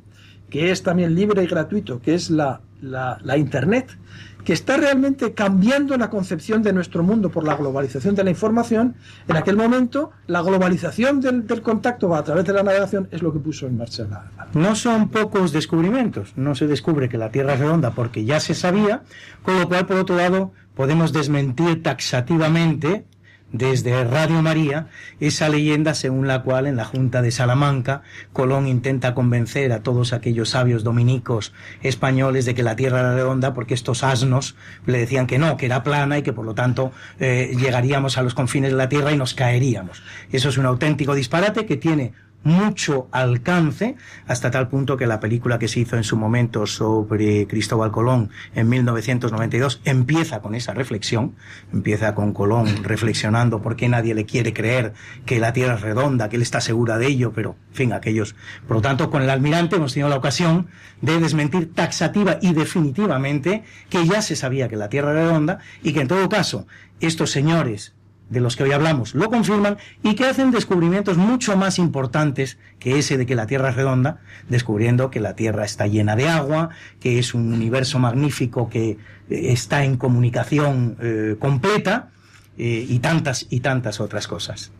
[0.50, 3.98] que es también libre y gratuito, que es la, la, Internet,
[4.44, 8.96] que está realmente cambiando la concepción de nuestro mundo por la globalización de la información,
[9.28, 13.32] en aquel momento la globalización del, del contacto a través de la navegación es lo
[13.32, 17.32] que puso en marcha la, la, No son pocos descubrimientos, no se descubre que la
[17.32, 19.04] Tierra es redonda porque ya se sabía,
[19.44, 23.04] con lo cual, por otro lado, podemos desmentir taxativamente
[23.52, 24.88] desde Radio María
[25.20, 30.14] esa leyenda según la cual en la Junta de Salamanca Colón intenta convencer a todos
[30.14, 31.52] aquellos sabios dominicos
[31.82, 34.56] españoles de que la Tierra era redonda porque estos asnos
[34.86, 38.22] le decían que no, que era plana y que por lo tanto eh, llegaríamos a
[38.22, 40.02] los confines de la Tierra y nos caeríamos.
[40.32, 42.14] Eso es un auténtico disparate que tiene
[42.44, 43.96] mucho alcance,
[44.28, 48.30] hasta tal punto que la película que se hizo en su momento sobre Cristóbal Colón
[48.56, 51.36] en 1992 empieza con esa reflexión,
[51.74, 54.94] empieza con Colón reflexionando por qué nadie le quiere creer
[55.26, 58.36] que la Tierra es redonda, que él está segura de ello, pero, en fin, aquellos.
[58.68, 60.68] Por lo tanto, con el almirante hemos tenido la ocasión
[61.02, 65.94] de desmentir taxativa y definitivamente que ya se sabía que la Tierra era redonda y
[65.94, 66.68] que en todo caso
[67.00, 67.94] estos señores
[68.30, 73.00] de los que hoy hablamos lo confirman y que hacen descubrimientos mucho más importantes que
[73.00, 76.70] ese de que la Tierra es redonda, descubriendo que la Tierra está llena de agua,
[77.00, 78.98] que es un universo magnífico que eh,
[79.30, 82.10] está en comunicación eh, completa
[82.58, 84.72] eh, y tantas y tantas otras cosas.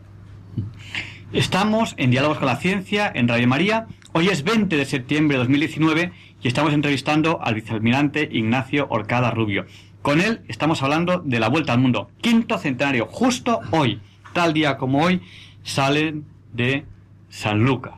[1.32, 3.86] Estamos en Diálogos con la Ciencia en Radio María.
[4.12, 9.66] Hoy es 20 de septiembre de 2019 y estamos entrevistando al vicealmirante Ignacio Orcada Rubio.
[10.02, 12.10] Con él estamos hablando de la vuelta al mundo.
[12.20, 14.00] Quinto centenario, justo hoy,
[14.32, 15.20] tal día como hoy,
[15.62, 16.84] salen de
[17.28, 17.94] San Lucas.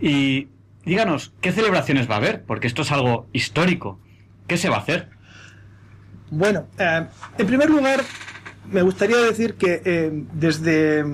[0.00, 0.48] Y
[0.84, 2.42] díganos, ¿qué celebraciones va a haber?
[2.44, 3.98] Porque esto es algo histórico.
[4.46, 5.10] ¿Qué se va a hacer?
[6.30, 7.06] Bueno, eh,
[7.38, 8.02] en primer lugar,
[8.70, 11.04] me gustaría decir que eh, desde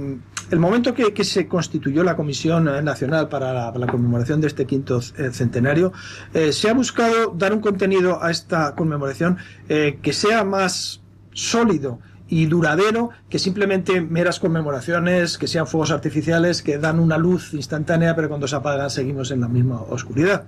[0.51, 5.31] el momento que, se constituyó la Comisión Nacional para la, conmemoración de este quinto eh,
[5.33, 5.93] centenario,
[6.35, 9.39] eh, se ha buscado dar un contenido a esta conmemoración
[9.69, 11.01] eh, que sea más
[11.33, 17.55] sólido y duradero que simplemente meras conmemoraciones, que sean fuegos artificiales que dan una luz
[17.55, 20.47] instantánea, pero cuando se apagan seguimos en la misma oscuridad.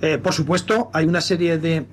[0.00, 1.86] Eh, por supuesto, hay una serie de,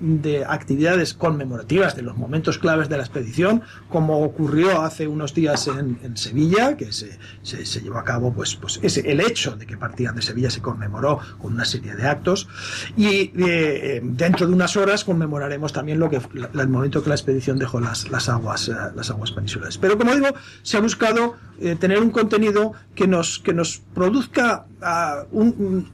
[0.47, 6.17] actividades conmemorativas de los momentos claves de la expedición, como ocurrió hace unos días en,
[6.17, 10.15] Sevilla, que se, se, llevó a cabo, pues, pues ese, el hecho de que partían
[10.15, 12.47] de Sevilla se conmemoró con una serie de actos,
[12.95, 16.21] y eh, dentro de unas horas conmemoraremos también lo que
[16.53, 19.32] el momento que la expedición dejó las, las aguas, eh, las aguas
[19.79, 20.27] Pero como digo,
[20.61, 25.91] se ha buscado eh, tener un contenido que nos, que nos produzca ah, un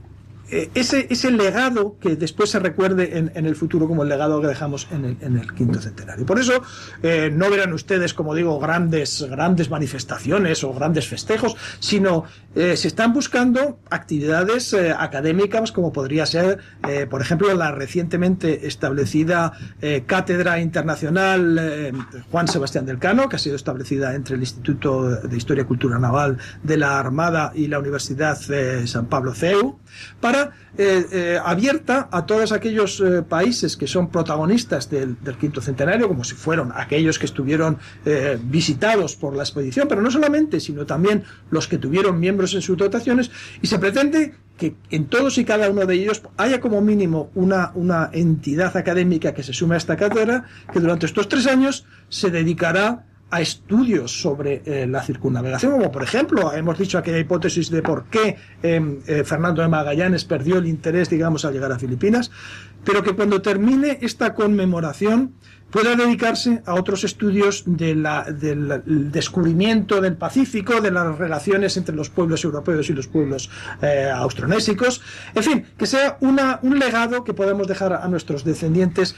[0.52, 4.88] ese, ese legado que después se recuerde en, el futuro como el legado que dejamos
[4.92, 6.26] en el, en el quinto centenario.
[6.26, 6.62] Por eso
[7.04, 12.26] eh, no verán ustedes, como digo, grandes, grandes manifestaciones o grandes festejos, sino
[12.56, 16.60] eh, se están buscando actividades académicas como podría ser,
[17.10, 19.54] por ejemplo, la recientemente establecida
[20.06, 21.94] Cátedra Internacional
[22.32, 26.00] Juan Sebastián del Cano, que ha sido establecida entre el Instituto de Historia y Cultura
[26.00, 28.40] Naval de la Armada y la Universidad
[28.86, 29.80] San Pablo CEU,
[30.20, 36.08] para eh, eh, abierta a todos aquellos eh, países que son protagonistas del, quinto centenario,
[36.08, 37.78] como si fueron aquellos que estuvieron
[38.44, 42.78] visitados por la expedición, pero no solamente, sino también los que tuvieron miembros en sus
[42.78, 43.32] dotaciones,
[43.62, 47.72] y se pretende que en todos y cada uno de ellos haya como mínimo una,
[47.76, 52.30] una entidad académica que se sume a esta cátedra, que durante estos tres años se
[52.30, 57.82] dedicará a estudios sobre eh, la circunnavegación, como por ejemplo hemos dicho aquella hipótesis de
[57.82, 62.32] por qué em, eh, Fernando de Magallanes perdió el interés, digamos, al llegar a Filipinas,
[62.84, 65.34] pero que cuando termine esta conmemoración
[65.70, 68.08] pueda dedicarse a otros estudios del
[69.12, 73.52] descubrimiento del Pacífico, de las relaciones entre los pueblos europeos y los pueblos
[73.84, 75.04] eh, austronésicos,
[75.36, 79.16] en fin, que sea una, un legado que podemos dejar a nuestros descendientes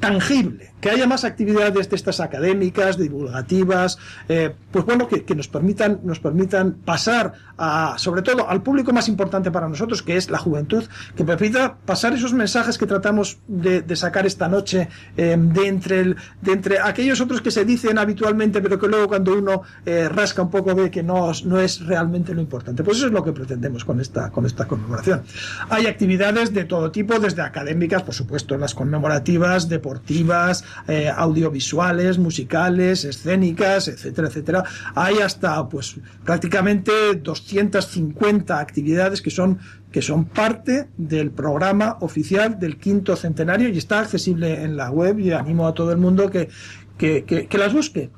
[0.00, 3.98] tangible, que haya más actividades de estas académicas, divulgativas,
[4.28, 9.08] eh, pues bueno, que, nos permitan, nos permitan pasar a, sobre todo al público más
[9.08, 10.84] importante para nosotros, que es la juventud,
[11.16, 16.16] que permita pasar esos mensajes que tratamos de, sacar esta noche eh, de, entre el,
[16.40, 20.42] de entre aquellos otros que se dicen habitualmente, pero que luego cuando uno eh, rasca
[20.42, 22.84] un poco ve que no, no es realmente lo importante.
[22.84, 25.22] Pues eso es lo que pretendemos con esta, con esta conmemoración.
[25.68, 32.18] Hay actividades de todo tipo, desde académicas, por supuesto, las conmemorativas, de deportivas, eh, audiovisuales,
[32.18, 34.64] musicales, escénicas, etcétera, etcétera.
[34.94, 39.58] Hay hasta pues prácticamente 250 actividades que son
[39.90, 45.18] que son parte del programa oficial del quinto centenario y está accesible en la web
[45.18, 46.50] y animo a todo el mundo que,
[46.98, 48.10] que, que las busque.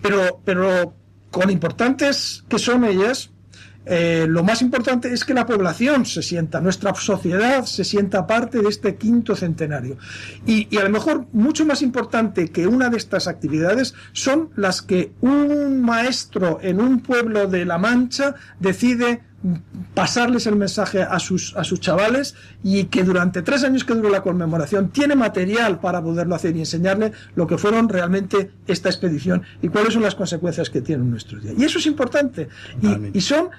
[0.00, 0.94] Pero, pero
[1.30, 3.30] con importantes que son ellas,
[3.84, 8.60] eh, lo más importante es que la población se sienta, nuestra sociedad se sienta parte
[8.62, 9.96] de este quinto centenario.
[10.46, 15.12] Y, a lo mejor mucho más importante que una de estas actividades son las que
[15.20, 19.22] un maestro en un pueblo de La Mancha decide
[19.94, 24.08] pasarles el mensaje a sus, a sus chavales y que durante tres años que duró
[24.08, 29.42] la conmemoración tiene material para poderlo hacer y enseñarle lo que fueron realmente esta expedición
[29.60, 31.56] y cuáles son las consecuencias que tienen nuestros días.
[31.58, 32.48] Y eso es importante.
[33.12, 33.50] y son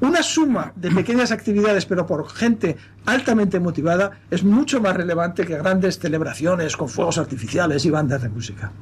[0.00, 2.76] una suma de pequeñas actividades, pero por gente
[3.06, 8.28] altamente motivada, es mucho más relevante que grandes celebraciones con fuegos artificiales y bandas de
[8.28, 8.72] música.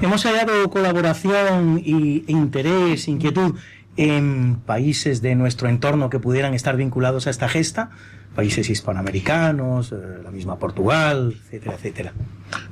[0.00, 3.56] Hemos hallado colaboración y interés, inquietud
[3.96, 7.90] en países de nuestro entorno que pudieran estar vinculados a esta gesta,
[8.34, 12.12] países hispanoamericanos, eh, la misma Portugal, etcétera, etcétera.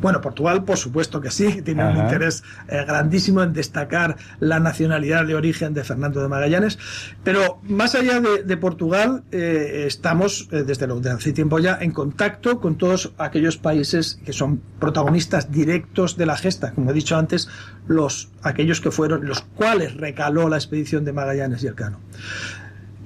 [0.01, 5.27] Bueno, Portugal, por supuesto que sí, tiene un interés eh, grandísimo en destacar la nacionalidad
[5.27, 6.79] de origen de Fernando de Magallanes,
[7.25, 12.61] pero más allá de, Portugal, eh, estamos desde, lo, desde hace tiempo ya en contacto
[12.61, 17.49] con todos aquellos países que son protagonistas directos de la gesta, como he dicho antes,
[17.87, 22.01] los aquellos que fueron los cuales recaló la expedición de Magallanes y Elcano.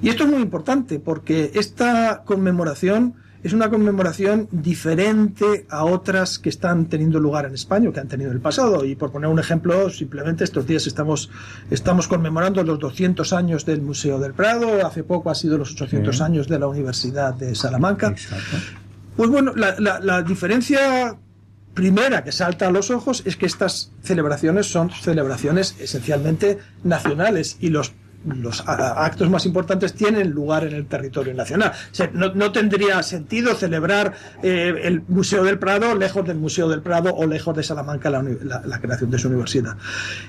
[0.02, 3.14] Y esto es muy importante porque esta conmemoración
[3.44, 8.08] es una conmemoración diferente a otras que están teniendo lugar en España o que han
[8.08, 8.86] tenido en el pasado.
[8.86, 11.30] Y por poner un ejemplo, simplemente estos días estamos,
[11.70, 16.22] estamos conmemorando los 200 años del Museo del Prado, hace poco ha sido los 800
[16.22, 18.14] años de la Universidad de Salamanca.
[19.14, 21.18] Pues bueno, la, la diferencia
[21.74, 27.68] primera que salta a los ojos es que estas celebraciones son celebraciones esencialmente nacionales y
[27.68, 27.92] los
[28.26, 31.72] los actos más importantes tienen lugar en el territorio nacional.
[32.12, 37.26] no, tendría sentido celebrar eh, el Museo del Prado lejos del Museo del Prado o
[37.26, 39.76] lejos de Salamanca la, creación de su universidad.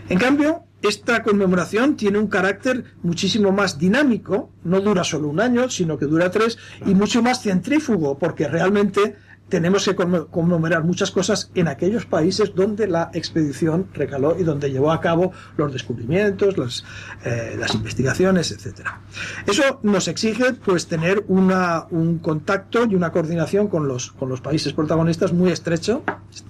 [0.10, 5.70] En cambio, esta conmemoración tiene un carácter muchísimo más dinámico, no dura solo un año,
[5.70, 9.16] sino que dura tres, y mucho más centrífugo, porque realmente
[9.50, 14.92] tenemos que conmemorar muchas cosas en aquellos países donde la expedición recaló y donde llevó
[14.92, 16.84] a cabo los descubrimientos, las,
[17.24, 19.02] eh, las investigaciones, etcétera.
[19.46, 24.42] Eso nos exige pues tener una, un contacto y una coordinación con los, con los
[24.42, 26.04] países protagonistas muy estrecho,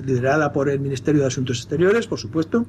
[0.04, 2.66] liderada por el Ministerio de Asuntos Exteriores, por supuesto,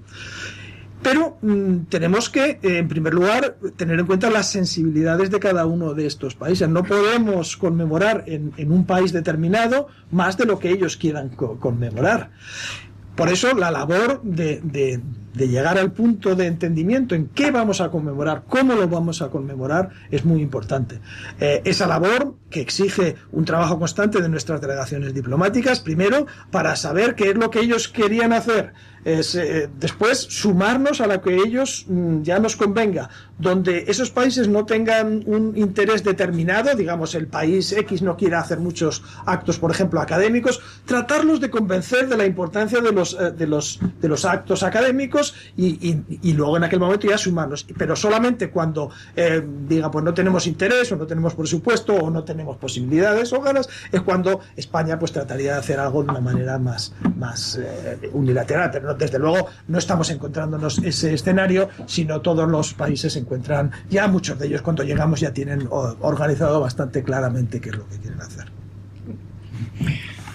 [1.07, 5.65] pero mm, tenemos que, eh, en primer lugar, tener en cuenta las sensibilidades de cada
[5.65, 6.69] uno de estos países.
[6.69, 12.33] No podemos conmemorar en, un país determinado más de lo que ellos quieran conmemorar.
[13.15, 15.01] Por eso la labor de,
[15.37, 19.91] llegar al punto de entendimiento en qué vamos a conmemorar, cómo lo vamos a conmemorar,
[20.11, 21.01] es muy importante.
[21.39, 27.15] Eh, esa labor que exige un trabajo constante de nuestras delegaciones diplomáticas, primero, para saber
[27.15, 28.73] qué es lo que ellos querían hacer
[29.09, 33.09] eh, después sumarnos a lo que ellos mm, ya nos convenga,
[33.39, 38.59] donde esos países no tengan un interés determinado, digamos el país X no quiera hacer
[38.59, 43.47] muchos actos, por ejemplo, académicos, tratarlos de convencer de la importancia de los, eh, de
[43.47, 45.26] los, de los actos académicos
[45.57, 47.65] y, luego en aquel momento ya sumarnos.
[47.77, 52.25] Pero solamente cuando eh, diga pues no tenemos interés o no tenemos presupuesto o no
[52.25, 56.59] tenemos posibilidades o ganas, es cuando España pues trataría de hacer algo de una manera
[56.59, 57.59] más, más
[58.13, 58.71] unilateral.
[58.73, 64.09] Pero desde luego no estamos encontrándonos ese escenario, sino todos los países se encuentran, ya
[64.09, 68.21] muchos de ellos cuando llegamos ya tienen organizado bastante claramente qué es lo que quieren
[68.21, 68.47] hacer.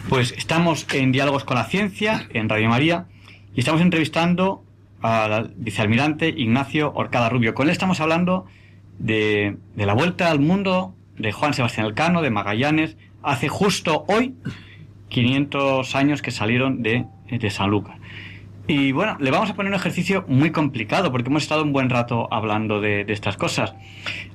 [0.09, 3.05] Pues estamos en Diálogos con la Ciencia, en Radio María,
[3.53, 4.63] y estamos entrevistando
[5.01, 7.53] al vicealmirante Ignacio Orcada Rubio.
[7.53, 8.45] Con él estamos hablando
[8.99, 14.35] de, la vuelta al mundo de Juan Sebastián Elcano, de Magallanes, hace justo hoy
[15.09, 17.95] 500 años que salieron de, de San Lucas.
[18.67, 21.89] Y bueno, le vamos a poner un ejercicio muy complicado porque hemos estado un buen
[21.89, 23.73] rato hablando de, estas cosas.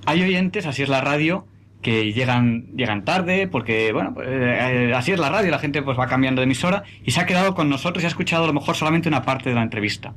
[0.05, 1.47] Hay oyentes, así es la radio,
[1.81, 5.99] que llegan, llegan tarde porque, bueno, pues, eh, así es la radio, la gente pues
[5.99, 8.53] va cambiando de emisora y se ha quedado con nosotros y ha escuchado a lo
[8.53, 10.15] mejor solamente una parte de la entrevista.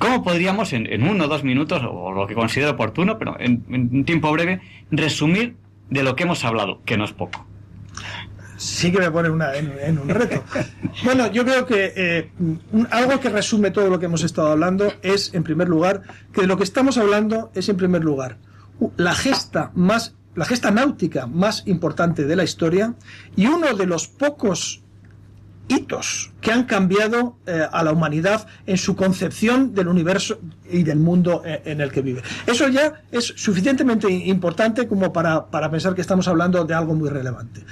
[0.00, 4.04] ¿Cómo podríamos en, uno o dos minutos, o lo que considero oportuno, pero en un
[4.04, 5.56] tiempo breve, resumir
[5.90, 7.46] de lo que hemos hablado, que no es poco?
[8.60, 10.44] sí que me pone en, un reto.
[11.04, 12.30] Bueno, yo creo que eh,
[12.90, 16.46] algo que resume todo lo que hemos estado hablando es, en primer lugar, que de
[16.46, 18.36] lo que estamos hablando es, en primer lugar,
[18.96, 22.94] la gesta más, la gesta náutica más importante de la historia
[23.34, 24.82] y uno de los pocos
[25.70, 30.40] hitos que han cambiado eh, a la humanidad en su concepción del universo
[30.70, 32.22] y del mundo eh, en el que vive.
[32.46, 37.08] Eso ya es suficientemente importante como para, para pensar que estamos hablando de algo muy
[37.08, 37.62] relevante.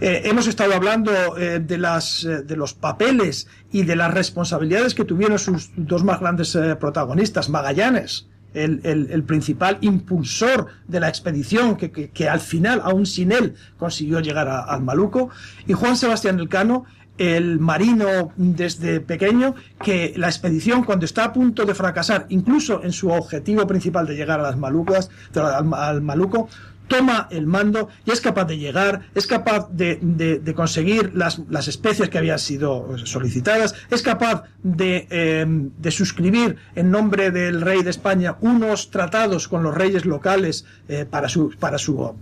[0.00, 5.38] Eh, hemos estado hablando de, las, de los papeles y de las responsabilidades que tuvieron
[5.38, 8.80] sus dos más grandes protagonistas, Magallanes, el,
[9.10, 14.48] el, principal impulsor de la expedición, que, que, al final, aún sin él, consiguió llegar
[14.48, 15.30] al Maluco,
[15.66, 16.84] y Juan Sebastián Elcano,
[17.18, 22.92] el marino desde pequeño que la expedición cuando está a punto de fracasar, incluso en
[22.92, 26.48] su objetivo principal de llegar a las Malucas, al, Maluco,
[26.88, 32.08] toma el mando y es capaz de llegar, es capaz de, conseguir las, las, especies
[32.08, 37.90] que habían sido solicitadas, es capaz de, em, de, suscribir en nombre del rey de
[37.90, 42.14] España unos tratados con los reyes locales eh, para su, para su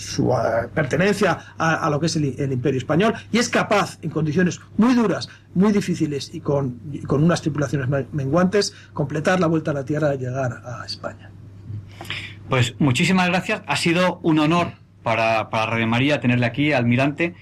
[0.00, 4.60] su eh, pertenencia a, lo que es el, imperio español y es capaz, en condiciones
[4.76, 9.84] muy duras, muy difíciles y con, con unas tripulaciones menguantes, completar la vuelta a la
[9.84, 11.30] Tierra y llegar a España.
[12.48, 13.62] Pues muchísimas gracias.
[13.66, 14.72] Ha sido un honor
[15.02, 17.34] para, para María tenerle aquí, almirante.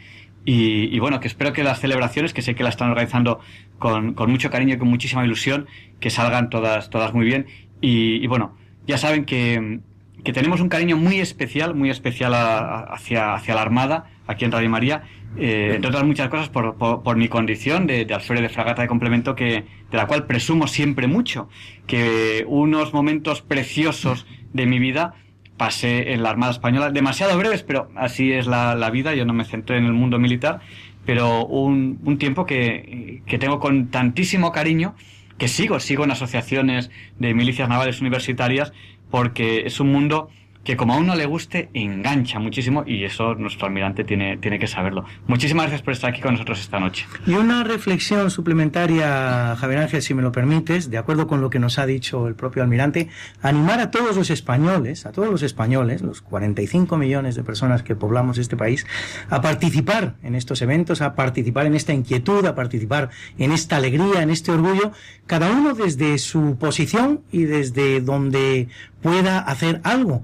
[0.44, 3.40] Y, bueno, que espero que las celebraciones, que sé que las están organizando
[3.78, 5.66] con, mucho cariño y con muchísima ilusión,
[6.00, 7.46] que salgan todas, todas muy bien.
[7.82, 8.56] Y, bueno,
[8.86, 9.80] ya saben que,
[10.24, 15.02] tenemos un cariño muy especial, muy especial hacia, hacia la Armada, aquí en Radio María,
[15.36, 18.88] eh, entre otras muchas cosas por, por, mi condición de, de alférez de fragata de
[18.88, 21.48] complemento, que, de la cual presumo siempre mucho,
[21.86, 25.14] que unos momentos preciosos de mi vida
[25.56, 29.32] pasé en la Armada Española, demasiado breves, pero así es la, la vida, yo no
[29.32, 30.60] me centré en el mundo militar,
[31.04, 34.94] pero un, un tiempo que, que tengo con tantísimo cariño,
[35.38, 38.72] que sigo, sigo en asociaciones de milicias navales universitarias,
[39.10, 40.30] porque es un mundo
[40.68, 44.66] que como a uno le guste, engancha muchísimo y eso nuestro almirante tiene, tiene que
[44.66, 45.06] saberlo.
[45.26, 47.06] Muchísimas gracias por estar aquí con nosotros esta noche.
[47.26, 51.58] Y una reflexión suplementaria, Javier Ángel, si me lo permites, de acuerdo con lo que
[51.58, 53.08] nos ha dicho el propio almirante,
[53.40, 57.96] animar a todos los españoles, a todos los españoles, los 45 millones de personas que
[57.96, 58.86] poblamos este país,
[59.30, 64.20] a participar en estos eventos, a participar en esta inquietud, a participar en esta alegría,
[64.20, 64.92] en este orgullo,
[65.26, 68.68] cada uno desde su posición y desde donde
[69.02, 70.22] pueda hacer algo.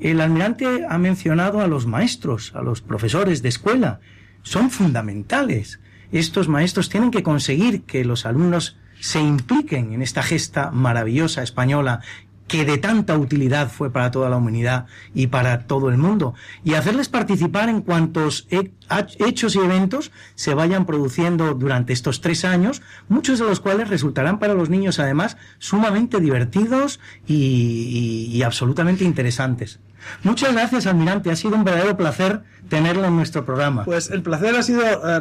[0.00, 4.00] El almirante ha mencionado a los maestros, a los profesores de escuela.
[4.42, 5.80] Son fundamentales.
[6.12, 12.00] Estos maestros tienen que conseguir que los alumnos se impliquen en esta gesta maravillosa española
[12.48, 16.34] que de tanta utilidad fue para toda la humanidad y para todo el mundo,
[16.64, 22.82] y hacerles participar en cuantos hechos y eventos se vayan produciendo durante estos tres años,
[23.08, 29.80] muchos de los cuales resultarán para los niños además sumamente divertidos y, absolutamente interesantes.
[30.22, 31.30] Muchas gracias, almirante.
[31.30, 33.84] Ha sido un verdadero placer tenerlo en nuestro programa.
[33.84, 35.18] Pues el placer ha sido eh,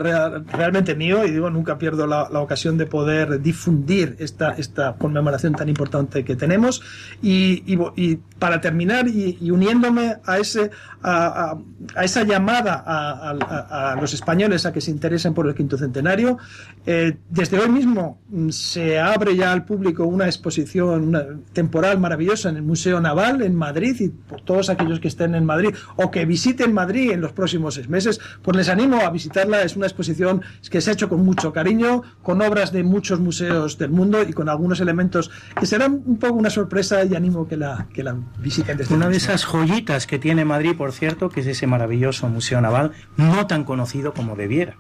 [0.52, 5.70] realmente mío y digo, nunca pierdo la, ocasión de poder difundir esta, esta conmemoración tan
[5.70, 6.82] importante que tenemos.
[7.22, 10.70] Y, y, para terminar, y, uniéndome a, ese,
[11.02, 11.58] a,
[11.96, 16.38] a, esa llamada a, los españoles a que se interesen por el quinto centenario,
[16.86, 22.58] eh, desde hoy mismo mm, se abre ya al público una exposición temporal maravillosa en
[22.58, 26.26] el Museo Naval en Madrid y por todos aquellos que estén en Madrid o que
[26.26, 29.62] visiten Madrid en los próximos seis meses, pues les animo a visitarla.
[29.62, 33.78] Es una exposición que se ha hecho con mucho cariño, con obras de muchos museos
[33.78, 37.56] del mundo y con algunos elementos que serán un poco una sorpresa y animo que
[37.56, 41.40] la, que la visiten desde Una de esas joyitas que tiene Madrid, por cierto, que
[41.40, 44.76] es ese maravilloso Museo Naval, no tan conocido como debiera.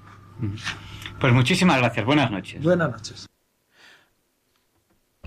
[1.19, 2.05] Pues muchísimas gracias.
[2.05, 2.61] Buenas noches.
[2.61, 3.27] Buenas noches.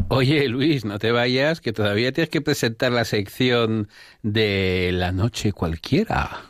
[0.08, 3.88] Oye, Luis, no te vayas, que todavía tienes que presentar la sección
[4.22, 6.49] de la noche cualquiera.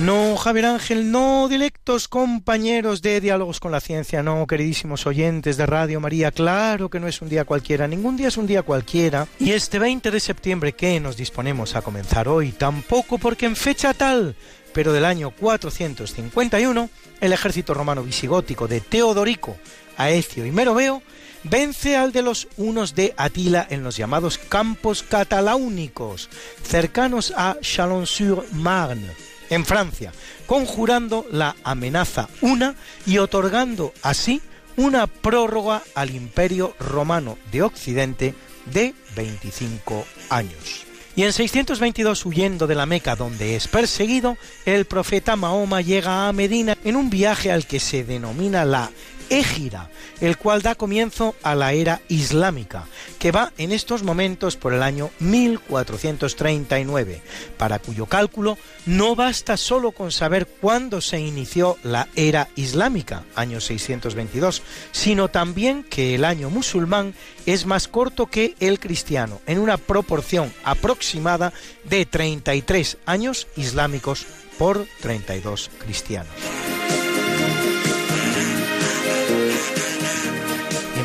[0.00, 5.66] No, Javier Ángel, no, directos compañeros de Diálogos con la Ciencia, no, queridísimos oyentes de
[5.66, 9.28] Radio María, claro que no es un día cualquiera, ningún día es un día cualquiera.
[9.38, 13.92] Y este 20 de septiembre que nos disponemos a comenzar hoy, tampoco porque en fecha
[13.92, 14.36] tal,
[14.72, 16.88] pero del año 451,
[17.20, 19.58] el ejército romano visigótico de Teodorico,
[19.98, 21.02] Aecio y Meroveo
[21.44, 26.30] vence al de los unos de Atila en los llamados campos cataláunicos,
[26.62, 30.12] cercanos a Chalon-sur-Marne en Francia,
[30.46, 32.74] conjurando la amenaza una
[33.06, 34.40] y otorgando así
[34.76, 38.34] una prórroga al Imperio Romano de Occidente
[38.72, 40.86] de 25 años.
[41.16, 46.32] Y en 622, huyendo de la Meca donde es perseguido, el profeta Mahoma llega a
[46.32, 48.90] Medina en un viaje al que se denomina la
[49.30, 49.88] Égira,
[50.20, 52.84] el cual da comienzo a la era islámica,
[53.20, 57.22] que va en estos momentos por el año 1439,
[57.56, 63.60] para cuyo cálculo no basta solo con saber cuándo se inició la era islámica, año
[63.60, 67.14] 622, sino también que el año musulmán
[67.46, 71.52] es más corto que el cristiano, en una proporción aproximada
[71.84, 74.26] de 33 años islámicos
[74.58, 76.34] por 32 cristianos.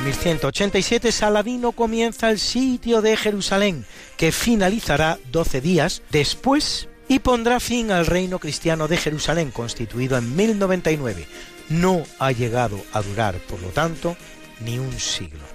[0.05, 3.87] 1187 Saladino comienza el sitio de Jerusalén,
[4.17, 10.35] que finalizará 12 días después y pondrá fin al reino cristiano de Jerusalén, constituido en
[10.35, 11.25] 1099.
[11.69, 14.15] No ha llegado a durar, por lo tanto,
[14.63, 15.54] ni un siglo.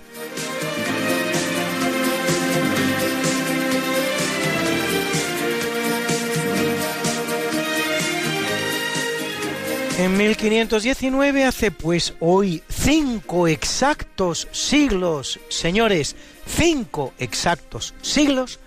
[10.00, 18.60] En 1519 hace pues hoy cinco exactos siglos, señores, cinco exactos siglos,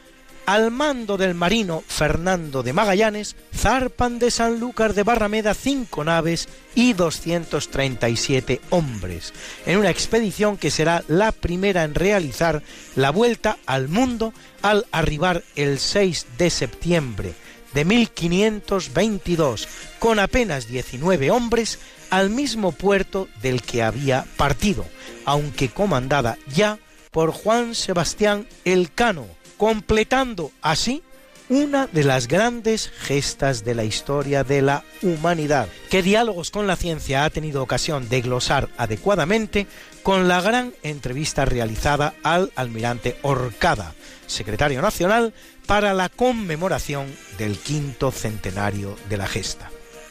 [0.45, 6.93] al mando del marino Fernando de Magallanes, zarpan de Sanlúcar de Barrameda cinco naves y
[6.93, 9.33] 237 hombres,
[9.65, 12.61] en una expedición que será la primera en realizar
[12.95, 17.33] la vuelta al mundo al arribar el 6 de septiembre
[17.73, 19.67] de 1522,
[19.99, 24.85] con apenas 19 hombres, al mismo puerto del que había partido,
[25.25, 26.77] aunque comandada ya
[27.11, 31.03] por Juan Sebastián Elcano, completando así
[31.49, 36.75] una de las grandes gestas de la historia de la humanidad, que Diálogos con la
[36.75, 39.67] Ciencia ha tenido ocasión de glosar adecuadamente
[40.01, 43.93] con la gran entrevista realizada al almirante Orcada,
[44.25, 45.33] secretario nacional
[45.65, 47.07] para la conmemoración
[47.37, 49.69] del quinto centenario de la gesta.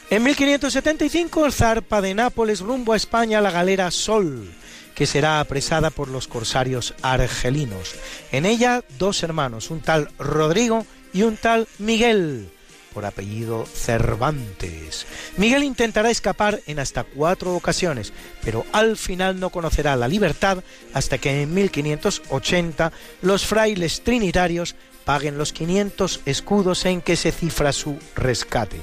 [0.09, 4.51] En 1575 zarpa de Nápoles rumbo a España la galera Sol,
[4.93, 7.95] que será apresada por los corsarios argelinos.
[8.31, 12.51] En ella dos hermanos, un tal Rodrigo y un tal Miguel,
[12.93, 15.07] por apellido Cervantes.
[15.37, 21.17] Miguel intentará escapar en hasta cuatro ocasiones, pero al final no conocerá la libertad hasta
[21.17, 22.91] que en 1580
[23.21, 24.75] los frailes trinitarios
[25.05, 28.79] paguen los 500 escudos en que se cifra su rescate.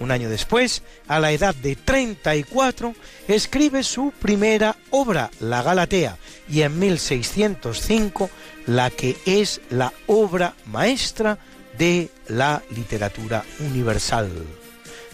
[0.00, 2.94] Un año después, a la edad de 34,
[3.26, 6.16] escribe su primera obra, La Galatea,
[6.48, 8.30] y en 1605
[8.66, 11.38] la que es la obra maestra
[11.78, 14.30] de la literatura universal.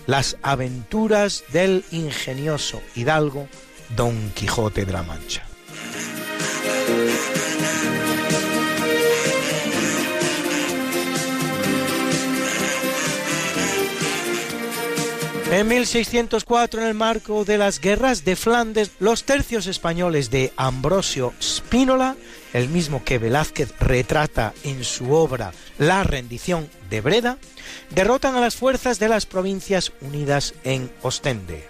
[0.06, 3.48] Las aventuras del ingenioso hidalgo
[3.96, 5.44] Don Quijote de la Mancha.
[15.54, 21.32] En 1604, en el marco de las guerras de Flandes, los tercios españoles de Ambrosio
[21.40, 22.16] Spínola,
[22.52, 27.38] el mismo que Velázquez retrata en su obra La rendición de Breda,
[27.90, 31.68] derrotan a las fuerzas de las provincias unidas en Ostende.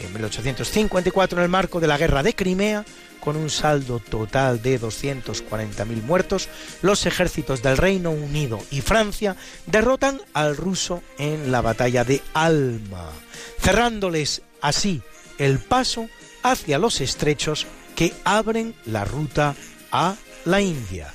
[0.00, 2.86] En 1854, en el marco de la guerra de Crimea,
[3.26, 6.48] con un saldo total de 240.000 muertos,
[6.80, 9.34] los ejércitos del Reino Unido y Francia
[9.66, 13.10] derrotan al ruso en la batalla de Alma
[13.60, 15.02] cerrándoles así
[15.38, 16.08] el paso
[16.44, 17.66] hacia los estrechos
[17.96, 19.56] que abren la ruta
[19.90, 20.14] a
[20.44, 21.12] la India.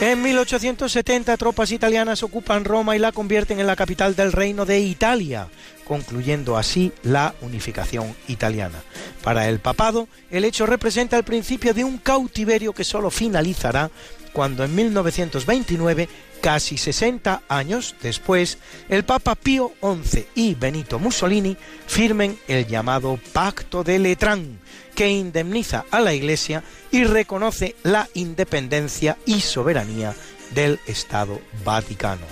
[0.00, 4.78] En 1870 tropas italianas ocupan Roma y la convierten en la capital del reino de
[4.78, 5.48] Italia,
[5.84, 8.80] concluyendo así la unificación italiana.
[9.24, 13.90] Para el papado, el hecho representa el principio de un cautiverio que solo finalizará
[14.32, 16.08] cuando en 1929,
[16.40, 18.58] casi 60 años después,
[18.88, 24.60] el Papa Pío XI y Benito Mussolini firmen el llamado Pacto de Letrán,
[24.94, 30.14] que indemniza a la Iglesia y reconoce la independencia y soberanía
[30.54, 32.26] del Estado Vaticano.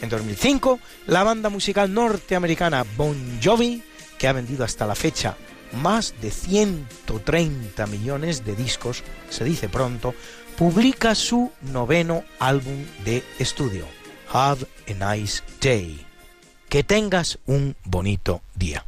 [0.00, 3.82] En 2005, la banda musical norteamericana Bon Jovi,
[4.16, 5.36] que ha vendido hasta la fecha
[5.72, 10.14] más de 130 millones de discos, se dice pronto,
[10.58, 13.86] publica su noveno álbum de estudio,
[14.32, 16.04] Have a Nice Day.
[16.68, 18.84] Que tengas un bonito día.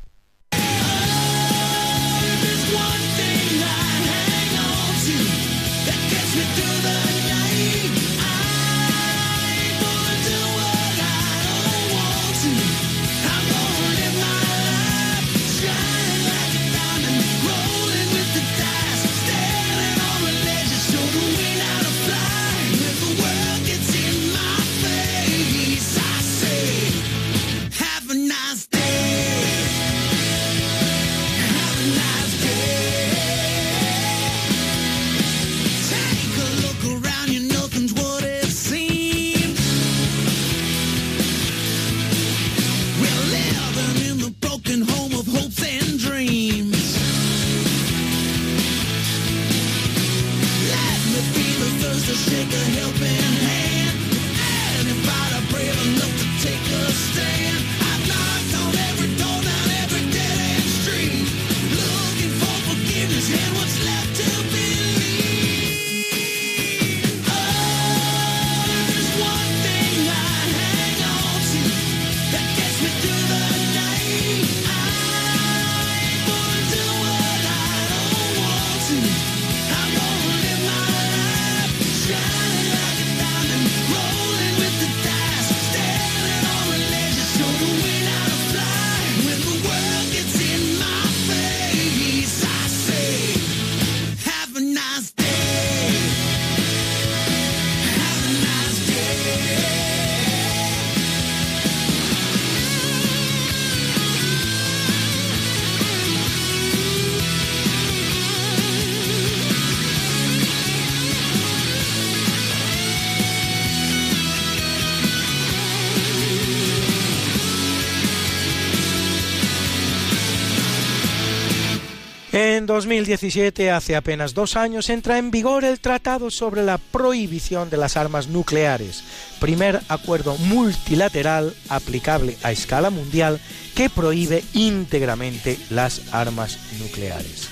[122.71, 127.97] 2017, hace apenas dos años, entra en vigor el Tratado sobre la Prohibición de las
[127.97, 129.03] Armas Nucleares,
[129.41, 133.41] primer acuerdo multilateral aplicable a escala mundial
[133.75, 137.49] que prohíbe íntegramente las armas nucleares.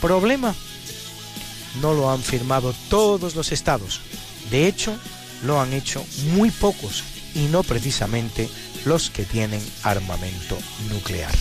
[0.00, 0.54] ¿Problema?
[1.80, 4.00] No lo han firmado todos los estados.
[4.50, 4.92] De hecho,
[5.44, 6.04] lo han hecho
[6.34, 7.04] muy pocos
[7.34, 8.48] y no precisamente
[8.84, 10.58] los que tienen armamento
[10.90, 11.32] nuclear.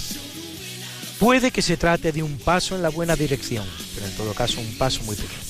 [1.20, 4.62] Puede que se trate de un paso en la buena dirección, pero en todo caso
[4.62, 5.50] un paso muy pequeño.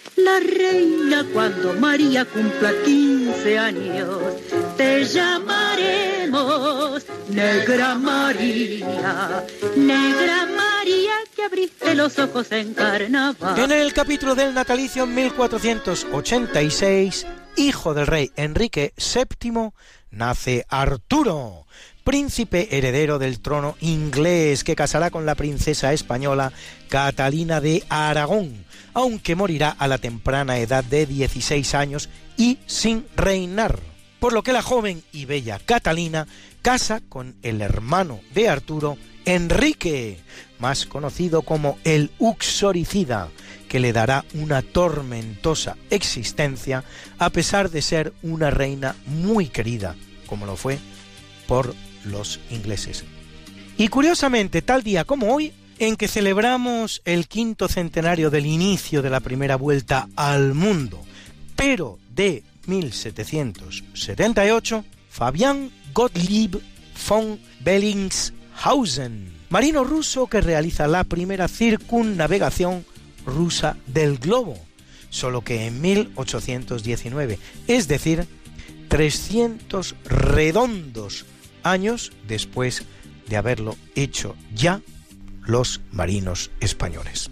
[0.23, 4.19] la reina cuando María cumpla 15 años.
[4.77, 9.43] Te llamaremos Negra María,
[9.75, 13.59] Negra María que abriste los ojos en carnaval.
[13.59, 17.25] En el capítulo del natalicio 1486,
[17.55, 19.71] hijo del rey Enrique VII,
[20.11, 21.65] nace Arturo,
[22.03, 26.51] príncipe heredero del trono inglés que casará con la princesa española
[26.89, 33.79] Catalina de Aragón, aunque morirá a la temprana edad de 16 años y sin reinar.
[34.19, 36.27] Por lo que la joven y bella Catalina
[36.61, 40.19] casa con el hermano de Arturo, Enrique,
[40.59, 43.29] más conocido como el Uxoricida,
[43.67, 46.83] que le dará una tormentosa existencia
[47.19, 49.95] a pesar de ser una reina muy querida,
[50.27, 50.79] como lo fue
[51.47, 51.73] por
[52.05, 53.03] los ingleses.
[53.77, 59.09] Y curiosamente, tal día como hoy, en que celebramos el quinto centenario del inicio de
[59.09, 61.01] la primera vuelta al mundo,
[61.55, 66.61] pero de 1778, Fabián Gottlieb
[67.09, 72.85] von Bellingshausen, marino ruso que realiza la primera circunnavegación
[73.25, 74.59] rusa del globo,
[75.09, 78.27] solo que en 1819, es decir,
[78.87, 81.25] 300 redondos
[81.63, 82.83] años después
[83.27, 84.81] de haberlo hecho ya
[85.45, 87.29] los marinos españoles.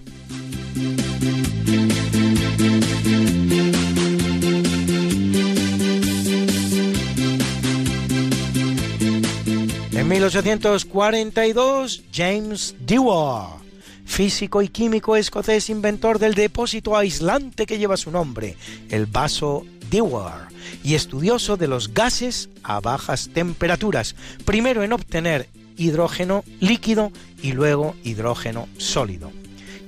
[9.92, 13.58] En 1842, James Dewar,
[14.06, 18.56] físico y químico escocés, inventor del depósito aislante que lleva su nombre,
[18.90, 20.48] el vaso Dewar,
[20.84, 24.16] y estudioso de los gases a bajas temperaturas,
[24.46, 25.48] primero en obtener
[25.78, 27.12] hidrógeno líquido
[27.42, 29.32] y luego hidrógeno sólido.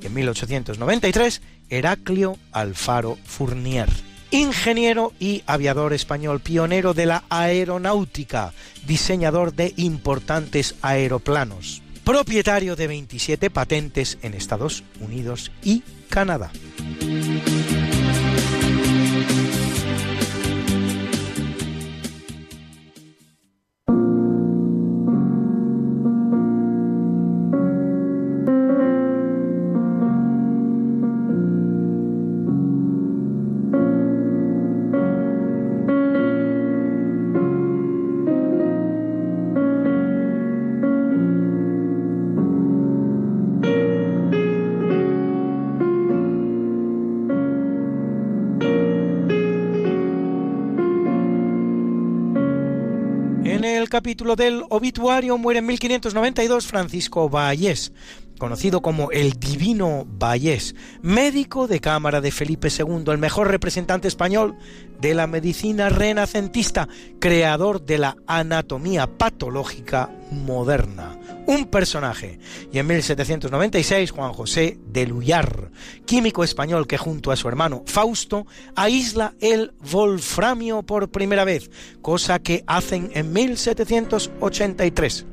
[0.01, 3.89] Y en 1893, Heraclio Alfaro Fournier,
[4.31, 8.53] ingeniero y aviador español, pionero de la aeronáutica,
[8.87, 16.51] diseñador de importantes aeroplanos, propietario de 27 patentes en Estados Unidos y Canadá.
[53.91, 57.91] Capítulo del obituario muere en 1592 Francisco Vallés,
[58.41, 60.73] conocido como el Divino Vallés,
[61.03, 64.57] médico de cámara de Felipe II, el mejor representante español
[64.99, 66.89] de la medicina renacentista,
[67.19, 71.19] creador de la anatomía patológica moderna.
[71.45, 72.39] Un personaje.
[72.73, 75.69] Y en 1796 Juan José de Luyar,
[76.07, 81.69] químico español que junto a su hermano Fausto aísla el wolframio por primera vez,
[82.01, 85.27] cosa que hacen en 1783.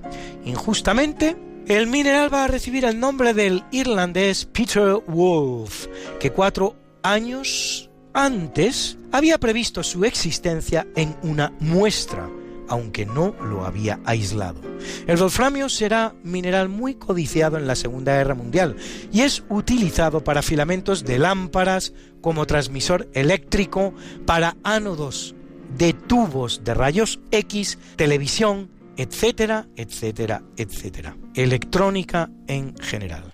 [0.45, 5.87] Injustamente, el mineral va a recibir el nombre del irlandés Peter Wolf,
[6.19, 12.27] que cuatro años antes había previsto su existencia en una muestra,
[12.69, 14.63] aunque no lo había aislado.
[15.07, 18.77] El wolframio será mineral muy codiciado en la Segunda Guerra Mundial
[19.13, 21.93] y es utilizado para filamentos de lámparas,
[22.23, 23.93] como transmisor eléctrico,
[24.25, 25.35] para ánodos
[25.77, 31.15] de tubos de rayos X, televisión, etcétera, etcétera, etcétera.
[31.39, 33.33] Electrónica en general.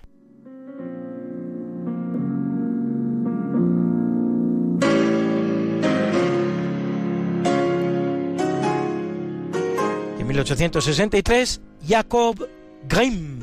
[10.19, 12.47] En 1863, Jacob
[12.87, 13.39] Grimm,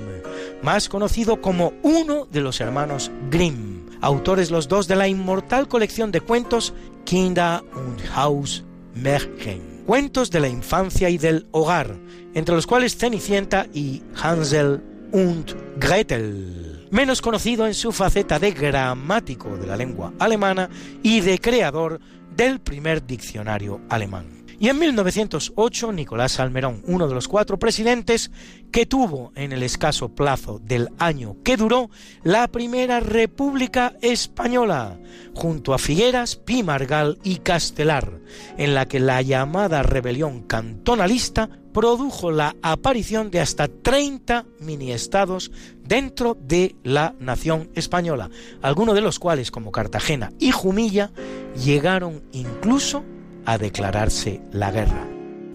[0.62, 6.12] más conocido como uno de los hermanos Grimm, autores los dos de la inmortal colección
[6.12, 6.72] de cuentos
[7.04, 11.96] Kinder und Hausmärchen, cuentos de la infancia y del hogar,
[12.34, 14.82] entre los cuales Cenicienta y Hansel
[15.12, 20.68] und Gretel, menos conocido en su faceta de gramático de la lengua alemana
[21.02, 22.00] y de creador
[22.34, 24.41] del primer diccionario alemán.
[24.62, 28.30] Y en 1908, Nicolás Salmerón, uno de los cuatro presidentes
[28.70, 31.90] que tuvo en el escaso plazo del año que duró
[32.22, 35.00] la primera República Española,
[35.34, 38.20] junto a Figueras, Pimargal y Castelar,
[38.56, 45.50] en la que la llamada rebelión cantonalista produjo la aparición de hasta 30 mini-estados
[45.82, 48.30] dentro de la nación española,
[48.62, 51.10] algunos de los cuales, como Cartagena y Jumilla,
[51.56, 53.02] llegaron incluso
[53.44, 55.06] a declararse la guerra.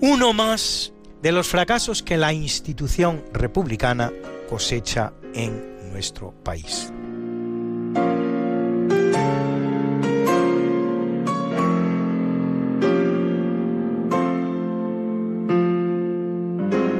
[0.01, 4.11] Uno más de los fracasos que la institución republicana
[4.49, 6.91] cosecha en nuestro país.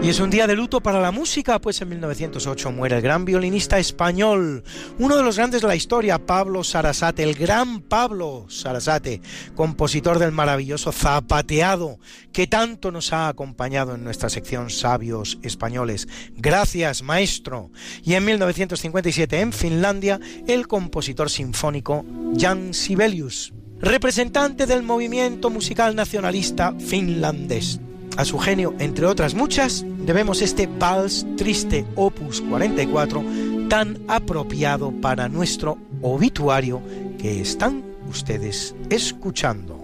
[0.07, 3.25] Y es un día de luto para la música, pues en 1908 muere el gran
[3.25, 4.63] violinista español,
[4.99, 9.19] uno de los grandes de la historia, Pablo Sarasate, el gran Pablo Sarasate,
[9.53, 11.99] compositor del maravilloso Zapateado,
[12.31, 16.07] que tanto nos ha acompañado en nuestra sección Sabios Españoles.
[16.37, 17.69] Gracias, maestro.
[18.01, 22.05] Y en 1957 en Finlandia, el compositor sinfónico
[22.39, 23.51] Jan Sibelius,
[23.81, 27.81] representante del movimiento musical nacionalista finlandés.
[28.17, 33.23] A su genio, entre otras muchas, debemos este Vals Triste Opus 44
[33.69, 36.81] tan apropiado para nuestro obituario
[37.19, 39.76] que están ustedes escuchando.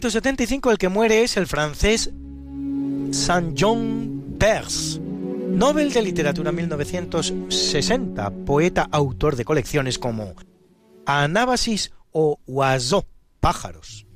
[0.00, 2.10] 1975 el que muere es el francés
[3.10, 10.32] Saint-Jean Perse, Nobel de Literatura 1960, poeta autor de colecciones como
[11.04, 13.04] Anábasis o Oiseau,
[13.40, 14.06] pájaros.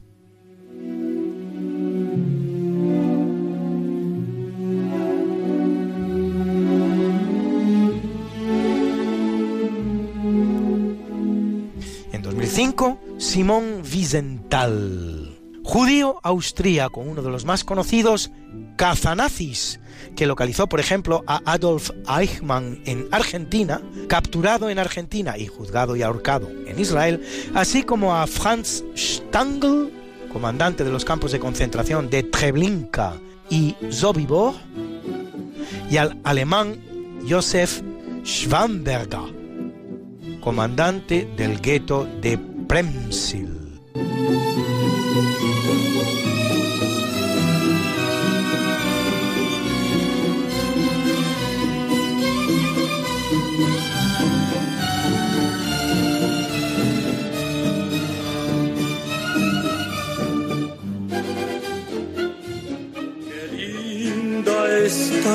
[12.11, 15.24] En 2005, Simón Wiesenthal,
[15.65, 18.31] judío austríaco, uno de los más conocidos
[18.77, 19.81] cazanazis,
[20.15, 26.03] que localizó, por ejemplo, a Adolf Eichmann en Argentina, capturado en Argentina y juzgado y
[26.03, 27.25] ahorcado en Israel,
[27.55, 29.91] así como a Franz Stangl,
[30.33, 33.15] comandante de los campos de concentración de Treblinka
[33.49, 34.55] y Sobibor,
[35.91, 36.79] y al alemán
[37.29, 37.81] Josef
[38.23, 39.33] Schwamberger,
[40.41, 42.37] comandante del gueto de
[42.69, 43.54] Premsil.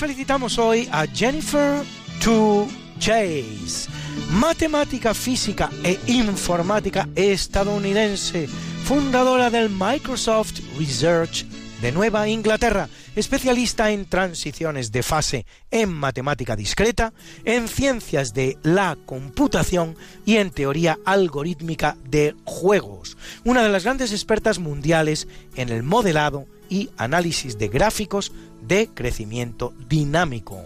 [0.00, 1.84] Felicitamos hoy a Jennifer
[2.24, 2.66] To
[2.98, 3.90] Chase,
[4.30, 8.48] matemática, física e informática estadounidense,
[8.84, 11.44] fundadora del Microsoft Research
[11.82, 17.12] de Nueva Inglaterra, especialista en transiciones de fase en matemática discreta,
[17.44, 24.12] en ciencias de la computación y en teoría algorítmica de juegos, una de las grandes
[24.12, 30.62] expertas mundiales en el modelado y análisis de gráficos de crecimiento dinámico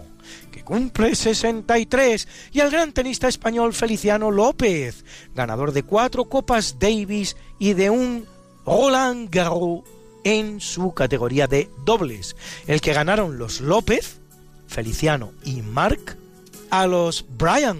[0.50, 5.04] que cumple 63, y al gran tenista español Feliciano López,
[5.34, 8.24] ganador de cuatro Copas Davis y de un
[8.64, 9.80] Roland Garros
[10.24, 14.20] en su categoría de dobles, el que ganaron los López,
[14.66, 16.16] Feliciano y Mark,
[16.70, 17.78] a los Brian,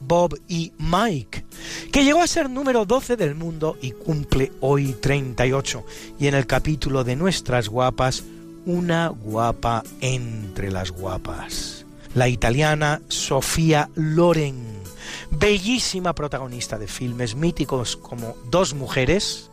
[0.00, 1.44] Bob y Mike,
[1.92, 5.84] que llegó a ser número 12 del mundo y cumple hoy 38,
[6.18, 8.24] y en el capítulo de Nuestras Guapas,
[8.66, 11.84] una guapa entre las guapas.
[12.14, 14.56] La italiana Sofía Loren,
[15.30, 19.50] bellísima protagonista de filmes míticos como Dos Mujeres,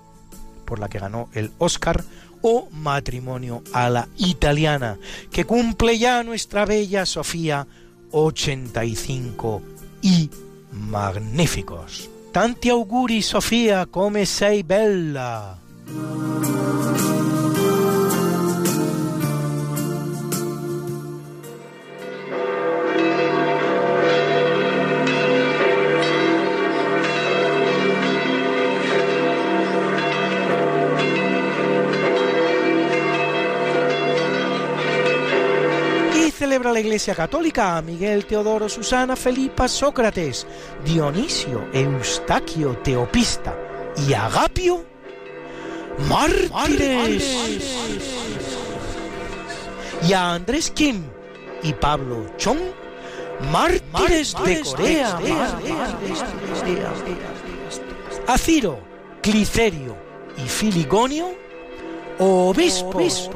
[0.65, 2.03] por la que ganó el Oscar,
[2.41, 4.97] o Matrimonio a la Italiana,
[5.31, 7.67] que cumple ya nuestra bella Sofía
[8.11, 9.61] 85
[10.01, 10.29] y
[10.71, 12.09] magníficos.
[12.31, 15.57] Tanti auguri Sofía, come sei bella.
[36.68, 40.45] Celebra la Iglesia Católica a Miguel, Teodoro, Susana, Felipa, Sócrates,
[40.84, 43.56] Dionisio, Eustaquio, Teopista
[44.07, 44.84] y Agapio,
[46.10, 47.23] mártires.
[50.07, 51.03] Y a Andrés Kim
[51.64, 52.60] y Pablo Chong,
[53.52, 55.19] mártires de Corea.
[58.27, 58.80] A Ciro,
[59.22, 59.95] Clicerio
[60.38, 61.27] y Filigonio,
[62.19, 63.30] obispos.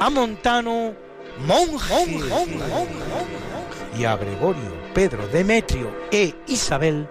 [0.00, 1.07] A Montano,
[1.46, 2.20] monje.
[3.98, 7.08] Y a Gregorio, Pedro, Demetrio e Isabel,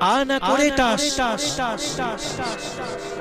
[0.00, 1.20] anacoretas.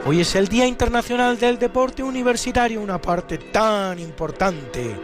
[0.05, 4.95] Hoy es el Día Internacional del Deporte Universitario, una parte tan importante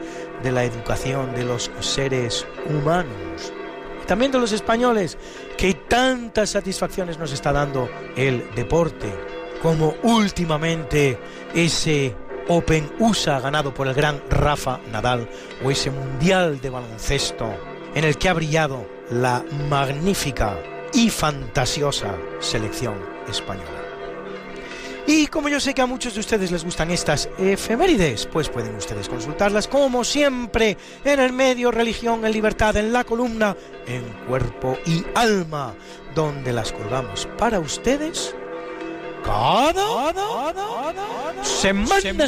[0.42, 3.54] de la educación de los seres humanos.
[4.02, 5.18] Y también de los españoles,
[5.58, 9.14] que tantas satisfacciones nos está dando el deporte,
[9.62, 11.18] como últimamente
[11.54, 12.16] ese
[12.48, 15.30] Open USA ganado por el gran Rafa Nadal
[15.64, 17.54] o ese Mundial de baloncesto
[17.96, 20.58] en el que ha brillado la magnífica
[20.94, 22.96] y fantasiosa selección
[23.28, 23.84] española.
[25.06, 28.76] Y como yo sé que a muchos de ustedes les gustan estas efemérides, pues pueden
[28.76, 34.78] ustedes consultarlas como siempre en el medio Religión en Libertad en la columna En Cuerpo
[34.86, 35.76] y Alma,
[36.16, 38.34] donde las colgamos para ustedes
[41.44, 42.28] semana,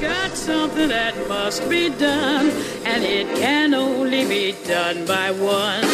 [0.00, 2.50] got something that must be done,
[2.84, 5.84] and it can only be done by one.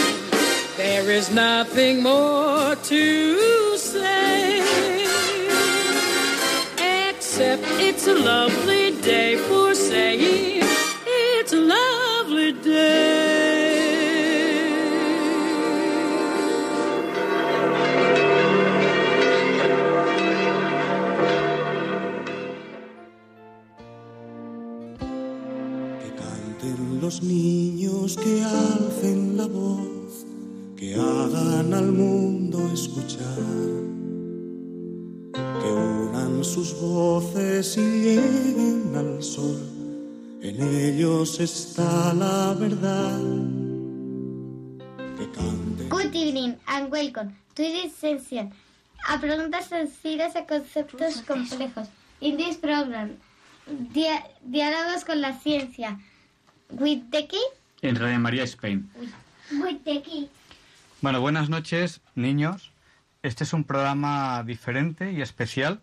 [0.77, 4.61] There is nothing more to say,
[7.11, 10.58] except it's a lovely day for saying
[27.09, 30.27] los niños, que alcen la voz,
[30.77, 33.39] que hagan al mundo escuchar,
[35.33, 39.59] que unan sus voces y lleguen al sol.
[40.43, 43.19] En ellos está la verdad.
[45.17, 45.89] Que canten.
[45.89, 48.53] Good evening and welcome to this session.
[49.09, 51.89] A preguntas sencillas a conceptos complejos.
[52.21, 53.13] In this program,
[53.95, 55.99] dia- diálogos con la ciencia.
[56.71, 57.43] With the key?
[57.83, 58.91] En Radio María Spain.
[59.53, 60.29] With the key.
[61.01, 62.73] Bueno, buenas noches, niños.
[63.23, 65.81] Este es un programa diferente y especial.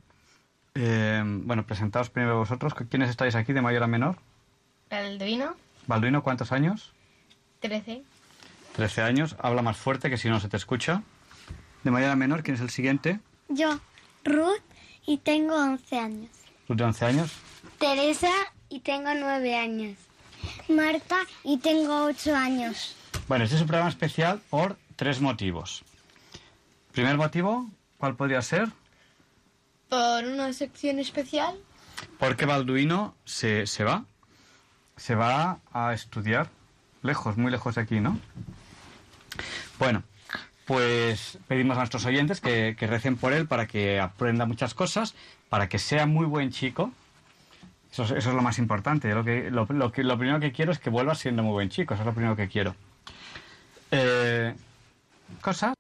[0.76, 2.74] Eh, bueno, presentaos primero vosotros.
[2.90, 4.18] ¿Quiénes estáis aquí de mayor a menor?
[4.90, 5.56] Balduino,
[5.88, 6.94] Balduino, ¿cuántos años?
[7.62, 8.04] 13.
[8.76, 9.36] 13 años.
[9.40, 11.02] Habla más fuerte que si no se te escucha.
[11.84, 13.20] De mayor a menor, ¿quién es el siguiente?
[13.50, 13.80] Yo,
[14.24, 14.62] Ruth,
[15.06, 16.30] y tengo 11 años.
[16.68, 17.32] Ruth de 11 años.
[17.80, 18.32] Teresa,
[18.70, 19.98] y tengo 9 años.
[20.70, 22.96] Marta, y tengo 8 años.
[23.28, 25.84] Bueno, este es un programa especial por tres motivos.
[26.92, 28.70] Primer motivo, ¿cuál podría ser?
[29.90, 31.56] Por una sección especial.
[32.20, 34.06] Porque Balduino se, se va.
[34.98, 36.50] Se va a estudiar
[37.02, 38.18] lejos, muy lejos de aquí, ¿no?
[39.78, 40.04] Bueno,
[40.66, 45.16] pues pedimos a nuestros oyentes que, que recen por él para que aprenda muchas cosas,
[45.50, 46.92] para que sea muy buen chico.
[47.96, 49.14] Eso, es- eso es lo más importante.
[49.16, 51.70] Lo, que, lo, lo que, lo primero que quiero es que vuelva siendo muy buen
[51.70, 51.94] chico.
[51.94, 52.76] Eso es lo primero que quiero.
[53.90, 54.54] Eh,
[55.40, 55.76] cosas.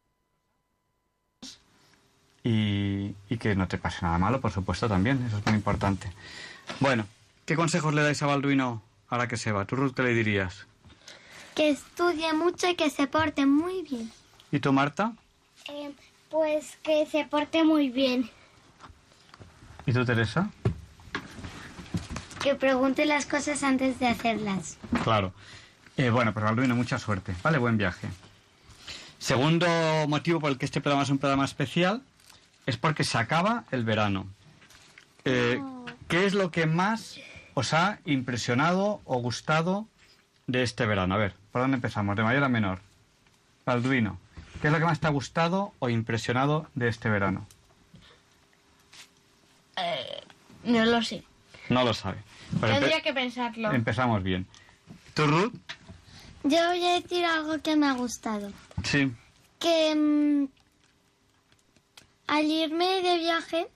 [2.42, 5.22] Y, y que no te pase nada malo, por supuesto, también.
[5.28, 6.10] Eso es muy importante.
[6.80, 7.06] Bueno,
[7.46, 9.66] ¿qué consejos le dais a Balduino ahora que se va?
[9.66, 10.68] ¿Tú, Ruth, qué le dirías?
[11.54, 14.10] Que estudie mucho y que se porte muy bien.
[14.54, 15.12] ¿Y tú, Marta?
[15.68, 15.92] Eh,
[16.30, 18.30] pues que se porte muy bien.
[19.86, 20.50] ¿Y tú, Teresa?
[22.46, 24.78] Que pregunte las cosas antes de hacerlas.
[25.04, 25.34] Claro.
[25.98, 27.34] Eh, bueno, pues Balduino, mucha suerte.
[27.42, 28.08] Vale, buen viaje.
[29.18, 29.66] Segundo
[30.08, 32.04] motivo por el que este programa es un programa especial
[32.68, 34.28] es porque se acaba el verano.
[35.24, 35.60] Eh,
[36.08, 37.20] ¿Qué es lo que más
[37.56, 39.88] os ha impresionado o gustado
[40.46, 41.16] de este verano?
[41.16, 42.16] A ver, ¿por dónde empezamos?
[42.16, 42.80] De mayor a menor.
[43.66, 44.20] Balduino,
[44.62, 47.48] ¿qué es lo que más te ha gustado o impresionado de este verano?
[49.78, 50.22] Eh,
[50.66, 51.24] no lo sé.
[51.70, 52.20] No lo sabe.
[52.60, 53.72] Pues Tendría que pensarlo.
[53.74, 54.48] empezamos bien.
[55.14, 55.54] ¿Tú, Ruth?
[56.44, 58.52] Yo voy a decir algo que me ha gustado.
[58.84, 59.12] Sí.
[59.60, 60.48] Que mm,
[62.28, 63.68] al irme de viaje,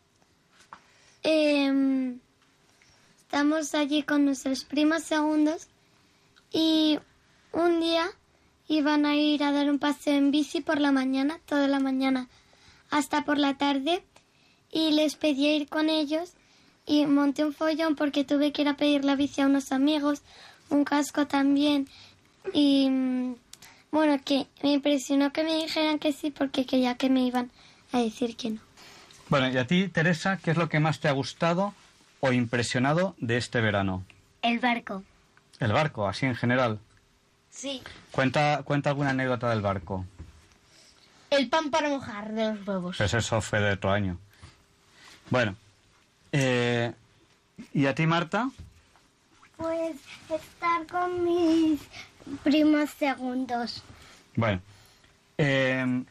[1.23, 2.19] em,
[3.19, 5.67] estamos allí con nuestros primos segundos
[6.51, 6.99] y
[7.51, 8.05] un día
[8.67, 12.27] iban a ir a dar un paseo en bici por la mañana, toda la mañana,
[12.91, 14.03] hasta por la tarde
[14.71, 16.33] y les pedí ir con ellos
[16.89, 20.23] y monté un follón porque tuve que ir a pedir la bici a unos amigos,
[20.71, 21.87] un casco también
[22.51, 23.35] y mm,
[23.91, 27.51] bueno, que me impresionó que me dijeran que sí porque creía que me iban
[27.91, 28.61] a decir que no.
[29.29, 31.75] Bueno, y a ti, Teresa, ¿qué es lo que más te ha gustado
[32.21, 34.03] o impresionado de este verano?
[34.41, 35.03] El barco.
[35.59, 36.79] El barco, así en general.
[37.51, 37.83] Sí.
[38.09, 40.05] Cuenta, cuenta alguna anécdota del barco.
[41.29, 42.97] El pan para mojar de los huevos.
[42.97, 44.17] Pues eso fue de otro año.
[45.29, 45.55] Bueno,
[46.31, 46.93] eh,
[47.73, 48.49] ¿y a ti, Marta?
[49.57, 49.95] Pues
[50.29, 51.79] estar con mis
[52.43, 53.83] primos segundos.
[54.35, 54.61] Bueno,
[55.37, 56.03] eh,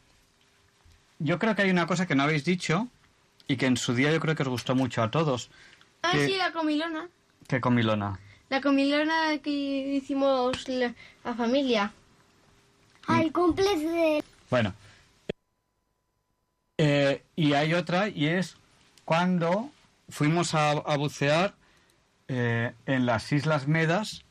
[1.18, 2.88] yo creo que hay una cosa que no habéis dicho
[3.46, 5.50] y que en su día yo creo que os gustó mucho a todos.
[6.02, 7.08] Ah, ¿Qué- sí, la comilona.
[7.46, 8.18] ¿Qué comilona?
[8.50, 11.92] La comilona que hicimos la, la familia.
[13.06, 14.24] Al cumple de...
[14.50, 14.74] Bueno,
[16.76, 18.56] eh, y hay otra y es
[19.04, 19.70] cuando
[20.08, 21.54] fuimos a, a bucear
[22.28, 24.24] eh, en las Islas Medas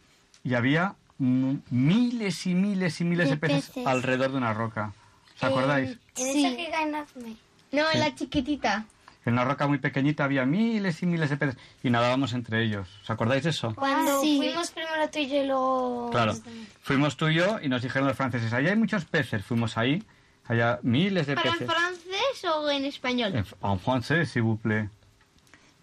[0.44, 3.88] y había miles y miles y miles de, De peces, peces.
[3.88, 4.94] alrededor de una roca.
[5.36, 5.98] ¿Os acordáis?
[6.16, 7.36] En esa gigante.
[7.72, 7.98] No, en Sí.
[7.98, 8.86] la chiquitita.
[9.26, 12.88] En una roca muy pequeñita había miles y miles de peces y nadábamos entre ellos.
[13.04, 13.76] ¿Os acordáis de eso?
[13.76, 16.10] Cuando fuimos primero tú y yo luego...
[16.12, 16.34] Claro.
[16.82, 19.44] Fuimos tú y yo y nos dijeron los franceses, allá hay muchos peces.
[19.44, 20.02] Fuimos ahí,
[20.46, 21.68] allá miles de ¿Para en peces.
[21.70, 23.36] francés o en español?
[23.36, 24.88] En, en francés, s'il vous plaît.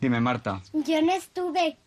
[0.05, 1.78] Dime, Marta, Yo no estuve.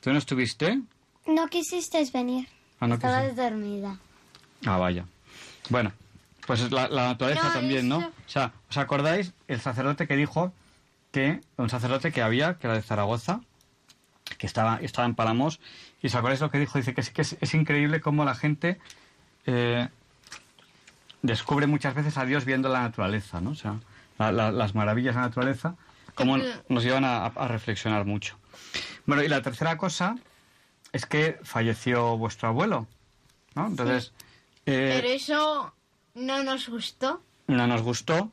[0.00, 0.80] ¿tú no estuviste?
[1.26, 2.48] No quisiste venir.
[2.80, 3.34] Ah, no quisiste.
[3.34, 3.98] dormida.
[4.64, 5.04] Ah, vaya.
[5.68, 5.92] Bueno,
[6.46, 7.98] pues la, la naturaleza No, también, ¿no?
[7.98, 10.50] O sea, ¿os acordáis el sacerdote que dijo
[11.10, 13.42] que, un sacerdote que había, que era de Zaragoza,
[14.38, 15.60] que estaba, estaba en Palamos,
[16.00, 16.78] y os acordáis lo que dijo?
[16.78, 18.78] Dice que, es, que es, es increíble cómo la gente
[19.44, 19.90] eh,
[21.20, 23.50] descubre muchas veces a Dios viendo la naturaleza, ¿no?
[23.50, 23.76] O sea,
[24.18, 25.74] la- la- las maravillas de la naturaleza,
[26.14, 28.38] como nos llevan a, a reflexionar mucho.
[29.06, 30.16] Bueno, y la tercera cosa
[30.92, 32.86] es que falleció vuestro abuelo,
[33.54, 33.66] ¿no?
[33.66, 34.12] Entonces,
[34.66, 35.74] eh, Pero eso
[36.14, 37.22] no nos gustó.
[37.46, 38.30] no nos gustó,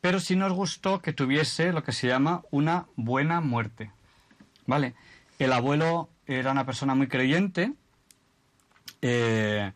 [0.00, 3.90] pero sí nos gustó que tuviese lo que se llama una buena muerte.
[4.66, 4.94] ¿Vale?
[5.38, 7.72] El abuelo era una persona muy creyente,
[9.02, 9.72] eh,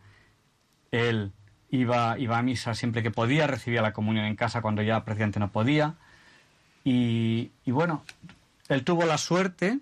[0.91, 1.31] él
[1.69, 5.39] iba, iba a misa siempre que podía, recibía la comunión en casa cuando ya precisamente
[5.39, 5.95] no podía,
[6.83, 8.03] y, bueno,
[8.67, 9.79] él tuvo la suerte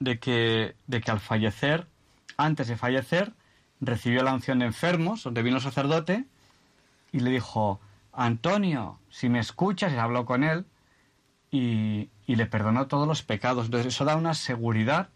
[0.00, 1.86] de que, de que al fallecer,
[2.36, 3.32] antes de fallecer,
[3.80, 6.24] recibió la unción de enfermos, donde vino el sacerdote,
[7.12, 7.80] y le dijo,
[8.12, 10.64] Antonio, si me escuchas, y habló con él,
[11.50, 13.66] y, y le perdonó todos los pecados.
[13.66, 15.10] Entonces eso da una seguridad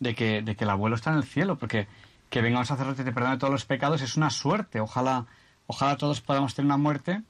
[0.00, 1.86] de que, de que el abuelo está en el cielo, porque
[2.30, 4.80] que venga un sacerdote y te perdone todos los pecados es una suerte.
[4.80, 5.26] Ojalá,
[5.66, 7.22] ojalá todos podamos tener una muerte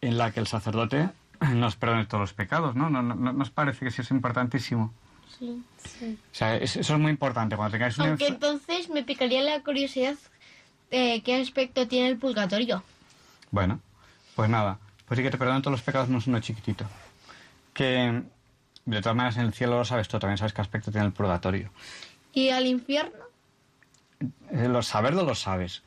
[0.00, 1.10] en la que el sacerdote
[1.54, 2.90] nos perdone todos los pecados, ¿no?
[2.90, 4.92] ¿No, no, no nos parece que sí es importantísimo?
[5.38, 5.62] Sí.
[6.04, 7.56] O sea, es- eso es muy importante.
[7.56, 10.16] Cuando tengáis una Aunque entonces me picaría la curiosidad
[10.90, 12.82] eh, qué aspecto tiene el purgatorio.
[13.50, 13.80] Bueno,
[14.34, 16.84] pues nada, pues sí que te perdonan todos los pecados, no es uno chiquitito.
[17.72, 18.22] Que
[18.84, 21.12] de todas maneras en el cielo lo sabes tú, también sabes qué aspecto tiene el
[21.12, 21.70] purgatorio.
[22.34, 23.12] ¿Y al infierno?
[24.50, 25.82] Eh, lo saberlo lo sabes.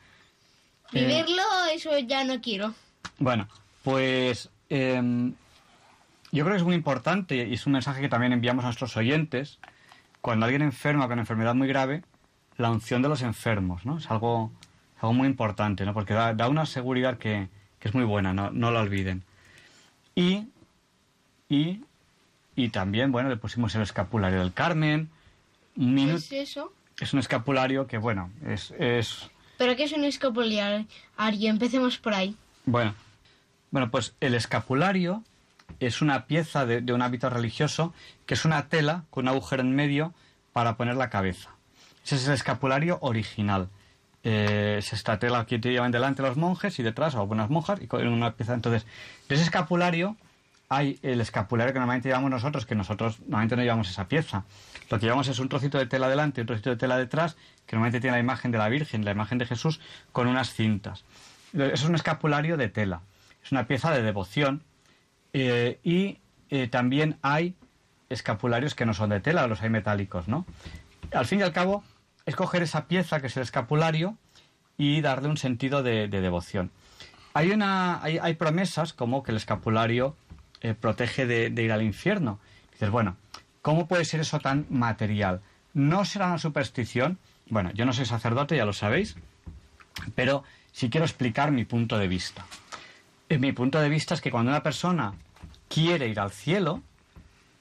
[0.92, 2.74] Eh, Vivirlo, eso ya no quiero.
[3.18, 3.46] bueno,
[3.82, 5.32] pues eh,
[6.34, 8.96] yo creo que es muy importante y es un mensaje que también enviamos a nuestros
[8.96, 9.60] oyentes.
[10.20, 12.02] Cuando alguien enferma con enfermedad muy grave,
[12.56, 13.98] la unción de los enfermos, ¿no?
[13.98, 14.50] Es algo,
[15.00, 15.94] algo muy importante, ¿no?
[15.94, 17.48] Porque da, da una seguridad que,
[17.78, 19.22] que es muy buena, no, no la olviden.
[20.16, 20.48] Y,
[21.48, 21.84] y,
[22.56, 25.10] y también, bueno, le pusimos el escapulario del Carmen.
[25.76, 26.72] Un ¿Qué es eso?
[26.98, 30.86] es un escapulario que, bueno, es, es ¿Pero qué es un escapulario?
[31.18, 32.36] Empecemos por ahí.
[32.66, 32.94] Bueno,
[33.70, 35.22] bueno, pues el escapulario
[35.80, 37.92] es una pieza de, un hábito religioso
[38.26, 40.14] que es una tela con un agujero en medio
[40.52, 41.50] para poner la cabeza.
[42.04, 43.68] Ese es el escapulario original.
[44.22, 48.06] Eh, es esta tela que llevan delante los monjes y detrás algunas monjas y con
[48.06, 48.54] una pieza.
[48.54, 48.86] Entonces,
[49.28, 50.16] de ese escapulario
[50.68, 54.44] hay el escapulario que normalmente llevamos nosotros, que nosotros normalmente no llevamos esa pieza.
[54.90, 57.36] Lo que llevamos es un trocito de tela delante y un trocito de tela detrás,
[57.66, 59.80] que normalmente tiene la imagen de la Virgen, la imagen de Jesús,
[60.12, 61.04] con unas cintas.
[61.52, 63.02] Eso es un escapulario de tela.
[63.44, 64.62] Es una pieza de devoción.
[65.34, 67.56] Eh, y eh, también hay
[68.08, 70.46] escapularios que no son de tela, los hay metálicos, ¿no?
[71.12, 71.82] Al fin y al cabo,
[72.24, 74.16] es coger esa pieza que es el escapulario
[74.78, 76.70] y darle un sentido de, de devoción.
[77.34, 80.16] Hay, una, hay, promesas como que el escapulario
[80.60, 82.38] eh, protege de, de ir al infierno.
[82.70, 83.16] Dices, bueno,
[83.60, 85.40] ¿cómo puede ser eso tan material?
[85.72, 87.18] ¿No será una superstición?
[87.50, 89.16] Bueno, yo no soy sacerdote, ya lo sabéis,
[90.14, 92.46] pero sí quiero explicar mi punto de vista.
[93.28, 95.14] Eh, mi punto de vista es que cuando una persona
[95.74, 96.82] quiere ir al cielo,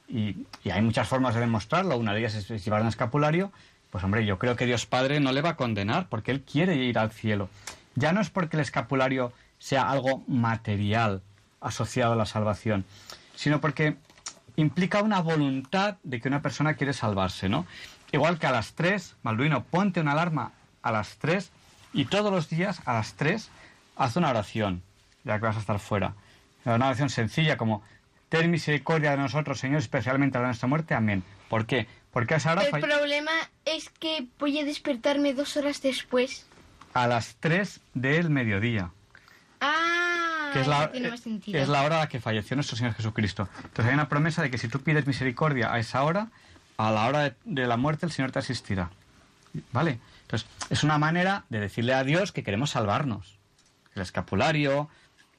[0.08, 3.52] y, hay muchas formas de demostrarlo, una de ellas es, es llevar un escapulario,
[3.90, 6.76] pues hombre, yo creo que Dios Padre no le va a condenar porque Él quiere
[6.76, 7.50] ir al cielo.
[7.96, 11.22] Ya no es porque el escapulario sea algo material
[11.62, 12.86] asociado a la salvación,
[13.36, 13.96] sino porque
[14.56, 17.66] implica una voluntad de que una persona quiere salvarse, ¿no?
[18.12, 20.52] Igual que a las 3, Malduino, ponte una alarma
[20.84, 21.50] a las 3
[21.94, 23.50] y todos los días a las 3
[23.96, 24.84] haz una oración,
[25.24, 26.14] ya que vas a estar fuera.
[26.66, 27.84] Una oración sencilla como,
[28.40, 30.96] ten misericordia de nosotros, Señor, especialmente a la nuestra muerte.
[30.96, 31.24] Amén.
[31.50, 31.86] ¿Por qué?
[32.12, 33.32] Porque a esa hora El problema
[33.64, 36.48] es que voy a despertarme dos horas después.
[36.96, 38.90] a las 3 del mediodía.
[39.62, 41.60] Ah, que es la, tiene más sentido.
[41.60, 43.48] es la hora a la que falleció nuestro Señor Jesucristo.
[43.58, 46.30] Entonces hay una promesa de que si tú pides misericordia a esa hora,
[46.78, 48.90] a la hora de, de la muerte el Señor te asistirá.
[49.72, 50.00] ¿Vale?
[50.24, 53.38] Entonces es una manera de decirle a Dios que queremos salvarnos.
[53.94, 54.90] El escapulario...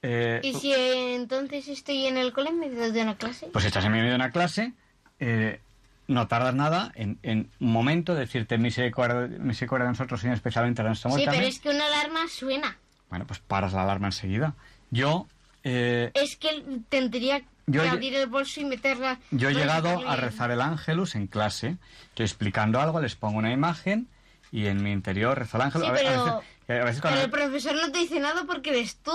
[0.07, 3.47] eh, ¿Y si entonces estoy en el cole en medio de una clase?
[3.53, 4.75] Pues estás en medio de una clase,
[5.19, 5.61] eh,
[6.09, 10.85] no tardas nada en, en un momento decirte misericordia, misericordia de nosotros, Señor, especialmente a
[10.85, 11.31] nuestra Sí, muerte.
[11.31, 11.49] pero Amén".
[11.49, 12.77] es que una alarma suena.
[13.09, 14.55] Bueno, pues paras la alarma enseguida.
[14.91, 15.27] Yo,
[15.63, 19.19] eh, Es que tendría Yo que he- abrir el bolso y meterla.
[19.31, 21.77] yo he llegado a rezar el ángelus en clase.
[22.11, 24.09] Estoy explicando algo, les pongo una imagen
[24.53, 25.87] y en mi interior rezo el ángelus.
[25.87, 28.45] Sí, a, ve- a pero- veces, a veces Pero el profesor no te dice nada
[28.47, 29.13] porque eres tú.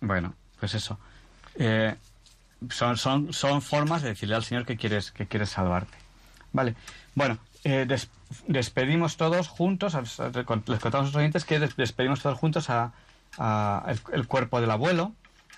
[0.00, 0.98] Bueno, pues eso.
[1.56, 1.94] Eh,
[2.70, 5.96] son, son, son formas de decirle al Señor que quieres, que quieres salvarte.
[6.52, 6.74] Vale.
[7.14, 8.08] Bueno, eh, des-
[8.46, 12.92] despedimos todos juntos, les contamos a los oyentes que des- despedimos todos juntos a,
[13.38, 15.12] a el, el cuerpo del abuelo.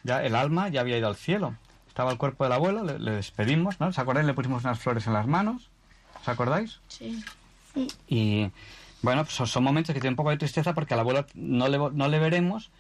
[0.04, 1.54] Ya el alma ya había ido al cielo.
[1.88, 3.88] Estaba el cuerpo del abuelo, le, le despedimos, ¿no?
[3.88, 4.26] ¿Os acordáis?
[4.26, 5.68] Le pusimos unas flores en las manos.
[6.20, 6.80] ¿Os acordáis?
[6.88, 7.24] Sí.
[8.06, 8.50] Y
[9.02, 11.68] bueno, pues son, son momentos que tienen un poco de tristeza porque al abuelo no
[11.68, 12.70] le, no le veremos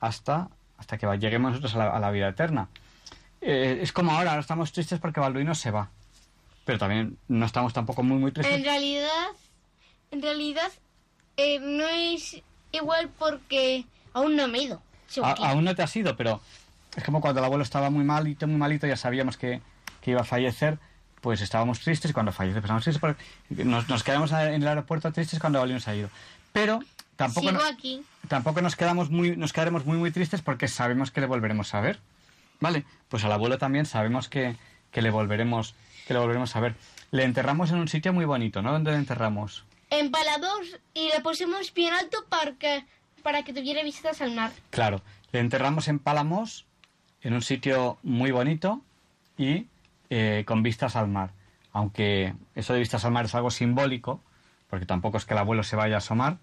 [0.00, 0.48] hasta,
[0.82, 2.68] hasta que lleguemos nosotros a la, a la vida eterna.
[3.40, 5.90] Eh, es como ahora, ahora estamos tristes porque Balduino se va.
[6.64, 8.62] Pero también no estamos tampoco muy, muy En tristes.
[8.64, 9.26] realidad,
[10.10, 10.70] en realidad,
[11.36, 12.42] eh, no es
[12.72, 14.82] igual porque aún no me he ido.
[15.22, 16.40] A- aún no te has ido, pero
[16.96, 19.60] es como cuando el abuelo estaba muy malito, muy malito, ya sabíamos que,
[20.00, 20.78] que iba a fallecer,
[21.20, 23.00] pues estábamos tristes y cuando fallece pues estábamos tristes.
[23.00, 26.10] porque Nos, nos quedamos en el aeropuerto tristes cuando Balduino se ha ido.
[26.52, 26.80] Pero
[27.16, 27.48] tampoco...
[27.48, 28.02] Sigo no- aquí.
[28.28, 31.80] tampoco nos quedamos muy nos quedaremos muy muy tristes porque sabemos que le volveremos a
[31.80, 32.00] ver
[32.60, 34.56] vale pues al abuelo también sabemos que,
[34.90, 35.74] que le volveremos
[36.06, 36.74] que le volveremos a ver.
[37.12, 41.20] Le enterramos en un sitio muy bonito no dónde le enterramos En Paladós y le
[41.20, 42.84] pusimos bien alto para que,
[43.22, 44.50] para que tuviera vistas al mar.
[44.70, 45.02] claro
[45.32, 46.66] le enterramos en Palamos
[47.22, 48.80] en un sitio muy bonito
[49.38, 49.66] y
[50.10, 51.30] eh, con vistas al mar.
[51.72, 54.20] Aunque eso de vistas al mar es algo simbólico
[54.68, 56.36] porque tampoco es que el abuelo se vaya a asomar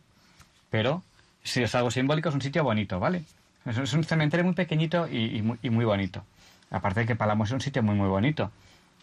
[0.69, 1.03] pero
[1.43, 3.23] si es algo simbólico es un sitio bonito, ¿vale?
[3.65, 6.23] Es, un cementerio muy pequeñito y, y muy, y muy bonito.
[6.71, 8.51] Aparte de que Palamos es un sitio muy muy bonito.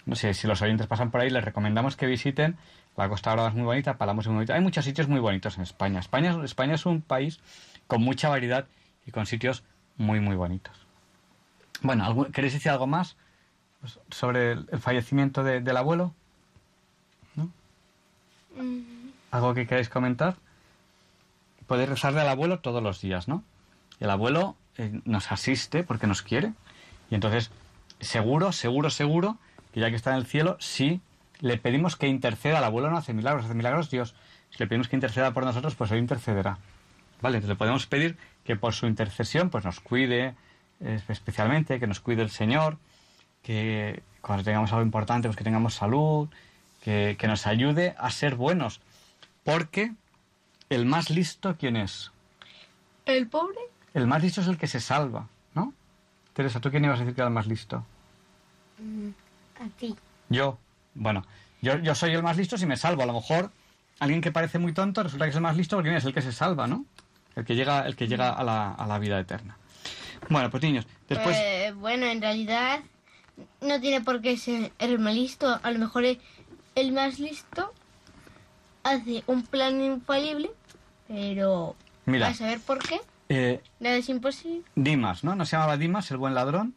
[0.06, 2.56] No sé, si los oyentes pasan por ahí, les recomendamos que visiten.
[2.96, 4.54] La Costa Brava es muy bonita, Palamos es muy bonita.
[4.54, 5.98] Hay muchos sitios muy bonitos en España.
[6.00, 7.40] España, España es un país
[7.86, 8.66] con mucha variedad
[9.06, 9.62] y con sitios
[9.96, 10.74] muy muy bonitos.
[11.82, 13.16] Bueno, ¿algún- ¿queréis decir algo más
[13.80, 16.14] pues, sobre el, el fallecimiento de- del abuelo?
[19.30, 20.36] ¿Algo que queráis comentar?
[21.66, 23.42] Podéis rezarle al abuelo todos los días, ¿no?
[24.00, 26.52] El abuelo eh, nos asiste porque nos quiere.
[27.10, 27.50] Y entonces,
[28.00, 29.38] seguro, seguro, seguro,
[29.72, 31.00] que ya que está en el cielo, si
[31.40, 34.14] le pedimos que interceda, el abuelo no hace milagros, hace milagros Dios.
[34.50, 36.58] Si le pedimos que interceda por nosotros, pues él intercederá.
[37.20, 37.38] ¿Vale?
[37.38, 40.34] Entonces le podemos pedir que por su intercesión, pues nos cuide
[40.80, 42.78] eh, especialmente, que nos cuide el Señor,
[43.42, 46.28] que cuando tengamos algo importante, pues que tengamos salud,
[46.82, 48.80] que, que nos ayude a ser buenos.
[49.44, 49.92] Porque
[50.70, 52.10] el más listo, ¿quién es?
[53.04, 53.58] ¿El pobre?
[53.94, 55.72] El más listo es el que se salva, ¿no?
[56.32, 57.84] Teresa, ¿tú quién ibas a decir que era el más listo?
[59.58, 59.96] A ti.
[60.28, 60.58] Yo.
[60.94, 61.24] Bueno,
[61.62, 63.02] yo, yo soy el más listo si me salvo.
[63.02, 63.50] A lo mejor
[64.00, 66.22] alguien que parece muy tonto resulta que es el más listo porque es el que
[66.22, 66.84] se salva, ¿no?
[67.34, 69.56] El que llega, el que llega a, la, a la vida eterna.
[70.28, 71.36] Bueno, pues niños, después...
[71.38, 72.80] Eh, bueno, en realidad
[73.60, 75.60] no tiene por qué ser el más listo.
[75.62, 76.20] A lo mejor el,
[76.74, 77.72] el más listo
[78.90, 80.50] hace un plan infalible,
[81.08, 82.28] pero Mira.
[82.28, 83.00] a saber por qué.
[83.28, 84.62] eh, Nada es imposible.
[84.74, 85.34] Dimas, ¿no?
[85.34, 86.74] ¿No se llamaba Dimas, el buen ladrón?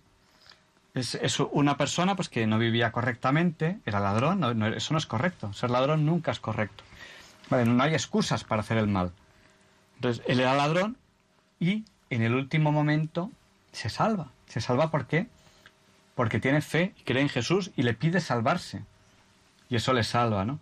[0.96, 4.98] Es, es una persona pues que no vivía correctamente, era ladrón, no- no- eso no
[4.98, 5.54] es correcto.
[5.54, 6.84] Ser ladrón nunca es correcto.
[7.50, 9.12] Vale, no hay excusas para hacer el mal.
[9.96, 10.98] Entonces, él era ladrón
[11.60, 13.32] y en el último momento
[13.72, 14.32] se salva.
[14.48, 15.28] ¿Se salva por qué?
[16.16, 18.84] Porque tiene fe, cree en Jesús y le pide salvarse.
[19.70, 20.60] Y eso le salva, ¿no?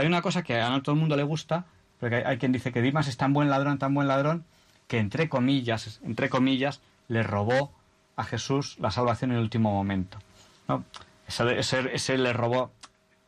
[0.00, 1.66] Hay una cosa que a no todo el mundo le gusta,
[1.98, 4.44] porque hay, hay quien dice que Dimas es tan buen ladrón, tan buen ladrón,
[4.88, 7.72] que entre comillas, entre comillas, le robó
[8.16, 10.18] a Jesús la salvación en el último momento.
[10.68, 10.84] ¿no?
[11.28, 12.72] Ese, ese- ese le robó,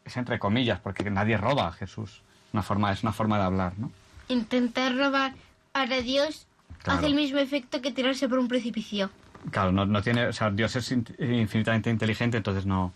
[0.04, 2.22] es entre comillas, porque nadie roba a Jesús.
[2.52, 3.90] Una forma, es una forma de hablar, ¿no?
[4.28, 5.34] Intentar robar
[5.74, 6.46] a Dios
[6.82, 6.98] Claro.
[6.98, 9.10] hace el mismo efecto que tirarse por un precipicio.
[9.50, 12.92] Claro, no, no tiene, o sea, Dios es in- infinitamente inteligente, entonces no.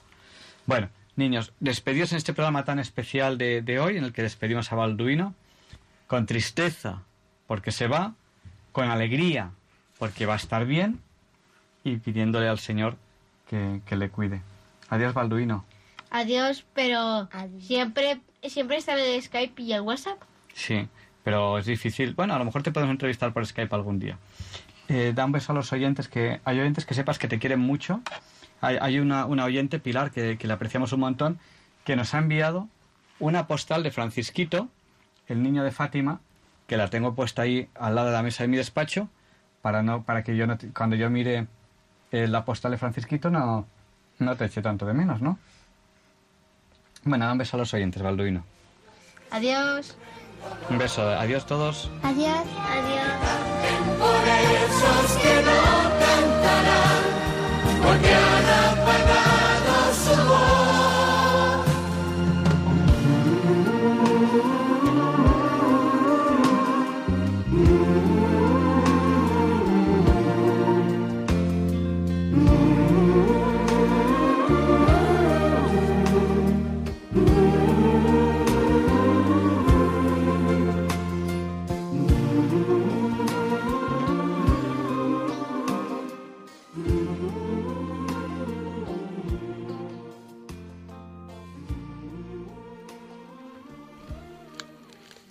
[0.66, 4.72] Bueno, niños, despedidos en este programa tan especial de, de hoy, en el que despedimos
[4.72, 5.34] a Balduino,
[6.06, 7.02] con tristeza,
[7.46, 8.14] porque se va,
[8.72, 9.50] con alegría,
[9.98, 11.00] porque va a estar bien,
[11.84, 12.96] y pidiéndole al Señor
[13.48, 14.42] que, que le cuide.
[14.88, 15.64] Adiós, Balduino.
[16.10, 17.28] Adiós, pero
[17.60, 20.20] siempre siempre está el Skype y el WhatsApp.
[20.54, 20.88] Sí,
[21.24, 22.14] pero es difícil.
[22.14, 24.18] Bueno, a lo mejor te podemos entrevistar por Skype algún día.
[24.88, 27.60] Eh, da un beso a los oyentes, que hay oyentes que sepas que te quieren
[27.60, 28.00] mucho.
[28.60, 31.38] Hay, hay una, una oyente, Pilar, que, que le apreciamos un montón,
[31.84, 32.68] que nos ha enviado
[33.18, 34.68] una postal de Francisquito,
[35.28, 36.20] el niño de Fátima,
[36.66, 39.08] que la tengo puesta ahí al lado de la mesa de mi despacho,
[39.62, 41.46] para no para que yo no cuando yo mire
[42.12, 43.66] eh, la postal de Francisquito no,
[44.18, 45.38] no te eche tanto de menos, ¿no?
[47.04, 48.44] Bueno, un beso a los oyentes, Balduino.
[49.30, 49.96] Adiós.
[50.70, 51.08] Un beso.
[51.08, 51.90] Adiós todos.
[52.02, 52.46] Adiós.
[52.76, 53.16] Adiós.
[53.98, 55.60] Por esos que no
[56.00, 57.05] cantarán,
[57.86, 60.55] porque han apagado su voz.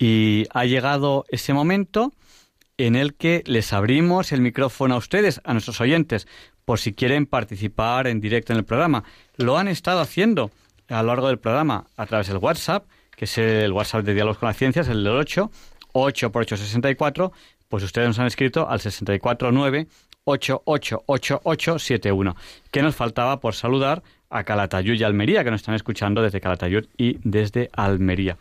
[0.08, 2.14] Y ha llegado ese momento
[2.78, 6.28] en el que les abrimos el micrófono a ustedes, a nuestros oyentes,
[6.64, 9.04] por si quieren participar en directo en el programa.
[9.36, 10.52] Lo han estado haciendo
[10.90, 14.38] a lo largo del programa a través del WhatsApp, que es el WhatsApp de Diálogos
[14.38, 15.50] con las Ciencias, el del 8,
[15.94, 17.32] 8 por 8, 64,
[17.68, 19.88] pues ustedes nos han escrito al 649
[20.26, 22.36] 888871.
[22.70, 26.86] Que nos faltaba por saludar a Calatayud y Almería, que nos están escuchando desde Calatayud
[26.96, 28.38] y desde Almería.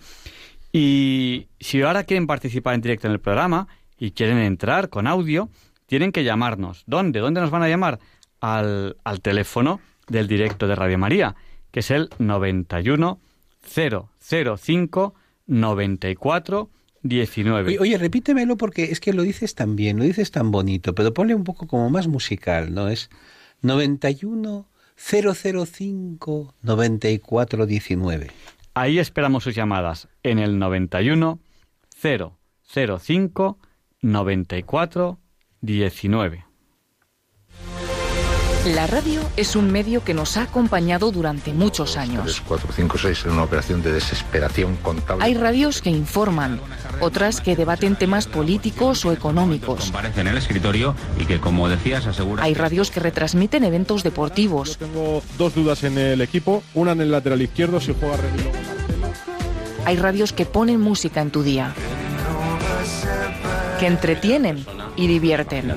[0.76, 5.48] Y si ahora quieren participar en directo en el programa y quieren entrar con audio,
[5.86, 6.82] tienen que llamarnos.
[6.88, 7.20] ¿Dónde?
[7.20, 8.00] ¿Dónde nos van a llamar?
[8.40, 11.36] Al, al teléfono del directo de Radio María,
[11.70, 13.20] que es el 91
[13.62, 15.14] 005
[15.46, 16.70] 94
[17.02, 17.68] 19.
[17.68, 21.14] Oye, oye, repítemelo porque es que lo dices tan bien, lo dices tan bonito, pero
[21.14, 22.88] ponle un poco como más musical, ¿no?
[22.88, 23.10] Es
[23.62, 28.30] 91 005 94 19.
[28.74, 31.38] Ahí esperamos sus llamadas en el 91
[32.02, 33.58] 005
[34.02, 35.18] 94
[35.60, 36.43] 19.
[38.64, 42.24] La radio es un medio que nos ha acompañado durante muchos años.
[42.24, 45.22] 3, 4, 5, 6 en una operación de desesperación contable.
[45.22, 46.58] Hay radios que informan,
[47.00, 49.84] otras que debaten temas políticos o económicos.
[49.84, 52.42] Comparece en el escritorio y que, como decías, asegura...
[52.42, 54.78] Hay radios que retransmiten eventos deportivos.
[54.78, 58.16] Yo tengo dos dudas en el equipo, una en el lateral izquierdo si juega.
[59.84, 61.74] Hay radios que ponen música en tu día,
[63.78, 64.64] que entretienen
[64.96, 65.74] y divierten.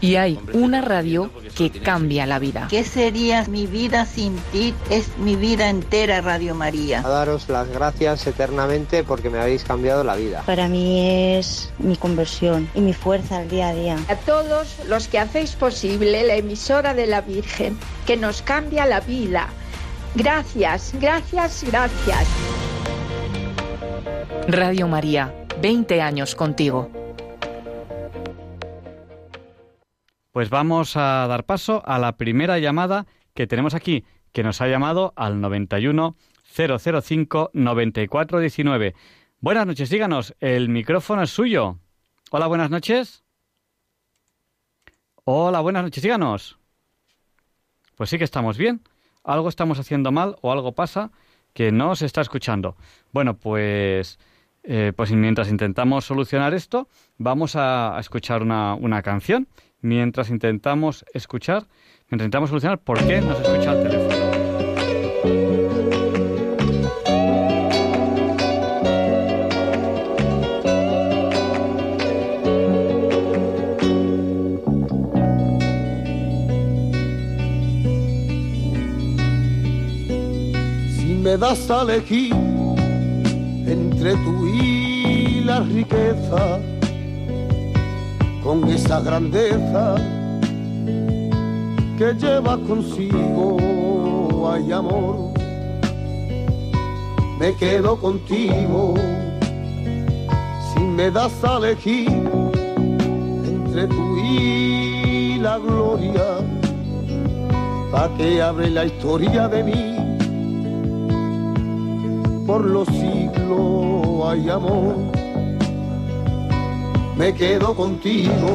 [0.00, 2.66] Y hay una radio que cambia la vida.
[2.70, 4.74] ¿Qué sería mi vida sin ti?
[4.90, 7.00] Es mi vida entera, Radio María.
[7.00, 10.42] A daros las gracias eternamente porque me habéis cambiado la vida.
[10.46, 13.96] Para mí es mi conversión y mi fuerza al día a día.
[14.08, 19.00] A todos los que hacéis posible la emisora de la Virgen, que nos cambia la
[19.00, 19.48] vida.
[20.14, 22.26] Gracias, gracias, gracias.
[24.48, 26.90] Radio María, 20 años contigo.
[30.32, 34.68] Pues vamos a dar paso a la primera llamada que tenemos aquí, que nos ha
[34.68, 38.94] llamado al 91 005 9419.
[39.40, 41.78] Buenas noches, díganos, el micrófono es suyo.
[42.30, 43.24] Hola, buenas noches.
[45.24, 46.58] Hola, buenas noches, díganos.
[47.96, 48.82] Pues sí que estamos bien.
[49.24, 51.10] Algo estamos haciendo mal o algo pasa
[51.52, 52.76] que no se está escuchando.
[53.12, 54.18] Bueno, pues,
[54.62, 59.48] eh, pues mientras intentamos solucionar esto, vamos a, escuchar una, una, canción.
[59.80, 61.66] Mientras intentamos escuchar,
[62.10, 64.09] mientras intentamos solucionar por qué no se escucha el teléfono.
[81.30, 82.34] Me das a elegir
[83.64, 86.58] entre tú y la riqueza,
[88.42, 89.94] con esa grandeza
[91.96, 95.32] que lleva consigo, hay amor,
[97.38, 98.94] me quedo contigo,
[100.74, 102.10] si me das a elegir
[103.44, 106.38] entre tú y la gloria,
[107.92, 109.99] pa' que abre la historia de mí
[112.50, 114.96] por los siglos hay amor,
[117.16, 118.50] me quedo contigo.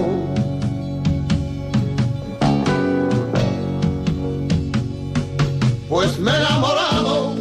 [5.88, 7.36] Pues me he enamorado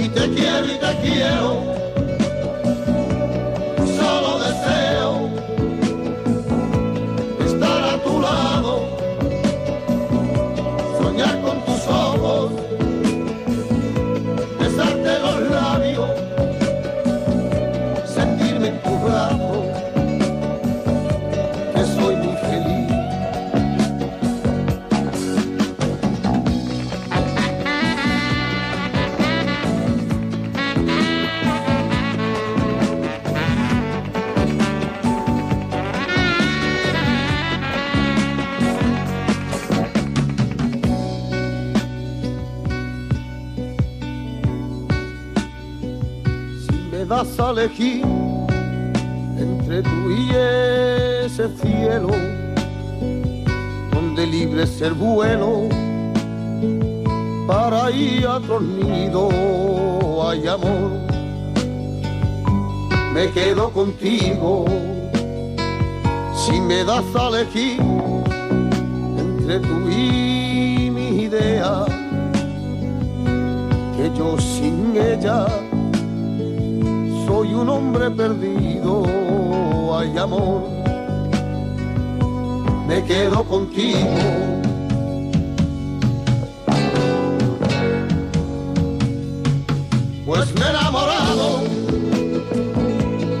[0.00, 1.50] y te quiero y te quiero.
[3.98, 5.28] Solo deseo
[7.48, 8.72] estar a tu lado,
[11.00, 12.67] soñar con tus ojos.
[19.08, 19.64] bravo,
[21.72, 22.88] que sou muito feliz.
[46.66, 48.27] Si me das alegria
[49.78, 50.30] entre tú y
[51.24, 52.08] ese cielo,
[53.92, 55.68] donde libre es el vuelo
[57.46, 59.28] para ir a nido,
[60.28, 60.90] ay amor,
[63.12, 64.64] me quedo contigo.
[66.34, 67.80] Si me das a elegir
[69.18, 71.84] entre tú y mi idea,
[73.96, 75.46] que yo sin ella
[77.26, 79.27] soy un hombre perdido,
[79.98, 80.62] ay amor,
[82.86, 83.98] me quedo contigo.
[90.24, 91.62] Pues me he enamorado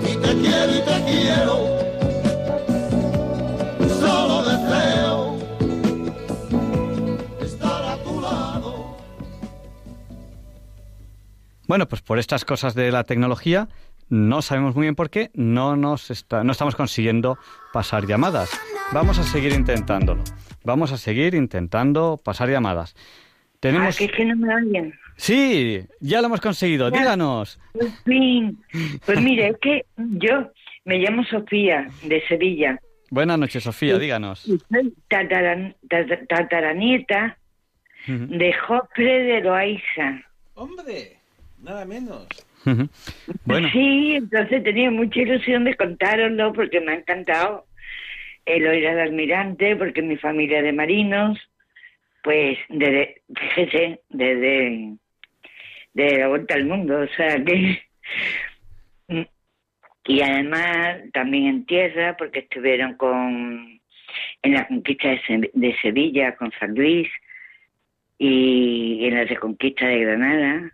[0.02, 1.56] y te quiero y te quiero.
[4.00, 5.38] Solo deseo
[7.40, 8.96] estar a tu lado.
[11.68, 13.68] Bueno, pues por estas cosas de la tecnología,
[14.08, 17.38] no sabemos muy bien por qué, no, nos está, no estamos consiguiendo
[17.72, 18.50] pasar llamadas.
[18.92, 20.22] Vamos a seguir intentándolo.
[20.64, 22.94] Vamos a seguir intentando pasar llamadas.
[23.60, 23.94] Tenemos...
[23.94, 24.94] Ah, que es que no me oyen.
[25.16, 26.90] Sí, ya lo hemos conseguido.
[26.90, 26.98] Ya.
[26.98, 27.58] Díganos.
[28.04, 28.58] Fin.
[29.04, 30.50] Pues mire, es que yo
[30.84, 32.78] me llamo Sofía, de Sevilla.
[33.10, 34.46] Buenas noches, Sofía, díganos.
[34.46, 37.36] Y soy tataran- tata- tataranieta
[38.06, 40.20] de Jofre de Loaiza.
[40.54, 41.18] Hombre,
[41.62, 42.26] nada menos.
[43.72, 47.66] Sí, entonces tenía mucha ilusión de contároslo porque me ha encantado
[48.46, 51.38] el oír al almirante, porque mi familia de marinos,
[52.22, 54.96] pues desde, fíjese, desde,
[55.92, 57.82] desde la vuelta al mundo, o sea que...
[60.10, 63.78] Y además también en tierra, porque estuvieron con
[64.42, 67.08] en la conquista de, de Sevilla con San Luis
[68.18, 70.72] y en la reconquista de Granada.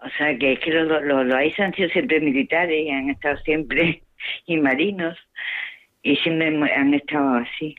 [0.00, 3.10] O sea, que es que los, los, los AIS han sido siempre militares y han
[3.10, 4.02] estado siempre
[4.46, 5.16] y marinos
[6.02, 7.74] y siempre han estado así.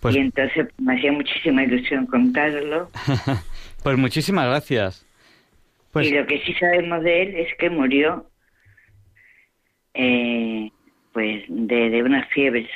[0.00, 2.90] Pues- Y entonces me hacía muchísima ilusión contarlo.
[3.82, 5.04] pues muchísimas gracias.
[5.92, 8.26] Pues y lo que sí sabemos de él es que murió
[9.94, 10.70] eh,
[11.12, 12.68] pues de, de unas fiebres.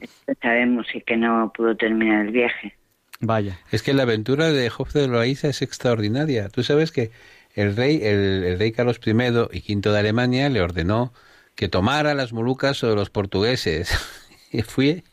[0.00, 2.74] Esto sabemos y que no pudo terminar el viaje.
[3.20, 3.58] Vaya.
[3.72, 6.48] Es que la aventura de Jofre de Loaiza es extraordinaria.
[6.48, 7.10] Tú sabes que
[7.54, 11.12] el rey, el, el rey Carlos I y V de Alemania le ordenó
[11.56, 13.90] que tomara las Molucas o los portugueses.
[14.50, 15.04] Y fue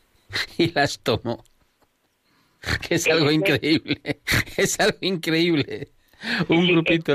[0.56, 1.44] y las tomó.
[2.80, 4.00] Que es algo increíble.
[4.56, 5.88] Es algo increíble.
[6.48, 7.14] Un grupito.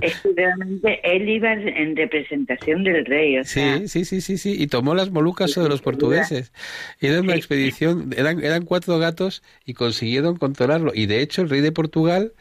[0.00, 3.38] Es que realmente él iba en representación del rey.
[3.38, 4.56] O sea, Sí, sí, sí, sí, sí.
[4.58, 6.52] Y tomó las Molucas o de los portugueses.
[7.00, 10.92] Era una expedición, eran, eran cuatro gatos y consiguieron controlarlo.
[10.94, 12.32] Y de hecho el rey de Portugal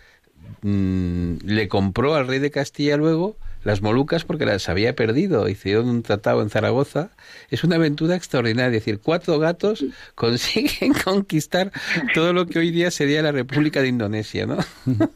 [0.62, 5.48] mm, le compró al rey de Castilla luego las Molucas porque las había perdido.
[5.48, 7.12] Hicieron un tratado en Zaragoza.
[7.50, 8.78] Es una aventura extraordinaria.
[8.78, 9.86] Es decir, cuatro gatos
[10.16, 11.72] consiguen conquistar
[12.14, 14.58] todo lo que hoy día sería la República de Indonesia, ¿no?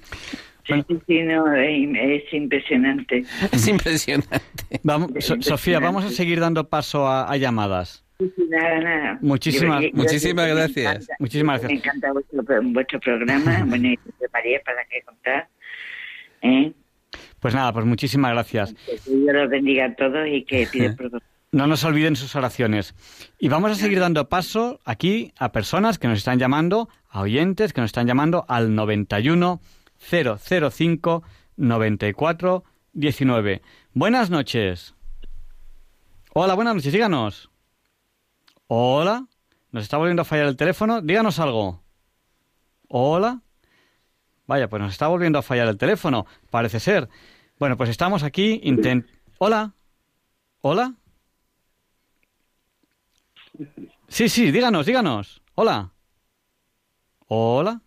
[0.67, 3.23] sí, sí, sí, no, es, es impresionante.
[3.51, 4.41] Es impresionante.
[4.83, 8.03] Vamos, So- Sofía, vamos a seguir dando paso a, a llamadas.
[8.49, 9.19] Nada, nada.
[9.21, 10.95] Muchísimas- Yo- yo- muchísimas me gracias.
[10.95, 11.85] encanta- Muchísimas Me gracias.
[11.85, 13.63] encanta vuestro, vuestro programa.
[13.67, 15.47] bueno, y de María, para qué contar.
[16.41, 16.71] ¿Eh?
[17.39, 18.73] Pues nada, pues muchísimas gracias.
[18.73, 21.11] Que Dios los bendiga a todos y que pide por
[21.51, 22.95] No nos olviden sus oraciones.
[23.39, 27.71] Y vamos a seguir dando paso aquí a personas que nos están llamando, a oyentes
[27.73, 29.61] que nos están llamando al 91
[29.99, 31.23] 005
[31.55, 32.63] 94
[32.93, 33.61] 19.
[33.93, 34.95] Buenas noches.
[36.33, 37.49] Hola, buenas noches, díganos.
[38.67, 39.27] Hola.
[39.71, 41.01] Nos está volviendo a fallar el teléfono.
[41.01, 41.83] Díganos algo.
[42.87, 43.41] Hola.
[44.47, 47.09] Vaya, pues nos está volviendo a fallar el teléfono, parece ser.
[47.59, 49.05] Bueno, pues estamos aquí intent...
[49.39, 49.73] Hola.
[50.61, 50.95] Hola.
[54.07, 55.41] Sí, sí, díganos, díganos.
[55.55, 55.91] Hola.
[57.27, 57.81] Hola.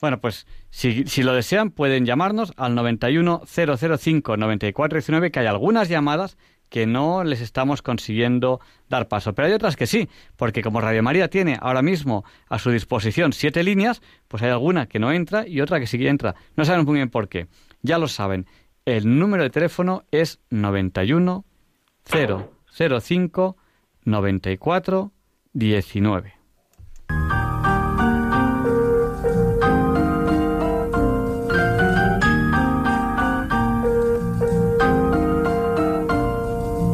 [0.00, 6.38] Bueno, pues si, lo desean pueden llamarnos al 91 005 9419 que hay algunas llamadas
[6.68, 9.34] que no les estamos consiguiendo dar paso.
[9.34, 13.32] Pero hay otras que sí, porque como Radio María tiene ahora mismo a su disposición
[13.32, 16.36] siete líneas, pues hay alguna que no entra y otra que sí que entra.
[16.56, 17.48] No saben muy bien por qué.
[17.82, 18.46] Ya lo saben.
[18.84, 21.44] El número de teléfono es 91
[22.04, 23.56] 005
[24.04, 25.12] 94
[25.52, 26.39] 19.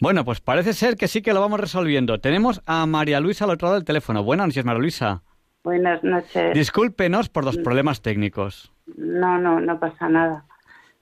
[0.00, 2.18] Bueno, pues parece ser que sí que lo vamos resolviendo.
[2.20, 4.24] Tenemos a María Luisa al otro lado del teléfono.
[4.24, 5.22] Buenas noches, María Luisa.
[5.62, 6.54] Buenas noches.
[6.54, 8.72] Discúlpenos por los problemas técnicos.
[8.96, 10.46] No, no, no pasa nada.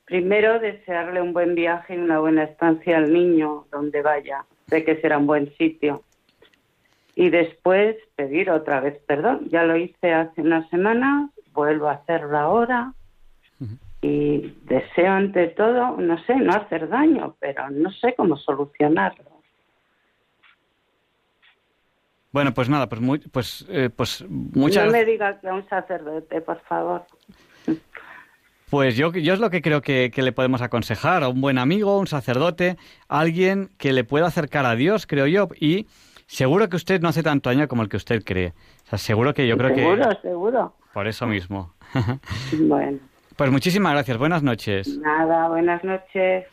[0.05, 4.45] Primero, desearle un buen viaje y una buena estancia al niño donde vaya.
[4.67, 6.03] Sé que será un buen sitio.
[7.15, 9.49] Y después pedir otra vez perdón.
[9.49, 12.95] Ya lo hice hace una semana, vuelvo a hacerlo ahora.
[14.01, 19.39] Y deseo ante todo, no sé, no hacer daño, pero no sé cómo solucionarlo.
[22.31, 25.69] Bueno, pues nada, pues, muy, pues, eh, pues muchas No me diga que a un
[25.69, 27.05] sacerdote, por favor.
[28.71, 31.57] Pues yo, yo es lo que creo que, que le podemos aconsejar a un buen
[31.57, 32.77] amigo, un sacerdote,
[33.09, 35.87] alguien que le pueda acercar a Dios, creo yo, y
[36.27, 38.53] seguro que usted no hace tanto daño como el que usted cree.
[38.85, 39.81] O sea, seguro que yo creo que...
[39.81, 40.75] Seguro, seguro.
[40.93, 41.75] Por eso mismo.
[42.61, 42.99] Bueno,
[43.39, 44.99] Pues muchísimas gracias, buenas noches.
[44.99, 46.45] nada, buenas noches.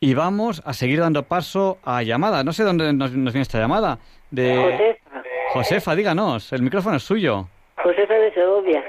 [0.00, 2.44] Y vamos a seguir dando paso a llamada.
[2.44, 3.98] No sé dónde nos, nos viene esta llamada.
[4.30, 4.54] De...
[4.56, 5.22] Josefa.
[5.52, 7.48] Josefa, díganos, el micrófono es suyo.
[7.82, 8.84] Josefa de Segovia.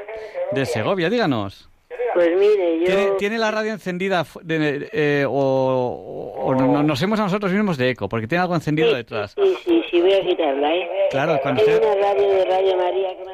[0.51, 1.67] De Segovia, díganos.
[2.13, 2.85] Pues mire, yo...
[2.85, 7.77] ¿Tiene, tiene la radio encendida de- eh, o, o no- nos hemos a nosotros mismos
[7.77, 8.07] de eco?
[8.09, 9.33] Porque tiene algo encendido detrás.
[9.35, 10.87] Sí, sí, sí, voy a quitarla, ¿eh?
[11.09, 13.33] Claro, cuando Hay usted- una radio de Radio María que me...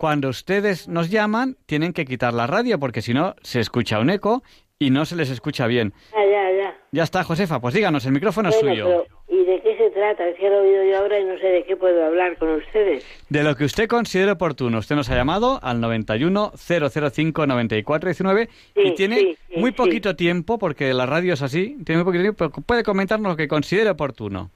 [0.00, 4.08] Cuando ustedes nos llaman, tienen que quitar la radio porque si no se escucha un
[4.08, 4.42] eco
[4.78, 5.92] y no se les escucha bien.
[6.14, 6.74] Ya, ya.
[6.90, 9.04] Ya está, Josefa, pues díganos, el micrófono es Bueno, suyo.
[9.28, 10.26] pero ¿y de qué se trata?
[10.26, 12.48] Es que lo he oído yo ahora y no sé de qué puedo hablar con
[12.48, 13.04] ustedes.
[13.28, 14.78] De lo que usted considere oportuno.
[14.78, 19.72] Usted nos ha llamado al 91 005 94 19 y Sí, tiene sí, sí, muy
[19.72, 19.76] sí.
[19.76, 23.36] poquito tiempo, porque la radio es así, tiene muy poquito tiempo, pero puede comentarnos lo
[23.36, 24.50] que considere oportuno.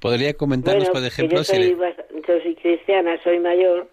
[0.00, 3.86] ¿Podría comentarnos, bueno, por ejemplo, yo si le- yo soy cristiana, soy mayor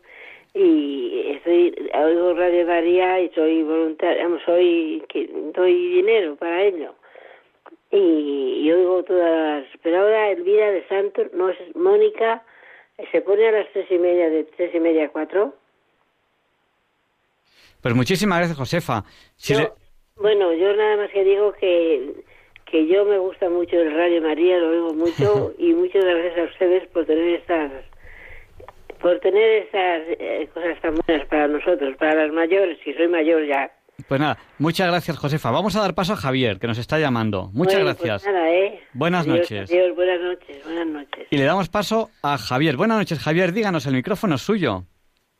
[0.54, 6.96] y estoy oigo Radio María y soy voluntaria, soy que doy dinero para ello.
[7.92, 9.66] Y, y oigo todas las...
[9.82, 12.44] Pero ahora Elvira de Santos, no es Mónica,
[13.12, 15.56] se pone a las tres y media, de tres y media a cuatro.
[17.82, 19.04] Pues muchísimas gracias, Josefa.
[19.36, 19.72] Si Yo- le-
[20.18, 22.14] Bueno, yo nada más que digo que,
[22.66, 26.52] que yo me gusta mucho el Radio María, lo oigo mucho y muchas gracias a
[26.52, 27.72] ustedes por tener estas
[29.02, 33.46] por tener estas eh, cosas tan buenas para nosotros, para las mayores, si soy mayor
[33.48, 33.72] ya.
[34.08, 35.52] Pues nada, muchas gracias, Josefa.
[35.52, 37.50] Vamos a dar paso a Javier, que nos está llamando.
[37.54, 38.34] Muchas Bueno, pues gracias.
[38.34, 38.80] nada, ¿eh?
[38.94, 39.70] Buenas Adiós, noches.
[39.72, 41.28] Adiós, buenas noches, buenas noches.
[41.30, 42.78] Y le damos paso a Javier.
[42.78, 43.52] Buenas noches, Javier.
[43.52, 44.84] Díganos, el micrófono es suyo.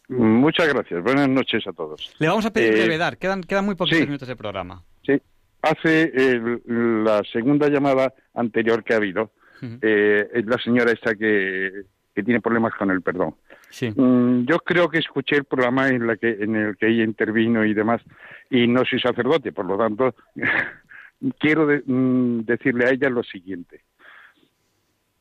[0.10, 1.02] Muchas gracias.
[1.04, 2.14] Buenas noches a todos.
[2.20, 3.14] Le vamos a pedir Eh, brevedad.
[3.14, 4.06] Quedan, quedan muy poquitos sí.
[4.06, 4.84] minutos de programa.
[5.06, 5.14] Sí.
[5.62, 9.32] Hace el- la segunda llamada anterior que ha habido,
[9.82, 11.70] eh, es la señora esta que,
[12.16, 13.36] que tiene problemas con el perdón.
[13.70, 13.92] Sí.
[13.96, 17.64] Mm, yo creo que escuché el programa en, la que, en el que ella intervino
[17.66, 18.02] y demás,
[18.50, 20.16] y no soy sacerdote, por lo tanto,
[21.40, 23.82] quiero mm, decirle a ella lo siguiente.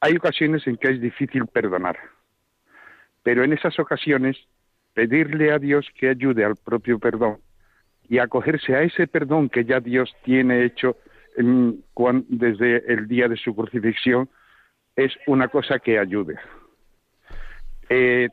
[0.00, 1.98] Hay ocasiones en que es difícil perdonar,
[3.22, 4.36] pero en esas ocasiones
[4.94, 7.38] pedirle a Dios que ayude al propio perdón
[8.08, 10.96] y acogerse a ese perdón que ya Dios tiene hecho
[11.36, 14.28] mm, cuan- desde el día de su crucifixión
[14.96, 16.36] es una cosa que ayude.
[17.88, 18.28] Eh,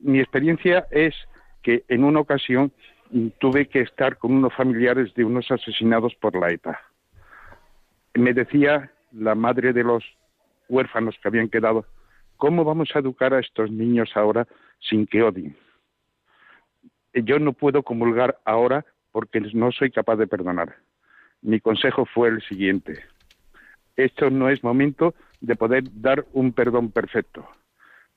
[0.00, 1.14] mi experiencia es
[1.62, 2.72] que en una ocasión
[3.38, 6.80] tuve que estar con unos familiares de unos asesinados por la ETA.
[8.14, 10.04] Me decía la madre de los
[10.68, 11.86] huérfanos que habían quedado,
[12.36, 14.46] ¿cómo vamos a educar a estos niños ahora
[14.80, 15.56] sin que odien?
[17.14, 20.76] Yo no puedo comulgar ahora porque no soy capaz de perdonar.
[21.40, 23.04] Mi consejo fue el siguiente.
[23.96, 27.48] Esto no es momento de poder dar un perdón perfecto,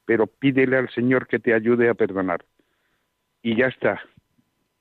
[0.06, 2.44] pero pídele al Señor que te ayude a perdonar.
[3.44, 3.99] Y ya está.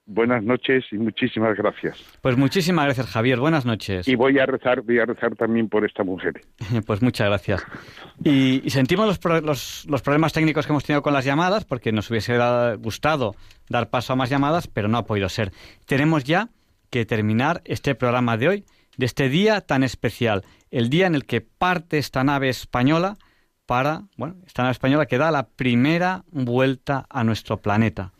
[0.06, 2.02] Buenas noches y muchísimas gracias.
[2.20, 3.38] Pues muchísimas gracias, Javier.
[3.38, 4.08] Buenas noches.
[4.08, 6.40] Y voy a rezar, voy a rezar también por esta mujer.
[6.86, 7.64] Pues muchas gracias.
[8.24, 11.64] Y, y sentimos los, pro- los- los problemas técnicos que hemos tenido con las llamadas,
[11.64, 12.36] porque nos hubiese
[12.78, 13.36] gustado
[13.68, 15.52] dar paso a más llamadas, pero no ha podido ser.
[15.86, 16.48] Tenemos ya
[16.90, 18.64] que terminar este programa de hoy,
[18.96, 20.42] de este día tan especial,
[20.72, 23.16] el día en el que parte esta nave española
[23.70, 28.10] para, bueno, esta nave española que da la primera vuelta a nuestro planeta.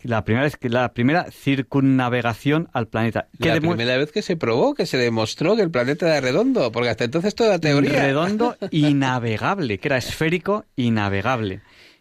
[0.00, 3.28] La primera, vez que- la primera circunnavegación al planeta.
[3.38, 6.88] La primera vez que se probó, que se demostró que el planeta era redondo, porque
[6.88, 8.00] hasta entonces toda teoría.
[8.02, 11.60] Redondo y navegable, que era esférico y navegable.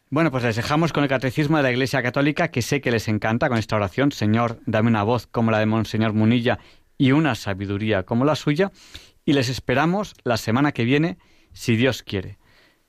[0.09, 3.09] Bueno, pues les dejamos con el catecismo de la Iglesia Católica, que sé que les
[3.09, 4.14] encanta con esta oración.
[4.14, 6.59] Señor, dame una voz como la de Monseñor Munilla
[6.97, 8.72] y una sabiduría como la suya
[9.26, 11.18] y les esperamos la semana que viene,
[11.51, 12.38] si Dios quiere.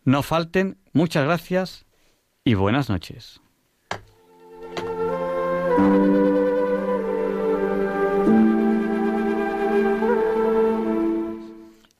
[0.08, 1.84] No falten, muchas gracias
[2.42, 3.42] y buenas noches.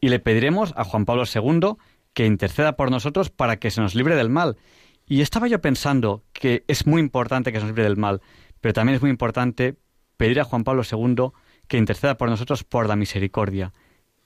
[0.01, 1.77] Y le pediremos a Juan Pablo II
[2.15, 4.57] que interceda por nosotros para que se nos libre del mal.
[5.05, 8.23] Y estaba yo pensando que es muy importante que se nos libre del mal,
[8.63, 9.77] pero también es muy importante
[10.17, 11.33] pedir a Juan Pablo II
[11.67, 13.75] que interceda por nosotros por la misericordia,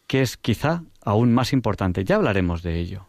[0.06, 2.04] que es quizá aún más importante.
[2.04, 3.08] Ya hablaremos de ello.